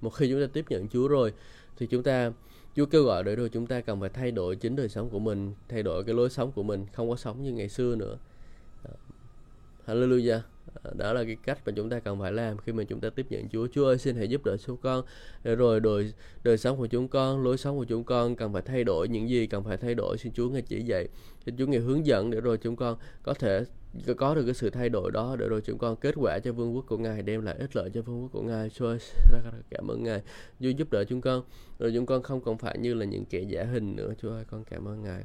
Một 0.02 0.10
khi 0.10 0.30
chúng 0.30 0.42
ta 0.42 0.48
tiếp 0.54 0.66
nhận 0.70 0.88
Chúa 0.88 1.08
rồi 1.08 1.34
thì 1.78 1.88
chúng 1.88 2.04
ta, 2.04 2.32
Chúa 2.76 2.86
kêu 2.86 3.04
gọi 3.04 3.24
để 3.24 3.36
rồi 3.36 3.50
chúng 3.50 3.68
ta 3.68 3.82
cần 3.82 4.00
phải 4.00 4.10
thay 4.10 4.32
đổi 4.32 4.56
chính 4.56 4.76
đời 4.76 4.90
sống 4.90 5.10
của 5.10 5.20
mình, 5.20 5.54
thay 5.70 5.84
đổi 5.84 6.04
cái 6.04 6.16
lối 6.16 6.30
sống 6.30 6.52
của 6.52 6.64
mình, 6.64 6.86
không 6.94 7.10
có 7.10 7.16
sống 7.16 7.44
như 7.44 7.52
ngày 7.52 7.70
xưa 7.70 7.96
nữa. 7.96 8.18
Ờ, 8.84 8.94
hallelujah. 9.88 10.40
Ờ, 10.74 10.94
đó 10.98 11.14
là 11.14 11.24
cái 11.24 11.38
cách 11.44 11.60
mà 11.66 11.74
chúng 11.76 11.90
ta 11.90 12.00
cần 12.00 12.20
phải 12.20 12.32
làm 12.32 12.58
khi 12.58 12.72
mà 12.72 12.84
chúng 12.84 13.00
ta 13.00 13.10
tiếp 13.10 13.26
nhận 13.30 13.50
Chúa. 13.50 13.68
Chúa 13.72 13.86
ơi 13.86 13.98
xin 13.98 14.16
hãy 14.16 14.28
giúp 14.28 14.46
đỡ 14.46 14.58
chúng 14.58 14.78
con. 14.78 15.06
Để 15.44 15.56
rồi 15.56 15.80
đời 15.80 16.14
đời 16.44 16.58
sống 16.58 16.78
của 16.78 16.88
chúng 16.88 17.08
con, 17.08 17.44
lối 17.44 17.58
sống 17.58 17.78
của 17.78 17.86
chúng 17.86 18.04
con 18.04 18.36
cần 18.36 18.54
phải 18.54 18.62
thay 18.62 18.84
đổi 18.84 19.08
những 19.08 19.30
gì 19.30 19.48
cần 19.48 19.64
phải 19.64 19.78
thay 19.78 19.96
đổi. 19.96 20.18
Xin 20.18 20.34
Chúa 20.34 20.50
ngài 20.50 20.62
chỉ 20.62 20.82
dạy, 20.82 21.08
xin 21.46 21.58
Chúa 21.58 21.66
ngài 21.66 21.82
hướng 21.82 22.06
dẫn 22.06 22.32
để 22.32 22.42
rồi 22.42 22.58
chúng 22.58 22.76
con 22.76 22.98
có 23.24 23.34
thể 23.34 23.64
có 24.18 24.36
được 24.36 24.46
cái 24.46 24.54
sự 24.54 24.70
thay 24.70 24.90
đổi 24.90 25.12
đó 25.12 25.36
để 25.40 25.48
rồi 25.48 25.62
chúng 25.62 25.78
con 25.78 25.96
kết 25.96 26.16
quả 26.18 26.40
cho 26.40 26.52
vương 26.54 26.76
quốc 26.76 26.86
của 26.88 26.98
ngài 26.98 27.22
đem 27.22 27.42
lại 27.42 27.56
ích 27.60 27.76
lợi 27.76 27.90
cho 27.94 28.02
vương 28.02 28.22
quốc 28.22 28.30
của 28.32 28.42
ngài. 28.42 28.70
Chúa 28.70 28.98
cảm 29.70 29.88
ơn 29.88 30.04
ngài. 30.04 30.22
Chúa 30.60 30.70
giúp 30.70 30.92
đỡ 30.92 31.04
chúng 31.04 31.22
con. 31.22 31.44
Rồi 31.80 31.92
chúng 31.96 32.06
con 32.06 32.24
không 32.24 32.42
còn 32.42 32.58
phải 32.58 32.78
như 32.78 32.94
là 32.94 33.06
những 33.06 33.26
kẻ 33.26 33.42
giả 33.42 33.64
hình 33.64 33.96
nữa. 33.96 34.14
Chúa 34.22 34.32
ơi 34.32 34.44
con 34.52 34.64
cảm 34.64 34.88
ơn 34.88 35.04
ngài. 35.04 35.24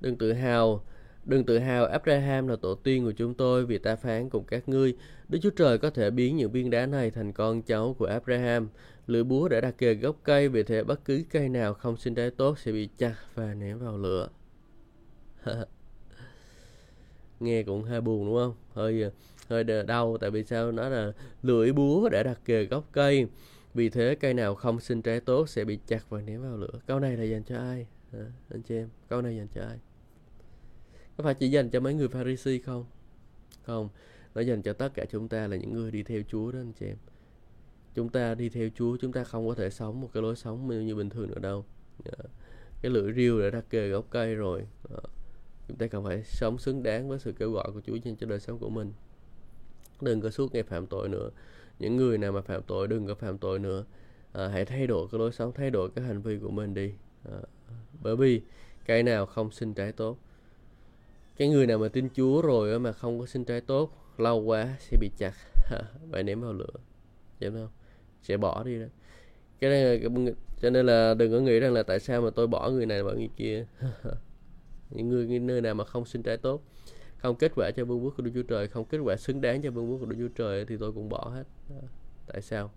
Đừng 0.00 0.16
tự 0.16 0.32
hào 0.32 0.84
Đừng 1.26 1.44
tự 1.44 1.58
hào 1.58 1.86
Abraham 1.86 2.48
là 2.48 2.56
tổ 2.56 2.74
tiên 2.74 3.04
của 3.04 3.12
chúng 3.12 3.34
tôi 3.34 3.66
vì 3.66 3.78
ta 3.78 3.96
phán 3.96 4.30
cùng 4.30 4.44
các 4.44 4.68
ngươi. 4.68 4.94
Đức 5.28 5.38
Chúa 5.42 5.50
Trời 5.50 5.78
có 5.78 5.90
thể 5.90 6.10
biến 6.10 6.36
những 6.36 6.50
viên 6.50 6.70
đá 6.70 6.86
này 6.86 7.10
thành 7.10 7.32
con 7.32 7.62
cháu 7.62 7.94
của 7.98 8.06
Abraham. 8.06 8.68
Lưỡi 9.06 9.24
búa 9.24 9.48
đã 9.48 9.60
đặt 9.60 9.74
kề 9.78 9.94
gốc 9.94 10.16
cây 10.22 10.48
vì 10.48 10.62
thế 10.62 10.84
bất 10.84 11.04
cứ 11.04 11.24
cây 11.30 11.48
nào 11.48 11.74
không 11.74 11.96
sinh 11.96 12.14
trái 12.14 12.30
tốt 12.30 12.58
sẽ 12.58 12.72
bị 12.72 12.88
chặt 12.98 13.14
và 13.34 13.54
ném 13.54 13.78
vào 13.78 13.98
lửa. 13.98 14.28
Nghe 17.40 17.62
cũng 17.62 17.82
hơi 17.82 18.00
buồn 18.00 18.26
đúng 18.26 18.36
không? 18.36 18.54
Hơi 18.72 19.10
hơi 19.48 19.64
đau 19.86 20.18
tại 20.20 20.30
vì 20.30 20.44
sao 20.44 20.72
nó 20.72 20.88
là 20.88 21.12
lưỡi 21.42 21.72
búa 21.72 22.08
đã 22.08 22.22
đặt 22.22 22.38
kề 22.44 22.64
gốc 22.64 22.84
cây. 22.92 23.26
Vì 23.74 23.88
thế 23.88 24.14
cây 24.20 24.34
nào 24.34 24.54
không 24.54 24.80
sinh 24.80 25.02
trái 25.02 25.20
tốt 25.20 25.48
sẽ 25.48 25.64
bị 25.64 25.78
chặt 25.86 26.10
và 26.10 26.20
ném 26.20 26.42
vào 26.42 26.56
lửa. 26.56 26.80
Câu 26.86 27.00
này 27.00 27.16
là 27.16 27.24
dành 27.24 27.42
cho 27.44 27.56
ai? 27.56 27.86
À, 28.12 28.26
anh 28.50 28.62
chị 28.62 28.74
em, 28.74 28.88
câu 29.08 29.22
này 29.22 29.36
dành 29.36 29.48
cho 29.54 29.62
ai? 29.62 29.78
Có 31.16 31.24
phải 31.24 31.34
chỉ 31.34 31.50
dành 31.50 31.70
cho 31.70 31.80
mấy 31.80 31.94
người 31.94 32.08
Pharisee 32.08 32.58
không? 32.58 32.84
Không. 33.62 33.88
Nó 34.34 34.40
dành 34.40 34.62
cho 34.62 34.72
tất 34.72 34.94
cả 34.94 35.04
chúng 35.10 35.28
ta 35.28 35.46
là 35.46 35.56
những 35.56 35.72
người 35.72 35.90
đi 35.90 36.02
theo 36.02 36.22
Chúa 36.28 36.52
đó 36.52 36.58
anh 36.58 36.72
chị 36.72 36.86
em. 36.86 36.96
Chúng 37.94 38.08
ta 38.08 38.34
đi 38.34 38.48
theo 38.48 38.68
Chúa 38.74 38.96
chúng 38.96 39.12
ta 39.12 39.24
không 39.24 39.48
có 39.48 39.54
thể 39.54 39.70
sống 39.70 40.00
một 40.00 40.10
cái 40.12 40.22
lối 40.22 40.36
sống 40.36 40.68
như, 40.68 40.80
như 40.80 40.94
bình 40.94 41.10
thường 41.10 41.30
nữa 41.30 41.38
đâu. 41.38 41.64
Dạ. 42.04 42.24
Cái 42.82 42.92
lưỡi 42.92 43.12
riêu 43.12 43.40
đã 43.42 43.50
đặt 43.50 43.64
kề 43.70 43.88
gốc 43.88 44.06
cây 44.10 44.34
rồi. 44.34 44.66
Dạ. 44.90 45.00
Chúng 45.68 45.76
ta 45.76 45.86
cần 45.86 46.04
phải 46.04 46.22
sống 46.24 46.58
xứng 46.58 46.82
đáng 46.82 47.08
với 47.08 47.18
sự 47.18 47.32
kêu 47.32 47.52
gọi 47.52 47.72
của 47.72 47.80
Chúa 47.80 47.98
trên 48.04 48.16
cho 48.16 48.26
đời 48.26 48.40
sống 48.40 48.58
của 48.58 48.70
mình. 48.70 48.92
Đừng 50.00 50.20
có 50.20 50.30
suốt 50.30 50.54
ngày 50.54 50.62
phạm 50.62 50.86
tội 50.86 51.08
nữa. 51.08 51.30
Những 51.78 51.96
người 51.96 52.18
nào 52.18 52.32
mà 52.32 52.40
phạm 52.40 52.62
tội 52.62 52.88
đừng 52.88 53.06
có 53.06 53.14
phạm 53.14 53.38
tội 53.38 53.58
nữa. 53.58 53.84
À, 54.32 54.48
hãy 54.48 54.64
thay 54.64 54.86
đổi 54.86 55.08
cái 55.12 55.18
lối 55.18 55.32
sống 55.32 55.52
thay 55.54 55.70
đổi 55.70 55.90
cái 55.94 56.04
hành 56.04 56.22
vi 56.22 56.38
của 56.38 56.50
mình 56.50 56.74
đi. 56.74 56.92
À, 57.24 57.38
bởi 58.02 58.16
vì 58.16 58.42
cái 58.84 59.02
nào 59.02 59.26
không 59.26 59.50
sinh 59.50 59.74
trái 59.74 59.92
tốt 59.92 60.18
cái 61.36 61.48
người 61.48 61.66
nào 61.66 61.78
mà 61.78 61.88
tin 61.88 62.08
Chúa 62.14 62.42
rồi 62.42 62.78
mà 62.78 62.92
không 62.92 63.20
có 63.20 63.26
sinh 63.26 63.44
trái 63.44 63.60
tốt 63.60 63.90
lâu 64.18 64.40
quá 64.40 64.76
sẽ 64.80 64.96
bị 65.00 65.10
chặt. 65.18 65.32
Phải 66.12 66.22
ném 66.22 66.40
vào 66.40 66.52
lửa. 66.52 66.66
Dạ, 67.40 67.50
Hiểu 67.50 67.52
không? 67.52 67.68
Sẽ 68.22 68.36
bỏ 68.36 68.62
đi 68.64 68.80
đó. 68.80 68.86
Cái 69.60 69.70
này 69.70 69.84
là, 69.84 70.08
cho 70.60 70.70
nên 70.70 70.86
là 70.86 71.14
đừng 71.14 71.32
có 71.32 71.40
nghĩ 71.40 71.60
rằng 71.60 71.72
là 71.72 71.82
tại 71.82 72.00
sao 72.00 72.22
mà 72.22 72.30
tôi 72.30 72.46
bỏ 72.46 72.70
người 72.70 72.86
này 72.86 73.02
bỏ 73.02 73.12
người 73.12 73.30
kia. 73.36 73.66
Những 74.90 75.08
người 75.08 75.38
nơi 75.38 75.60
nào 75.60 75.74
mà 75.74 75.84
không 75.84 76.04
sinh 76.04 76.22
trái 76.22 76.36
tốt 76.36 76.62
không 77.24 77.36
kết 77.36 77.52
quả 77.56 77.70
cho 77.70 77.84
vương 77.84 78.04
quốc 78.04 78.14
của 78.16 78.22
Đức 78.22 78.30
Chúa 78.34 78.42
Trời 78.42 78.68
không 78.68 78.84
kết 78.84 78.98
quả 78.98 79.16
xứng 79.16 79.40
đáng 79.40 79.62
cho 79.62 79.70
vương 79.70 79.90
quốc 79.90 79.98
của 79.98 80.06
Đức 80.06 80.16
Chúa 80.18 80.34
Trời 80.34 80.64
thì 80.64 80.76
tôi 80.80 80.92
cũng 80.92 81.08
bỏ 81.08 81.28
hết. 81.34 81.44
Tại 82.26 82.42
sao? 82.42 82.70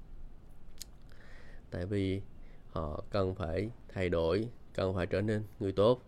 Tại 1.72 1.86
vì 1.86 2.22
họ 2.70 3.04
cần 3.10 3.36
phải 3.36 3.70
thay 3.88 4.10
đổi 4.10 4.48
cần 4.74 4.94
phải 4.96 5.06
trở 5.06 5.22
nên 5.22 5.44
người 5.60 5.72
tốt 5.72 6.02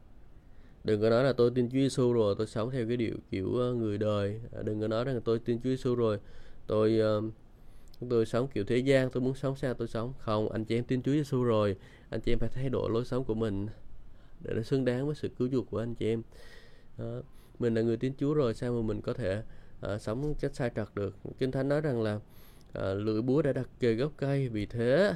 đừng 0.83 1.01
có 1.01 1.09
nói 1.09 1.23
là 1.23 1.33
tôi 1.33 1.51
tin 1.55 1.69
Chúa 1.69 1.77
Giêsu 1.77 2.13
rồi 2.13 2.35
tôi 2.37 2.47
sống 2.47 2.71
theo 2.71 2.87
cái 2.87 2.97
điều 2.97 3.15
kiểu 3.31 3.55
ờ, 3.55 3.73
người 3.73 3.97
đời. 3.97 4.41
À, 4.51 4.61
đừng 4.63 4.81
có 4.81 4.87
nói 4.87 5.03
rằng 5.03 5.21
tôi 5.21 5.39
tin 5.39 5.57
Chúa 5.57 5.69
Giêsu 5.69 5.95
rồi. 5.95 6.19
Tôi 6.67 6.99
ờ, 6.99 7.21
tôi 8.09 8.25
sống 8.25 8.47
kiểu 8.47 8.63
thế 8.63 8.77
gian 8.77 9.09
tôi 9.09 9.21
muốn 9.21 9.35
sống 9.35 9.55
sao 9.55 9.73
tôi 9.73 9.87
sống. 9.87 10.13
Không 10.19 10.51
anh 10.51 10.65
chị 10.65 10.77
em 10.77 10.83
tin 10.83 11.01
Chúa 11.01 11.11
Giêsu 11.11 11.43
rồi. 11.43 11.75
Anh 12.09 12.21
chị 12.21 12.31
em 12.31 12.39
phải 12.39 12.49
thay 12.53 12.69
đổi 12.69 12.89
lối 12.89 13.05
sống 13.05 13.23
của 13.23 13.33
mình 13.33 13.67
để 14.43 14.53
nó 14.53 14.61
xứng 14.61 14.85
đáng 14.85 15.05
với 15.05 15.15
sự 15.15 15.29
cứu 15.37 15.49
chuộc 15.51 15.69
của 15.69 15.79
anh 15.79 15.95
chị 15.95 16.07
em. 16.07 16.21
Đó. 16.97 17.21
mình 17.59 17.73
là 17.73 17.81
người 17.81 17.97
tin 17.97 18.13
Chúa 18.17 18.33
rồi 18.33 18.53
sao 18.53 18.73
mà 18.73 18.81
mình 18.87 19.01
có 19.01 19.13
thể 19.13 19.43
uh, 19.93 20.01
sống 20.01 20.33
cách 20.39 20.55
sai 20.55 20.71
trật 20.75 20.87
được? 20.95 21.15
Kinh 21.37 21.51
thánh 21.51 21.69
nói 21.69 21.81
rằng 21.81 22.01
là 22.01 22.15
uh, 22.15 22.97
lưỡi 22.97 23.21
búa 23.21 23.41
đã 23.41 23.53
đặt 23.53 23.69
kề 23.79 23.93
gốc 23.93 24.11
cây 24.17 24.49
vì 24.49 24.65
thế 24.65 25.13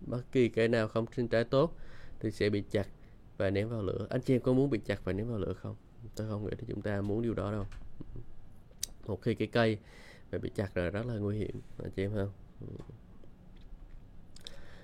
bất 0.00 0.22
kỳ 0.32 0.48
cây 0.48 0.68
nào 0.68 0.88
không 0.88 1.06
sinh 1.16 1.28
trái 1.28 1.44
tốt 1.44 1.76
thì 2.20 2.30
sẽ 2.30 2.50
bị 2.50 2.62
chặt 2.70 2.86
và 3.38 3.50
ném 3.50 3.68
vào 3.68 3.82
lửa. 3.82 4.06
Anh 4.10 4.20
chị 4.20 4.34
em 4.34 4.40
có 4.40 4.52
muốn 4.52 4.70
bị 4.70 4.80
chặt 4.86 5.00
và 5.04 5.12
ném 5.12 5.28
vào 5.28 5.38
lửa 5.38 5.52
không? 5.52 5.76
Tôi 6.16 6.28
không 6.28 6.44
nghĩ 6.44 6.50
là 6.50 6.64
chúng 6.68 6.82
ta 6.82 7.00
muốn 7.00 7.22
điều 7.22 7.34
đó 7.34 7.52
đâu. 7.52 7.66
Một 9.06 9.22
khi 9.22 9.34
cái 9.34 9.48
cây 9.48 9.78
mà 10.32 10.38
bị 10.38 10.50
chặt 10.54 10.74
rồi 10.74 10.90
rất 10.90 11.06
là 11.06 11.14
nguy 11.14 11.38
hiểm. 11.38 11.60
Anh 11.82 11.90
chị 11.96 12.02
em 12.02 12.12
không? 12.14 12.30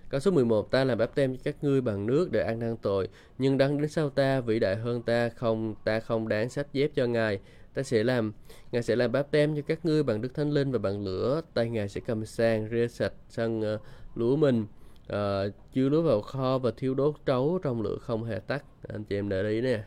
Câu 0.09 0.21
số 0.21 0.31
11 0.31 0.71
Ta 0.71 0.85
làm 0.85 0.99
báp 0.99 1.15
tem 1.15 1.37
cho 1.37 1.41
các 1.45 1.65
ngươi 1.65 1.81
bằng 1.81 2.07
nước 2.07 2.33
để 2.33 2.43
ăn 2.43 2.59
năn 2.59 2.77
tội. 2.77 3.09
Nhưng 3.39 3.59
đăng 3.59 3.81
đến 3.81 3.91
sau 3.91 4.11
ta 4.11 4.41
vĩ 4.41 4.59
đại 4.59 4.77
hơn 4.77 5.03
ta 5.03 5.29
không 5.29 5.75
Ta 5.85 6.01
không 6.01 6.29
đáng 6.29 6.51
sách 6.51 6.73
dép 6.73 6.91
cho 6.95 7.07
Ngài. 7.07 7.41
Ta 7.75 7.83
sẽ 7.83 8.05
làm 8.05 8.33
Ngài 8.73 8.83
sẽ 8.83 8.97
làm 8.97 9.13
báp 9.13 9.31
tem 9.31 9.57
cho 9.57 9.63
các 9.63 9.85
ngươi 9.85 10.03
bằng 10.03 10.21
Đức 10.21 10.35
Thánh 10.35 10.51
Linh 10.51 10.73
và 10.73 10.79
bằng 10.79 11.05
lửa. 11.05 11.41
Tay 11.55 11.71
Ngài 11.71 11.89
sẽ 11.89 12.01
cầm 12.07 12.27
sang 12.27 12.69
rê 12.71 12.89
sạch 12.89 13.13
sân 13.29 13.75
uh, 13.75 13.81
lúa 14.15 14.37
mình 14.37 14.67
uh, 15.13 15.53
chứa 15.73 15.89
nước 15.89 16.03
vào 16.03 16.23
kho 16.23 16.59
và 16.59 16.71
thiêu 16.77 16.95
đốt 16.95 17.15
trấu 17.27 17.59
trong 17.63 17.83
lửa 17.83 17.97
không 18.01 18.25
hề 18.25 18.39
tắt. 18.39 18.65
Anh 18.89 19.05
chị 19.05 19.17
em 19.17 19.29
để 19.29 19.49
ý 19.49 19.61
nè. 19.61 19.85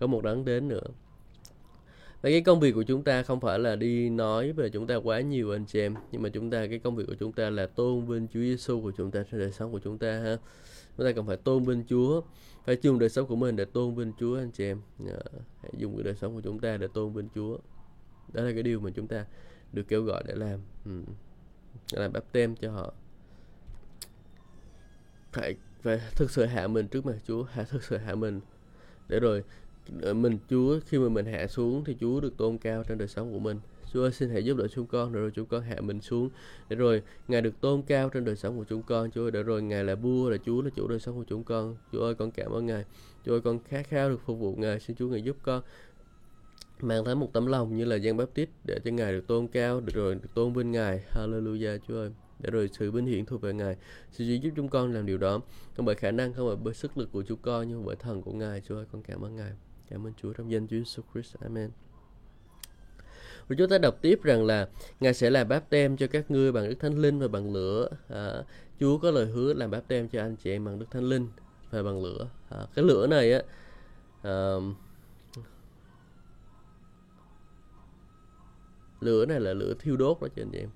Có 0.00 0.06
một 0.06 0.24
đáng 0.24 0.44
đến 0.44 0.68
nữa. 0.68 0.86
Và 2.22 2.30
cái 2.30 2.40
công 2.40 2.60
việc 2.60 2.72
của 2.72 2.82
chúng 2.82 3.04
ta 3.04 3.22
không 3.22 3.40
phải 3.40 3.58
là 3.58 3.76
đi 3.76 4.10
nói 4.10 4.52
về 4.52 4.68
chúng 4.68 4.86
ta 4.86 4.96
quá 4.96 5.20
nhiều 5.20 5.52
anh 5.52 5.64
chị 5.66 5.80
em. 5.80 5.94
Nhưng 6.12 6.22
mà 6.22 6.28
chúng 6.28 6.50
ta 6.50 6.66
cái 6.66 6.78
công 6.78 6.96
việc 6.96 7.04
của 7.06 7.14
chúng 7.14 7.32
ta 7.32 7.50
là 7.50 7.66
tôn 7.66 8.06
vinh 8.06 8.26
Chúa 8.34 8.40
Giêsu 8.40 8.82
của 8.82 8.92
chúng 8.96 9.10
ta 9.10 9.22
trong 9.30 9.40
đời 9.40 9.52
sống 9.52 9.72
của 9.72 9.78
chúng 9.78 9.98
ta 9.98 10.12
ha. 10.18 10.36
Chúng 10.96 11.06
ta 11.06 11.12
cần 11.12 11.26
phải 11.26 11.36
tôn 11.36 11.64
vinh 11.64 11.84
Chúa. 11.88 12.20
Phải 12.64 12.76
dùng 12.82 12.98
đời 12.98 13.08
sống 13.08 13.26
của 13.26 13.36
mình 13.36 13.56
để 13.56 13.64
tôn 13.64 13.94
vinh 13.94 14.12
Chúa 14.20 14.38
anh 14.38 14.50
chị 14.50 14.64
em. 14.64 14.80
Ờ, 15.06 15.22
hãy 15.62 15.72
dùng 15.76 15.96
cái 15.96 16.04
đời 16.04 16.14
sống 16.14 16.34
của 16.34 16.40
chúng 16.40 16.58
ta 16.58 16.76
để 16.76 16.88
tôn 16.94 17.12
vinh 17.12 17.28
Chúa. 17.34 17.58
Đó 18.32 18.42
là 18.42 18.52
cái 18.52 18.62
điều 18.62 18.80
mà 18.80 18.90
chúng 18.94 19.06
ta 19.06 19.26
được 19.72 19.82
kêu 19.88 20.02
gọi 20.02 20.22
để 20.26 20.34
làm. 20.34 20.60
Ừ. 20.84 21.02
làm 21.92 22.12
bắp 22.12 22.32
tem 22.32 22.56
cho 22.56 22.70
họ 22.70 22.92
phải 25.32 25.56
phải 25.82 26.00
thực 26.16 26.30
sự 26.30 26.44
hạ 26.44 26.66
mình 26.66 26.88
trước 26.88 27.06
mặt 27.06 27.16
Chúa 27.26 27.42
hạ 27.42 27.62
thực 27.62 27.84
sự 27.84 27.96
hạ 27.96 28.14
mình. 28.14 28.40
Để 29.08 29.20
rồi 29.20 29.42
ờ, 30.02 30.14
mình 30.14 30.38
Chúa 30.50 30.78
khi 30.86 30.98
mà 30.98 31.08
mình 31.08 31.26
hạ 31.26 31.46
xuống 31.46 31.84
thì 31.84 31.96
Chúa 32.00 32.20
được 32.20 32.36
tôn 32.36 32.58
cao 32.58 32.84
trên 32.88 32.98
đời 32.98 33.08
sống 33.08 33.32
của 33.32 33.38
mình. 33.38 33.60
Chúa 33.92 34.02
ơi, 34.02 34.12
xin 34.12 34.30
hãy 34.30 34.44
giúp 34.44 34.56
đỡ 34.56 34.68
chúng 34.68 34.86
con 34.86 35.12
để 35.12 35.20
rồi 35.20 35.30
chúng 35.34 35.46
con 35.46 35.62
hạ 35.62 35.76
mình 35.80 36.00
xuống. 36.00 36.30
Để 36.68 36.76
rồi 36.76 37.02
Ngài 37.28 37.42
được 37.42 37.60
tôn 37.60 37.82
cao 37.82 38.08
trên 38.08 38.24
đời 38.24 38.36
sống 38.36 38.58
của 38.58 38.64
chúng 38.68 38.82
con 38.82 39.10
Chúa 39.10 39.24
ơi, 39.24 39.30
để 39.30 39.42
rồi 39.42 39.62
Ngài 39.62 39.84
là 39.84 39.94
vua 39.94 40.30
là 40.30 40.36
Chúa 40.46 40.62
là 40.62 40.70
chủ 40.70 40.88
đời 40.88 40.98
sống 40.98 41.16
của 41.16 41.24
chúng 41.28 41.44
con. 41.44 41.76
Chúa 41.92 42.00
ơi 42.00 42.14
con 42.14 42.30
cảm 42.30 42.52
ơn 42.52 42.66
Ngài. 42.66 42.84
Chúa 43.26 43.34
ơi 43.34 43.40
con 43.40 43.58
khát 43.68 43.88
khao 43.88 44.10
được 44.10 44.20
phục 44.26 44.38
vụ 44.38 44.54
Ngài. 44.58 44.80
Xin 44.80 44.96
Chúa 44.96 45.08
Ngài 45.08 45.22
giúp 45.22 45.36
con 45.42 45.62
mang 46.80 47.04
tới 47.04 47.14
một 47.14 47.32
tấm 47.32 47.46
lòng 47.46 47.76
như 47.76 47.84
là 47.84 47.98
Giang 47.98 48.16
Baptist 48.16 48.50
để 48.64 48.78
cho 48.84 48.90
Ngài 48.90 49.12
được 49.12 49.26
tôn 49.26 49.48
cao 49.48 49.80
được 49.80 49.94
rồi 49.94 50.14
được 50.14 50.34
tôn 50.34 50.52
vinh 50.52 50.72
Ngài. 50.72 51.00
Hallelujah 51.14 51.78
Chúa 51.88 51.96
ơi 51.96 52.10
để 52.42 52.50
rồi 52.50 52.70
sự 52.72 52.90
vinh 52.90 53.06
hiển 53.06 53.24
thuộc 53.26 53.40
về 53.40 53.52
Ngài. 53.52 53.76
Xin 54.12 54.28
Chúa 54.28 54.42
giúp 54.42 54.52
chúng 54.56 54.68
con 54.68 54.92
làm 54.92 55.06
điều 55.06 55.18
đó, 55.18 55.40
không 55.76 55.86
bởi 55.86 55.94
khả 55.94 56.10
năng, 56.10 56.32
không 56.32 56.60
bởi 56.64 56.74
sức 56.74 56.98
lực 56.98 57.12
của 57.12 57.22
chúng 57.22 57.38
con, 57.42 57.68
nhưng 57.68 57.84
bởi 57.84 57.96
thần 57.96 58.22
của 58.22 58.32
Ngài. 58.32 58.62
Chúa 58.68 58.76
ơi, 58.76 58.86
con 58.92 59.02
cảm 59.02 59.24
ơn 59.24 59.36
Ngài. 59.36 59.52
Cảm 59.90 60.06
ơn 60.06 60.12
Chúa 60.22 60.32
trong 60.32 60.50
danh 60.50 60.66
Chúa 60.68 60.76
Jesus 60.76 61.02
Christ. 61.12 61.36
Amen. 61.40 61.70
Và 63.48 63.56
chúng 63.58 63.68
ta 63.68 63.78
đọc 63.78 63.96
tiếp 64.02 64.22
rằng 64.22 64.46
là 64.46 64.68
Ngài 65.00 65.14
sẽ 65.14 65.30
làm 65.30 65.48
báp 65.48 65.70
tem 65.70 65.96
cho 65.96 66.06
các 66.06 66.30
ngươi 66.30 66.52
bằng 66.52 66.68
Đức 66.68 66.74
Thánh 66.80 66.98
Linh 66.98 67.18
và 67.18 67.28
bằng 67.28 67.52
lửa. 67.52 67.88
À, 68.08 68.42
Chúa 68.80 68.98
có 68.98 69.10
lời 69.10 69.26
hứa 69.26 69.54
làm 69.54 69.70
báp 69.70 69.88
tem 69.88 70.08
cho 70.08 70.20
anh 70.20 70.36
chị 70.36 70.50
em 70.50 70.64
bằng 70.64 70.78
Đức 70.78 70.86
Thánh 70.90 71.04
Linh 71.04 71.28
và 71.70 71.82
bằng 71.82 72.02
lửa. 72.04 72.28
À, 72.48 72.66
cái 72.74 72.84
lửa 72.84 73.06
này 73.06 73.32
á, 73.32 73.42
à, 74.22 74.54
lửa 79.00 79.26
này 79.26 79.40
là 79.40 79.52
lửa 79.52 79.74
thiêu 79.78 79.96
đốt 79.96 80.20
đó 80.20 80.28
cho 80.36 80.42
anh 80.42 80.50
chị 80.52 80.58
em 80.58 80.70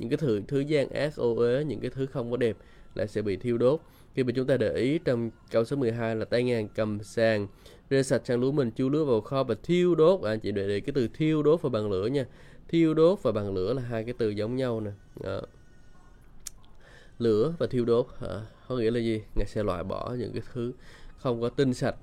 những 0.00 0.08
cái 0.08 0.16
thứ 0.16 0.40
thứ 0.48 0.60
gian 0.60 0.88
ác 0.88 1.16
ô 1.16 1.34
uế 1.36 1.64
những 1.64 1.80
cái 1.80 1.90
thứ 1.90 2.06
không 2.06 2.30
có 2.30 2.36
đẹp 2.36 2.56
lại 2.94 3.08
sẽ 3.08 3.22
bị 3.22 3.36
thiêu 3.36 3.58
đốt. 3.58 3.80
Khi 4.14 4.24
mà 4.24 4.32
chúng 4.36 4.46
ta 4.46 4.56
để 4.56 4.74
ý 4.74 4.98
trong 4.98 5.30
câu 5.50 5.64
số 5.64 5.76
12 5.76 6.16
là 6.16 6.24
tay 6.24 6.42
ngang 6.42 6.68
cầm 6.74 7.02
sàng 7.02 7.46
rê 7.90 8.02
sạch 8.02 8.22
sang 8.24 8.40
lúa 8.40 8.52
mình 8.52 8.70
chu 8.70 8.88
lúa 8.88 9.04
vào 9.04 9.20
kho 9.20 9.44
và 9.44 9.54
thiêu 9.62 9.94
đốt. 9.94 10.22
À, 10.22 10.36
chị 10.36 10.52
để 10.52 10.66
ý 10.66 10.80
cái 10.80 10.92
từ 10.94 11.08
thiêu 11.08 11.42
đốt 11.42 11.62
và 11.62 11.68
bằng 11.68 11.90
lửa 11.90 12.06
nha. 12.06 12.24
Thiêu 12.68 12.94
đốt 12.94 13.22
và 13.22 13.32
bằng 13.32 13.54
lửa 13.54 13.74
là 13.74 13.82
hai 13.82 14.04
cái 14.04 14.14
từ 14.18 14.30
giống 14.30 14.56
nhau 14.56 14.80
nè. 14.80 14.90
À. 15.24 15.40
lửa 17.18 17.54
và 17.58 17.66
thiêu 17.66 17.84
đốt 17.84 18.06
à, 18.20 18.46
có 18.68 18.76
nghĩa 18.76 18.90
là 18.90 19.00
gì? 19.00 19.22
Ngài 19.34 19.46
sẽ 19.46 19.62
loại 19.62 19.84
bỏ 19.84 20.14
những 20.18 20.32
cái 20.32 20.42
thứ 20.52 20.72
không 21.16 21.40
có 21.40 21.48
tinh 21.48 21.74
sạch 21.74 21.96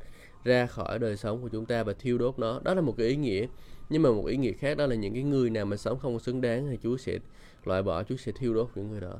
ra 0.43 0.65
khỏi 0.65 0.99
đời 0.99 1.17
sống 1.17 1.41
của 1.41 1.49
chúng 1.49 1.65
ta 1.65 1.83
và 1.83 1.93
thiêu 1.93 2.17
đốt 2.17 2.39
nó. 2.39 2.59
Đó 2.63 2.73
là 2.73 2.81
một 2.81 2.95
cái 2.97 3.07
ý 3.07 3.15
nghĩa. 3.15 3.47
Nhưng 3.89 4.01
mà 4.01 4.11
một 4.11 4.25
ý 4.25 4.37
nghĩa 4.37 4.51
khác 4.51 4.77
đó 4.77 4.85
là 4.85 4.95
những 4.95 5.13
cái 5.13 5.23
người 5.23 5.49
nào 5.49 5.65
mà 5.65 5.77
sống 5.77 5.99
không 5.99 6.19
xứng 6.19 6.41
đáng 6.41 6.67
thì 6.69 6.77
Chúa 6.83 6.97
sẽ 6.97 7.19
loại 7.67 7.83
bỏ 7.83 8.03
Chúa 8.03 8.15
sẽ 8.15 8.31
thiêu 8.31 8.53
đốt 8.53 8.69
những 8.75 8.91
người 8.91 9.01
đó. 9.01 9.13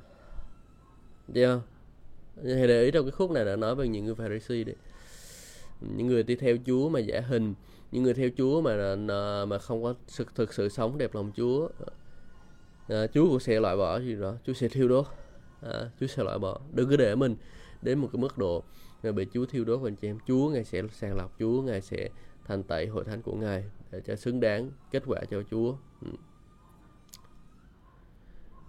Chưa 1.33 1.47
không? 1.47 1.61
Hãy 2.55 2.67
để 2.67 2.83
ý 2.83 2.91
trong 2.91 3.05
cái 3.05 3.11
khúc 3.11 3.31
này 3.31 3.45
đã 3.45 3.55
nói 3.55 3.75
về 3.75 3.87
những 3.87 4.05
người 4.05 4.15
Pharisee 4.15 4.63
đấy 4.63 4.75
những 5.81 6.07
người 6.07 6.23
đi 6.23 6.35
theo 6.35 6.57
Chúa 6.65 6.89
mà 6.89 6.99
giả 6.99 7.19
hình 7.19 7.53
những 7.91 8.03
người 8.03 8.13
theo 8.13 8.29
Chúa 8.37 8.61
mà 8.61 8.95
à, 9.09 9.45
mà 9.45 9.59
không 9.59 9.83
có 9.83 9.93
thực, 10.17 10.35
thực 10.35 10.53
sự 10.53 10.69
sống 10.69 10.97
đẹp 10.97 11.15
lòng 11.15 11.31
Chúa. 11.35 11.69
À, 12.87 13.07
Chúa 13.13 13.29
cũng 13.29 13.39
sẽ 13.39 13.59
loại 13.59 13.77
bỏ 13.77 13.99
gì 13.99 14.15
đó. 14.15 14.35
Chúa 14.45 14.53
sẽ 14.53 14.67
thiêu 14.67 14.87
đốt. 14.87 15.05
À, 15.61 15.89
Chúa 15.99 16.07
sẽ 16.07 16.23
loại 16.23 16.39
bỏ. 16.39 16.59
Đừng 16.73 16.89
cứ 16.89 16.97
để 16.97 17.15
mình 17.15 17.35
đến 17.81 17.99
một 17.99 18.09
cái 18.13 18.21
mức 18.21 18.37
độ 18.37 18.63
rồi 19.03 19.13
bị 19.13 19.27
Chúa 19.33 19.45
thiêu 19.45 19.65
đốt 19.65 19.79
anh 19.83 19.95
chị 19.95 20.07
em. 20.07 20.17
Chúa 20.27 20.49
ngài 20.49 20.63
sẽ 20.63 20.81
sàng 20.91 21.17
lọc 21.17 21.39
Chúa 21.39 21.61
ngài 21.61 21.81
sẽ 21.81 22.09
thành 22.45 22.63
tẩy 22.63 22.87
hội 22.87 23.03
thánh 23.03 23.21
của 23.21 23.35
ngài 23.35 23.63
để 23.91 24.01
cho 24.01 24.15
xứng 24.15 24.39
đáng 24.39 24.71
kết 24.91 25.03
quả 25.05 25.21
cho 25.29 25.43
Chúa. 25.51 25.75
Ừ 26.01 26.07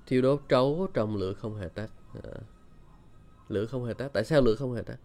thiêu 0.09 0.23
đốt 0.23 0.43
trấu 0.49 0.89
trong 0.95 1.17
lửa 1.17 1.33
không 1.33 1.57
hề 1.57 1.69
tắt. 1.69 1.91
À. 2.25 2.31
lửa 3.49 3.67
không 3.67 3.85
hề 3.85 3.95
tắt. 3.95 4.09
Tại 4.13 4.25
sao 4.25 4.43
lửa 4.43 4.55
không 4.55 4.75
hề 4.75 4.83
tắt? 4.83 4.99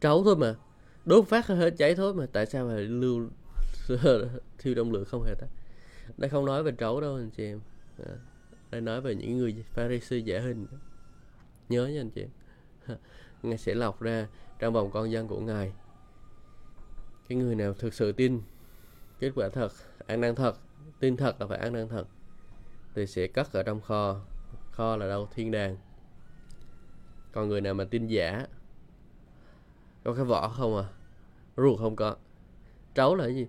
Trấu 0.00 0.24
thôi 0.24 0.36
mà. 0.36 0.54
Đốt 1.04 1.26
phát 1.28 1.46
hơi 1.46 1.70
cháy 1.70 1.94
thôi 1.94 2.14
mà. 2.14 2.26
Tại 2.32 2.46
sao 2.46 2.66
mà 2.66 2.74
lưu 2.74 3.28
thiêu 4.58 4.74
trong 4.74 4.92
lửa 4.92 5.04
không 5.04 5.22
hề 5.24 5.34
tắt? 5.34 5.48
Đây 6.16 6.30
không 6.30 6.44
nói 6.44 6.62
về 6.62 6.72
trấu 6.72 7.00
đâu, 7.00 7.14
anh 7.14 7.30
chị 7.30 7.44
em. 7.44 7.60
À. 8.06 8.14
đây 8.70 8.80
nói 8.80 9.00
về 9.00 9.14
những 9.14 9.38
người 9.38 9.64
pharisee 9.70 10.18
giả 10.18 10.40
hình 10.40 10.66
nhớ 11.68 11.86
nha, 11.86 12.00
anh 12.00 12.10
chị 12.10 12.22
em. 12.22 12.30
Ngài 13.42 13.58
sẽ 13.58 13.74
lọc 13.74 14.00
ra 14.00 14.28
trong 14.58 14.72
vòng 14.72 14.90
con 14.90 15.12
dân 15.12 15.28
của 15.28 15.40
ngài. 15.40 15.72
Cái 17.28 17.38
người 17.38 17.54
nào 17.54 17.74
thực 17.74 17.94
sự 17.94 18.12
tin 18.12 18.42
kết 19.20 19.32
quả 19.34 19.48
thật 19.48 19.72
ăn 20.06 20.20
năn 20.20 20.34
thật, 20.34 20.56
tin 21.00 21.16
thật 21.16 21.40
là 21.40 21.46
phải 21.46 21.58
ăn 21.58 21.72
năn 21.72 21.88
thật 21.88 22.04
thì 22.94 23.06
sẽ 23.06 23.26
cất 23.26 23.52
ở 23.52 23.62
trong 23.62 23.80
kho. 23.80 24.20
Kho 24.70 24.96
là 24.96 25.08
đâu? 25.08 25.28
Thiên 25.34 25.50
đàng. 25.50 25.76
Còn 27.32 27.48
người 27.48 27.60
nào 27.60 27.74
mà 27.74 27.84
tin 27.84 28.06
giả? 28.06 28.46
Có 30.04 30.14
cái 30.14 30.24
vỏ 30.24 30.48
không 30.48 30.76
à? 30.76 30.84
Ruột 31.56 31.78
không 31.78 31.96
có. 31.96 32.16
Trấu 32.94 33.14
là 33.14 33.24
cái 33.24 33.34
gì? 33.34 33.46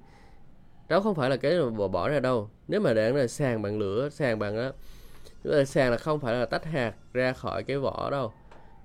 Trấu 0.90 1.02
không 1.02 1.16
phải 1.16 1.30
là 1.30 1.38
cái 1.38 1.60
mà 1.60 1.70
bỏ, 1.70 1.88
bỏ 1.88 2.10
ra 2.10 2.20
đâu. 2.20 2.50
Nếu 2.68 2.82
mà 2.82 2.94
để 2.94 3.12
là 3.12 3.28
sàn 3.28 3.62
bằng 3.62 3.80
lửa 3.80 4.10
sàn 4.10 4.40
bằng 4.40 4.56
đó 4.56 4.72
sàn 5.66 5.92
là 5.92 5.98
không 5.98 6.20
phải 6.20 6.36
là 6.36 6.46
tách 6.46 6.66
hạt 6.66 6.94
ra 7.14 7.34
khỏi 7.34 7.64
cái 7.64 7.78
vỏ 7.78 8.10
đâu. 8.10 8.34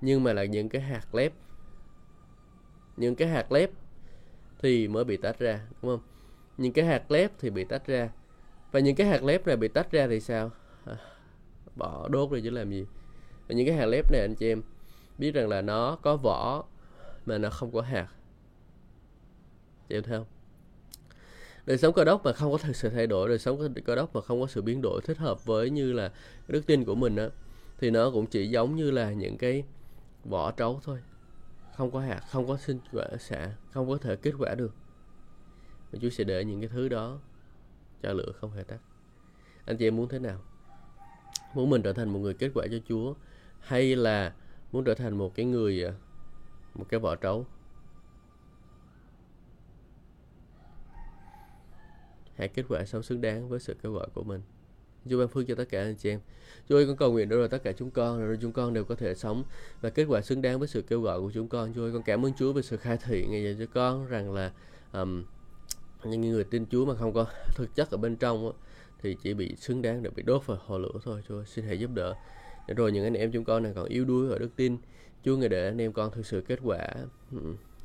Nhưng 0.01 0.23
mà 0.23 0.33
là 0.33 0.45
những 0.45 0.69
cái 0.69 0.81
hạt 0.81 1.15
lép. 1.15 1.33
Những 2.97 3.15
cái 3.15 3.27
hạt 3.27 3.51
lép 3.51 3.69
thì 4.59 4.87
mới 4.87 5.03
bị 5.03 5.17
tách 5.17 5.39
ra 5.39 5.59
đúng 5.81 5.91
không? 5.91 6.07
Những 6.57 6.73
cái 6.73 6.85
hạt 6.85 7.11
lép 7.11 7.31
thì 7.39 7.49
bị 7.49 7.63
tách 7.63 7.87
ra 7.87 8.09
và 8.71 8.79
những 8.79 8.95
cái 8.95 9.07
hạt 9.07 9.23
lép 9.23 9.47
này 9.47 9.57
bị 9.57 9.67
tách 9.67 9.91
ra 9.91 10.07
thì 10.07 10.19
sao? 10.19 10.51
À, 10.85 10.97
bỏ 11.75 12.07
đốt 12.07 12.31
rồi 12.31 12.41
chứ 12.43 12.49
làm 12.49 12.71
gì? 12.71 12.85
Và 13.47 13.55
những 13.55 13.67
cái 13.67 13.75
hạt 13.75 13.85
lép 13.85 14.11
này 14.11 14.21
anh 14.21 14.35
chị 14.35 14.51
em 14.51 14.61
biết 15.17 15.31
rằng 15.31 15.49
là 15.49 15.61
nó 15.61 15.95
có 16.01 16.17
vỏ 16.17 16.63
mà 17.25 17.37
nó 17.37 17.49
không 17.49 17.71
có 17.71 17.81
hạt. 17.81 18.07
Chị 19.89 19.95
em 19.95 20.03
thấy 20.03 20.17
không? 20.17 20.27
Đời 21.65 21.77
sống 21.77 21.93
cơ 21.93 22.03
đốc 22.03 22.25
mà 22.25 22.33
không 22.33 22.51
có 22.51 22.57
thực 22.57 22.75
sự 22.75 22.89
thay 22.89 23.07
đổi 23.07 23.29
đời 23.29 23.39
sống 23.39 23.73
cơ 23.85 23.95
đốc 23.95 24.15
mà 24.15 24.21
không 24.21 24.41
có 24.41 24.47
sự 24.47 24.61
biến 24.61 24.81
đổi 24.81 25.01
thích 25.03 25.17
hợp 25.17 25.45
với 25.45 25.69
như 25.69 25.93
là 25.93 26.11
đức 26.47 26.65
tin 26.65 26.85
của 26.85 26.95
mình 26.95 27.15
á 27.15 27.29
thì 27.79 27.89
nó 27.89 28.11
cũng 28.11 28.25
chỉ 28.25 28.49
giống 28.49 28.75
như 28.75 28.91
là 28.91 29.11
những 29.11 29.37
cái 29.37 29.63
vỏ 30.25 30.51
trấu 30.51 30.79
thôi. 30.83 30.99
Không 31.77 31.91
có 31.91 31.99
hạt 31.99 32.21
không 32.31 32.47
có 32.47 32.57
sinh 32.57 32.79
quả 32.91 33.05
xạ 33.19 33.51
không 33.71 33.89
có 33.89 33.97
thể 33.97 34.15
kết 34.15 34.33
quả 34.39 34.55
được. 34.55 34.73
Và 35.91 35.99
Chúa 36.01 36.09
sẽ 36.09 36.23
để 36.23 36.45
những 36.45 36.61
cái 36.61 36.69
thứ 36.73 36.89
đó 36.89 37.19
cho 38.03 38.13
lửa 38.13 38.31
không 38.39 38.51
hề 38.51 38.63
tắt 38.63 38.79
anh 39.65 39.77
chị 39.77 39.87
em 39.87 39.95
muốn 39.95 40.09
thế 40.09 40.19
nào 40.19 40.41
muốn 41.53 41.69
mình 41.69 41.81
trở 41.81 41.93
thành 41.93 42.09
một 42.09 42.19
người 42.19 42.33
kết 42.33 42.51
quả 42.53 42.65
cho 42.71 42.77
Chúa 42.87 43.13
hay 43.59 43.95
là 43.95 44.33
muốn 44.71 44.83
trở 44.83 44.93
thành 44.93 45.17
một 45.17 45.35
cái 45.35 45.45
người 45.45 45.85
à, 45.85 45.93
một 46.73 46.85
cái 46.89 46.99
vỏ 46.99 47.15
trấu 47.15 47.45
hãy 52.35 52.47
kết 52.47 52.65
quả 52.69 52.85
sống 52.85 53.03
xứng 53.03 53.21
đáng 53.21 53.49
với 53.49 53.59
sự 53.59 53.75
kêu 53.81 53.93
gọi 53.93 54.07
của 54.13 54.23
mình 54.23 54.41
Chúa 55.09 55.19
ban 55.19 55.27
phước 55.27 55.47
cho 55.47 55.55
tất 55.55 55.69
cả 55.69 55.81
anh 55.81 55.95
chị 55.95 56.09
em. 56.09 56.19
Chúa 56.69 56.75
ơi 56.75 56.87
con 56.87 56.97
cầu 56.97 57.11
nguyện 57.11 57.29
rồi 57.29 57.47
tất 57.47 57.63
cả 57.63 57.71
chúng 57.71 57.91
con 57.91 58.19
rồi 58.19 58.37
chúng 58.41 58.51
con 58.51 58.73
đều 58.73 58.85
có 58.85 58.95
thể 58.95 59.15
sống 59.15 59.43
và 59.81 59.89
kết 59.89 60.05
quả 60.09 60.21
xứng 60.21 60.41
đáng 60.41 60.59
với 60.59 60.67
sự 60.67 60.81
kêu 60.81 61.01
gọi 61.01 61.19
của 61.19 61.31
chúng 61.33 61.47
con. 61.47 61.73
Chúa 61.73 61.83
ơi 61.83 61.91
con 61.93 62.03
cảm 62.03 62.25
ơn 62.25 62.33
Chúa 62.33 62.53
về 62.53 62.61
sự 62.61 62.77
khai 62.77 62.97
thị 62.97 63.25
ngày 63.29 63.43
giờ 63.43 63.65
cho 63.65 63.71
con 63.73 64.07
rằng 64.07 64.33
là 64.33 64.51
um, 64.93 65.23
những 66.03 66.21
người 66.21 66.43
tin 66.43 66.65
Chúa 66.71 66.85
mà 66.85 66.95
không 66.95 67.13
có 67.13 67.25
thực 67.55 67.75
chất 67.75 67.91
ở 67.91 67.97
bên 67.97 68.15
trong 68.15 68.51
thì 69.01 69.17
chỉ 69.23 69.33
bị 69.33 69.55
xứng 69.55 69.81
đáng 69.81 70.03
để 70.03 70.09
bị 70.09 70.23
đốt 70.23 70.45
vào 70.45 70.57
hồ 70.65 70.77
lửa 70.77 70.93
thôi. 71.03 71.21
Chúa 71.27 71.43
xin 71.43 71.65
hãy 71.65 71.79
giúp 71.79 71.91
đỡ. 71.93 72.15
Để 72.67 72.73
rồi 72.73 72.91
những 72.91 73.03
anh 73.03 73.13
em 73.13 73.31
chúng 73.31 73.43
con 73.43 73.63
này 73.63 73.71
còn 73.75 73.85
yếu 73.85 74.05
đuối 74.05 74.29
ở 74.29 74.39
đức 74.39 74.55
tin. 74.55 74.77
Chúa 75.23 75.37
ngài 75.37 75.49
để 75.49 75.67
anh 75.67 75.81
em 75.81 75.93
con 75.93 76.11
thực 76.11 76.25
sự 76.25 76.41
kết 76.41 76.59
quả. 76.63 76.87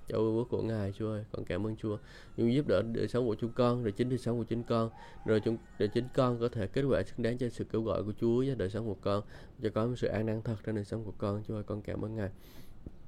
cho 0.09 0.19
cho 0.19 0.19
quốc 0.19 0.47
của 0.51 0.63
ngài, 0.63 0.93
chúa 0.93 1.11
ơi 1.11 1.25
con 1.33 1.45
cảm 1.45 1.67
ơn 1.67 1.77
chúa 1.77 1.99
nhưng 2.37 2.55
giúp 2.55 2.67
đỡ 2.69 2.83
đời 2.83 3.09
sống 3.09 3.27
của 3.27 3.35
chúng 3.41 3.53
con 3.53 3.83
rồi 3.83 3.93
chính 3.93 4.09
đời 4.09 4.19
sống 4.19 4.39
của 4.39 4.45
chính 4.45 4.63
con 4.63 4.91
rồi 5.27 5.41
chúng, 5.45 5.57
để 5.79 5.89
chính 5.89 6.05
con 6.15 6.41
có 6.41 6.49
thể 6.49 6.67
kết 6.67 6.83
quả 6.83 7.03
xứng 7.03 7.23
đáng 7.23 7.39
cho 7.39 7.49
sự 7.49 7.65
kêu 7.65 7.83
gọi 7.83 8.05
của 8.05 8.13
chúa 8.21 8.39
với 8.39 8.55
đời 8.55 8.71
sống 8.71 8.87
của 8.87 8.97
con, 9.01 9.23
cho 9.63 9.71
có 9.75 9.87
một 9.87 9.95
sự 9.97 10.07
an 10.07 10.27
năng 10.27 10.43
thật 10.43 10.57
trong 10.67 10.75
đời 10.75 10.85
sống 10.85 11.05
của 11.05 11.13
con 11.19 11.43
chúa 11.49 11.55
ơi, 11.55 11.63
con 11.67 11.83
cảm 11.83 12.05
ơn 12.05 12.17
ngài 12.17 12.31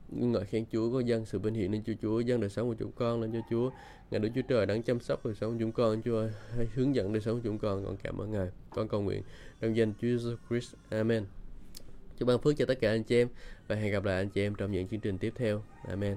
ngợi 0.09 0.44
khen 0.44 0.64
Chúa 0.72 0.92
có 0.92 1.00
dân, 1.00 1.26
sự 1.26 1.38
vinh 1.38 1.54
hiển 1.54 1.72
lên 1.72 1.82
cho 1.86 1.92
Chúa, 2.02 2.20
dân 2.20 2.40
đời 2.40 2.50
sống 2.50 2.68
của 2.68 2.74
chúng 2.74 2.92
con 2.92 3.20
lên 3.20 3.32
cho 3.32 3.38
Chúa. 3.50 3.70
Ngài 4.11 4.20
Đức 4.20 4.28
Chúa 4.34 4.42
Trời 4.42 4.66
đang 4.66 4.82
chăm 4.82 5.00
sóc 5.00 5.26
đời 5.26 5.34
sống 5.34 5.52
của 5.52 5.59
chúng 5.61 5.72
con, 5.72 6.02
Chúa 6.04 6.18
ơi 6.18 6.30
hãy 6.57 6.66
hướng 6.74 6.94
dẫn 6.94 7.12
đời 7.12 7.22
sống 7.22 7.34
của 7.34 7.40
chúng 7.44 7.59
con. 7.59 7.84
Con 7.84 7.96
cảm 7.96 8.18
ơn 8.20 8.30
ngài. 8.30 8.48
Con 8.70 8.88
cầu 8.88 9.02
nguyện 9.02 9.22
trong 9.61 9.76
danh 9.76 9.92
Chúa 10.00 10.09
Jesus 10.09 10.36
Christ. 10.48 10.74
Amen. 10.90 11.24
Chúa 12.18 12.26
ban 12.26 12.38
phước 12.38 12.57
cho 12.57 12.64
tất 12.66 12.80
cả 12.80 12.90
anh 12.90 13.04
chị 13.04 13.16
em 13.16 13.28
và 13.68 13.76
hẹn 13.76 13.92
gặp 13.92 14.04
lại 14.04 14.16
anh 14.16 14.28
chị 14.28 14.42
em 14.42 14.54
trong 14.54 14.72
những 14.72 14.88
chương 14.88 15.00
trình 15.00 15.18
tiếp 15.18 15.32
theo. 15.36 15.62
Amen. 15.88 16.16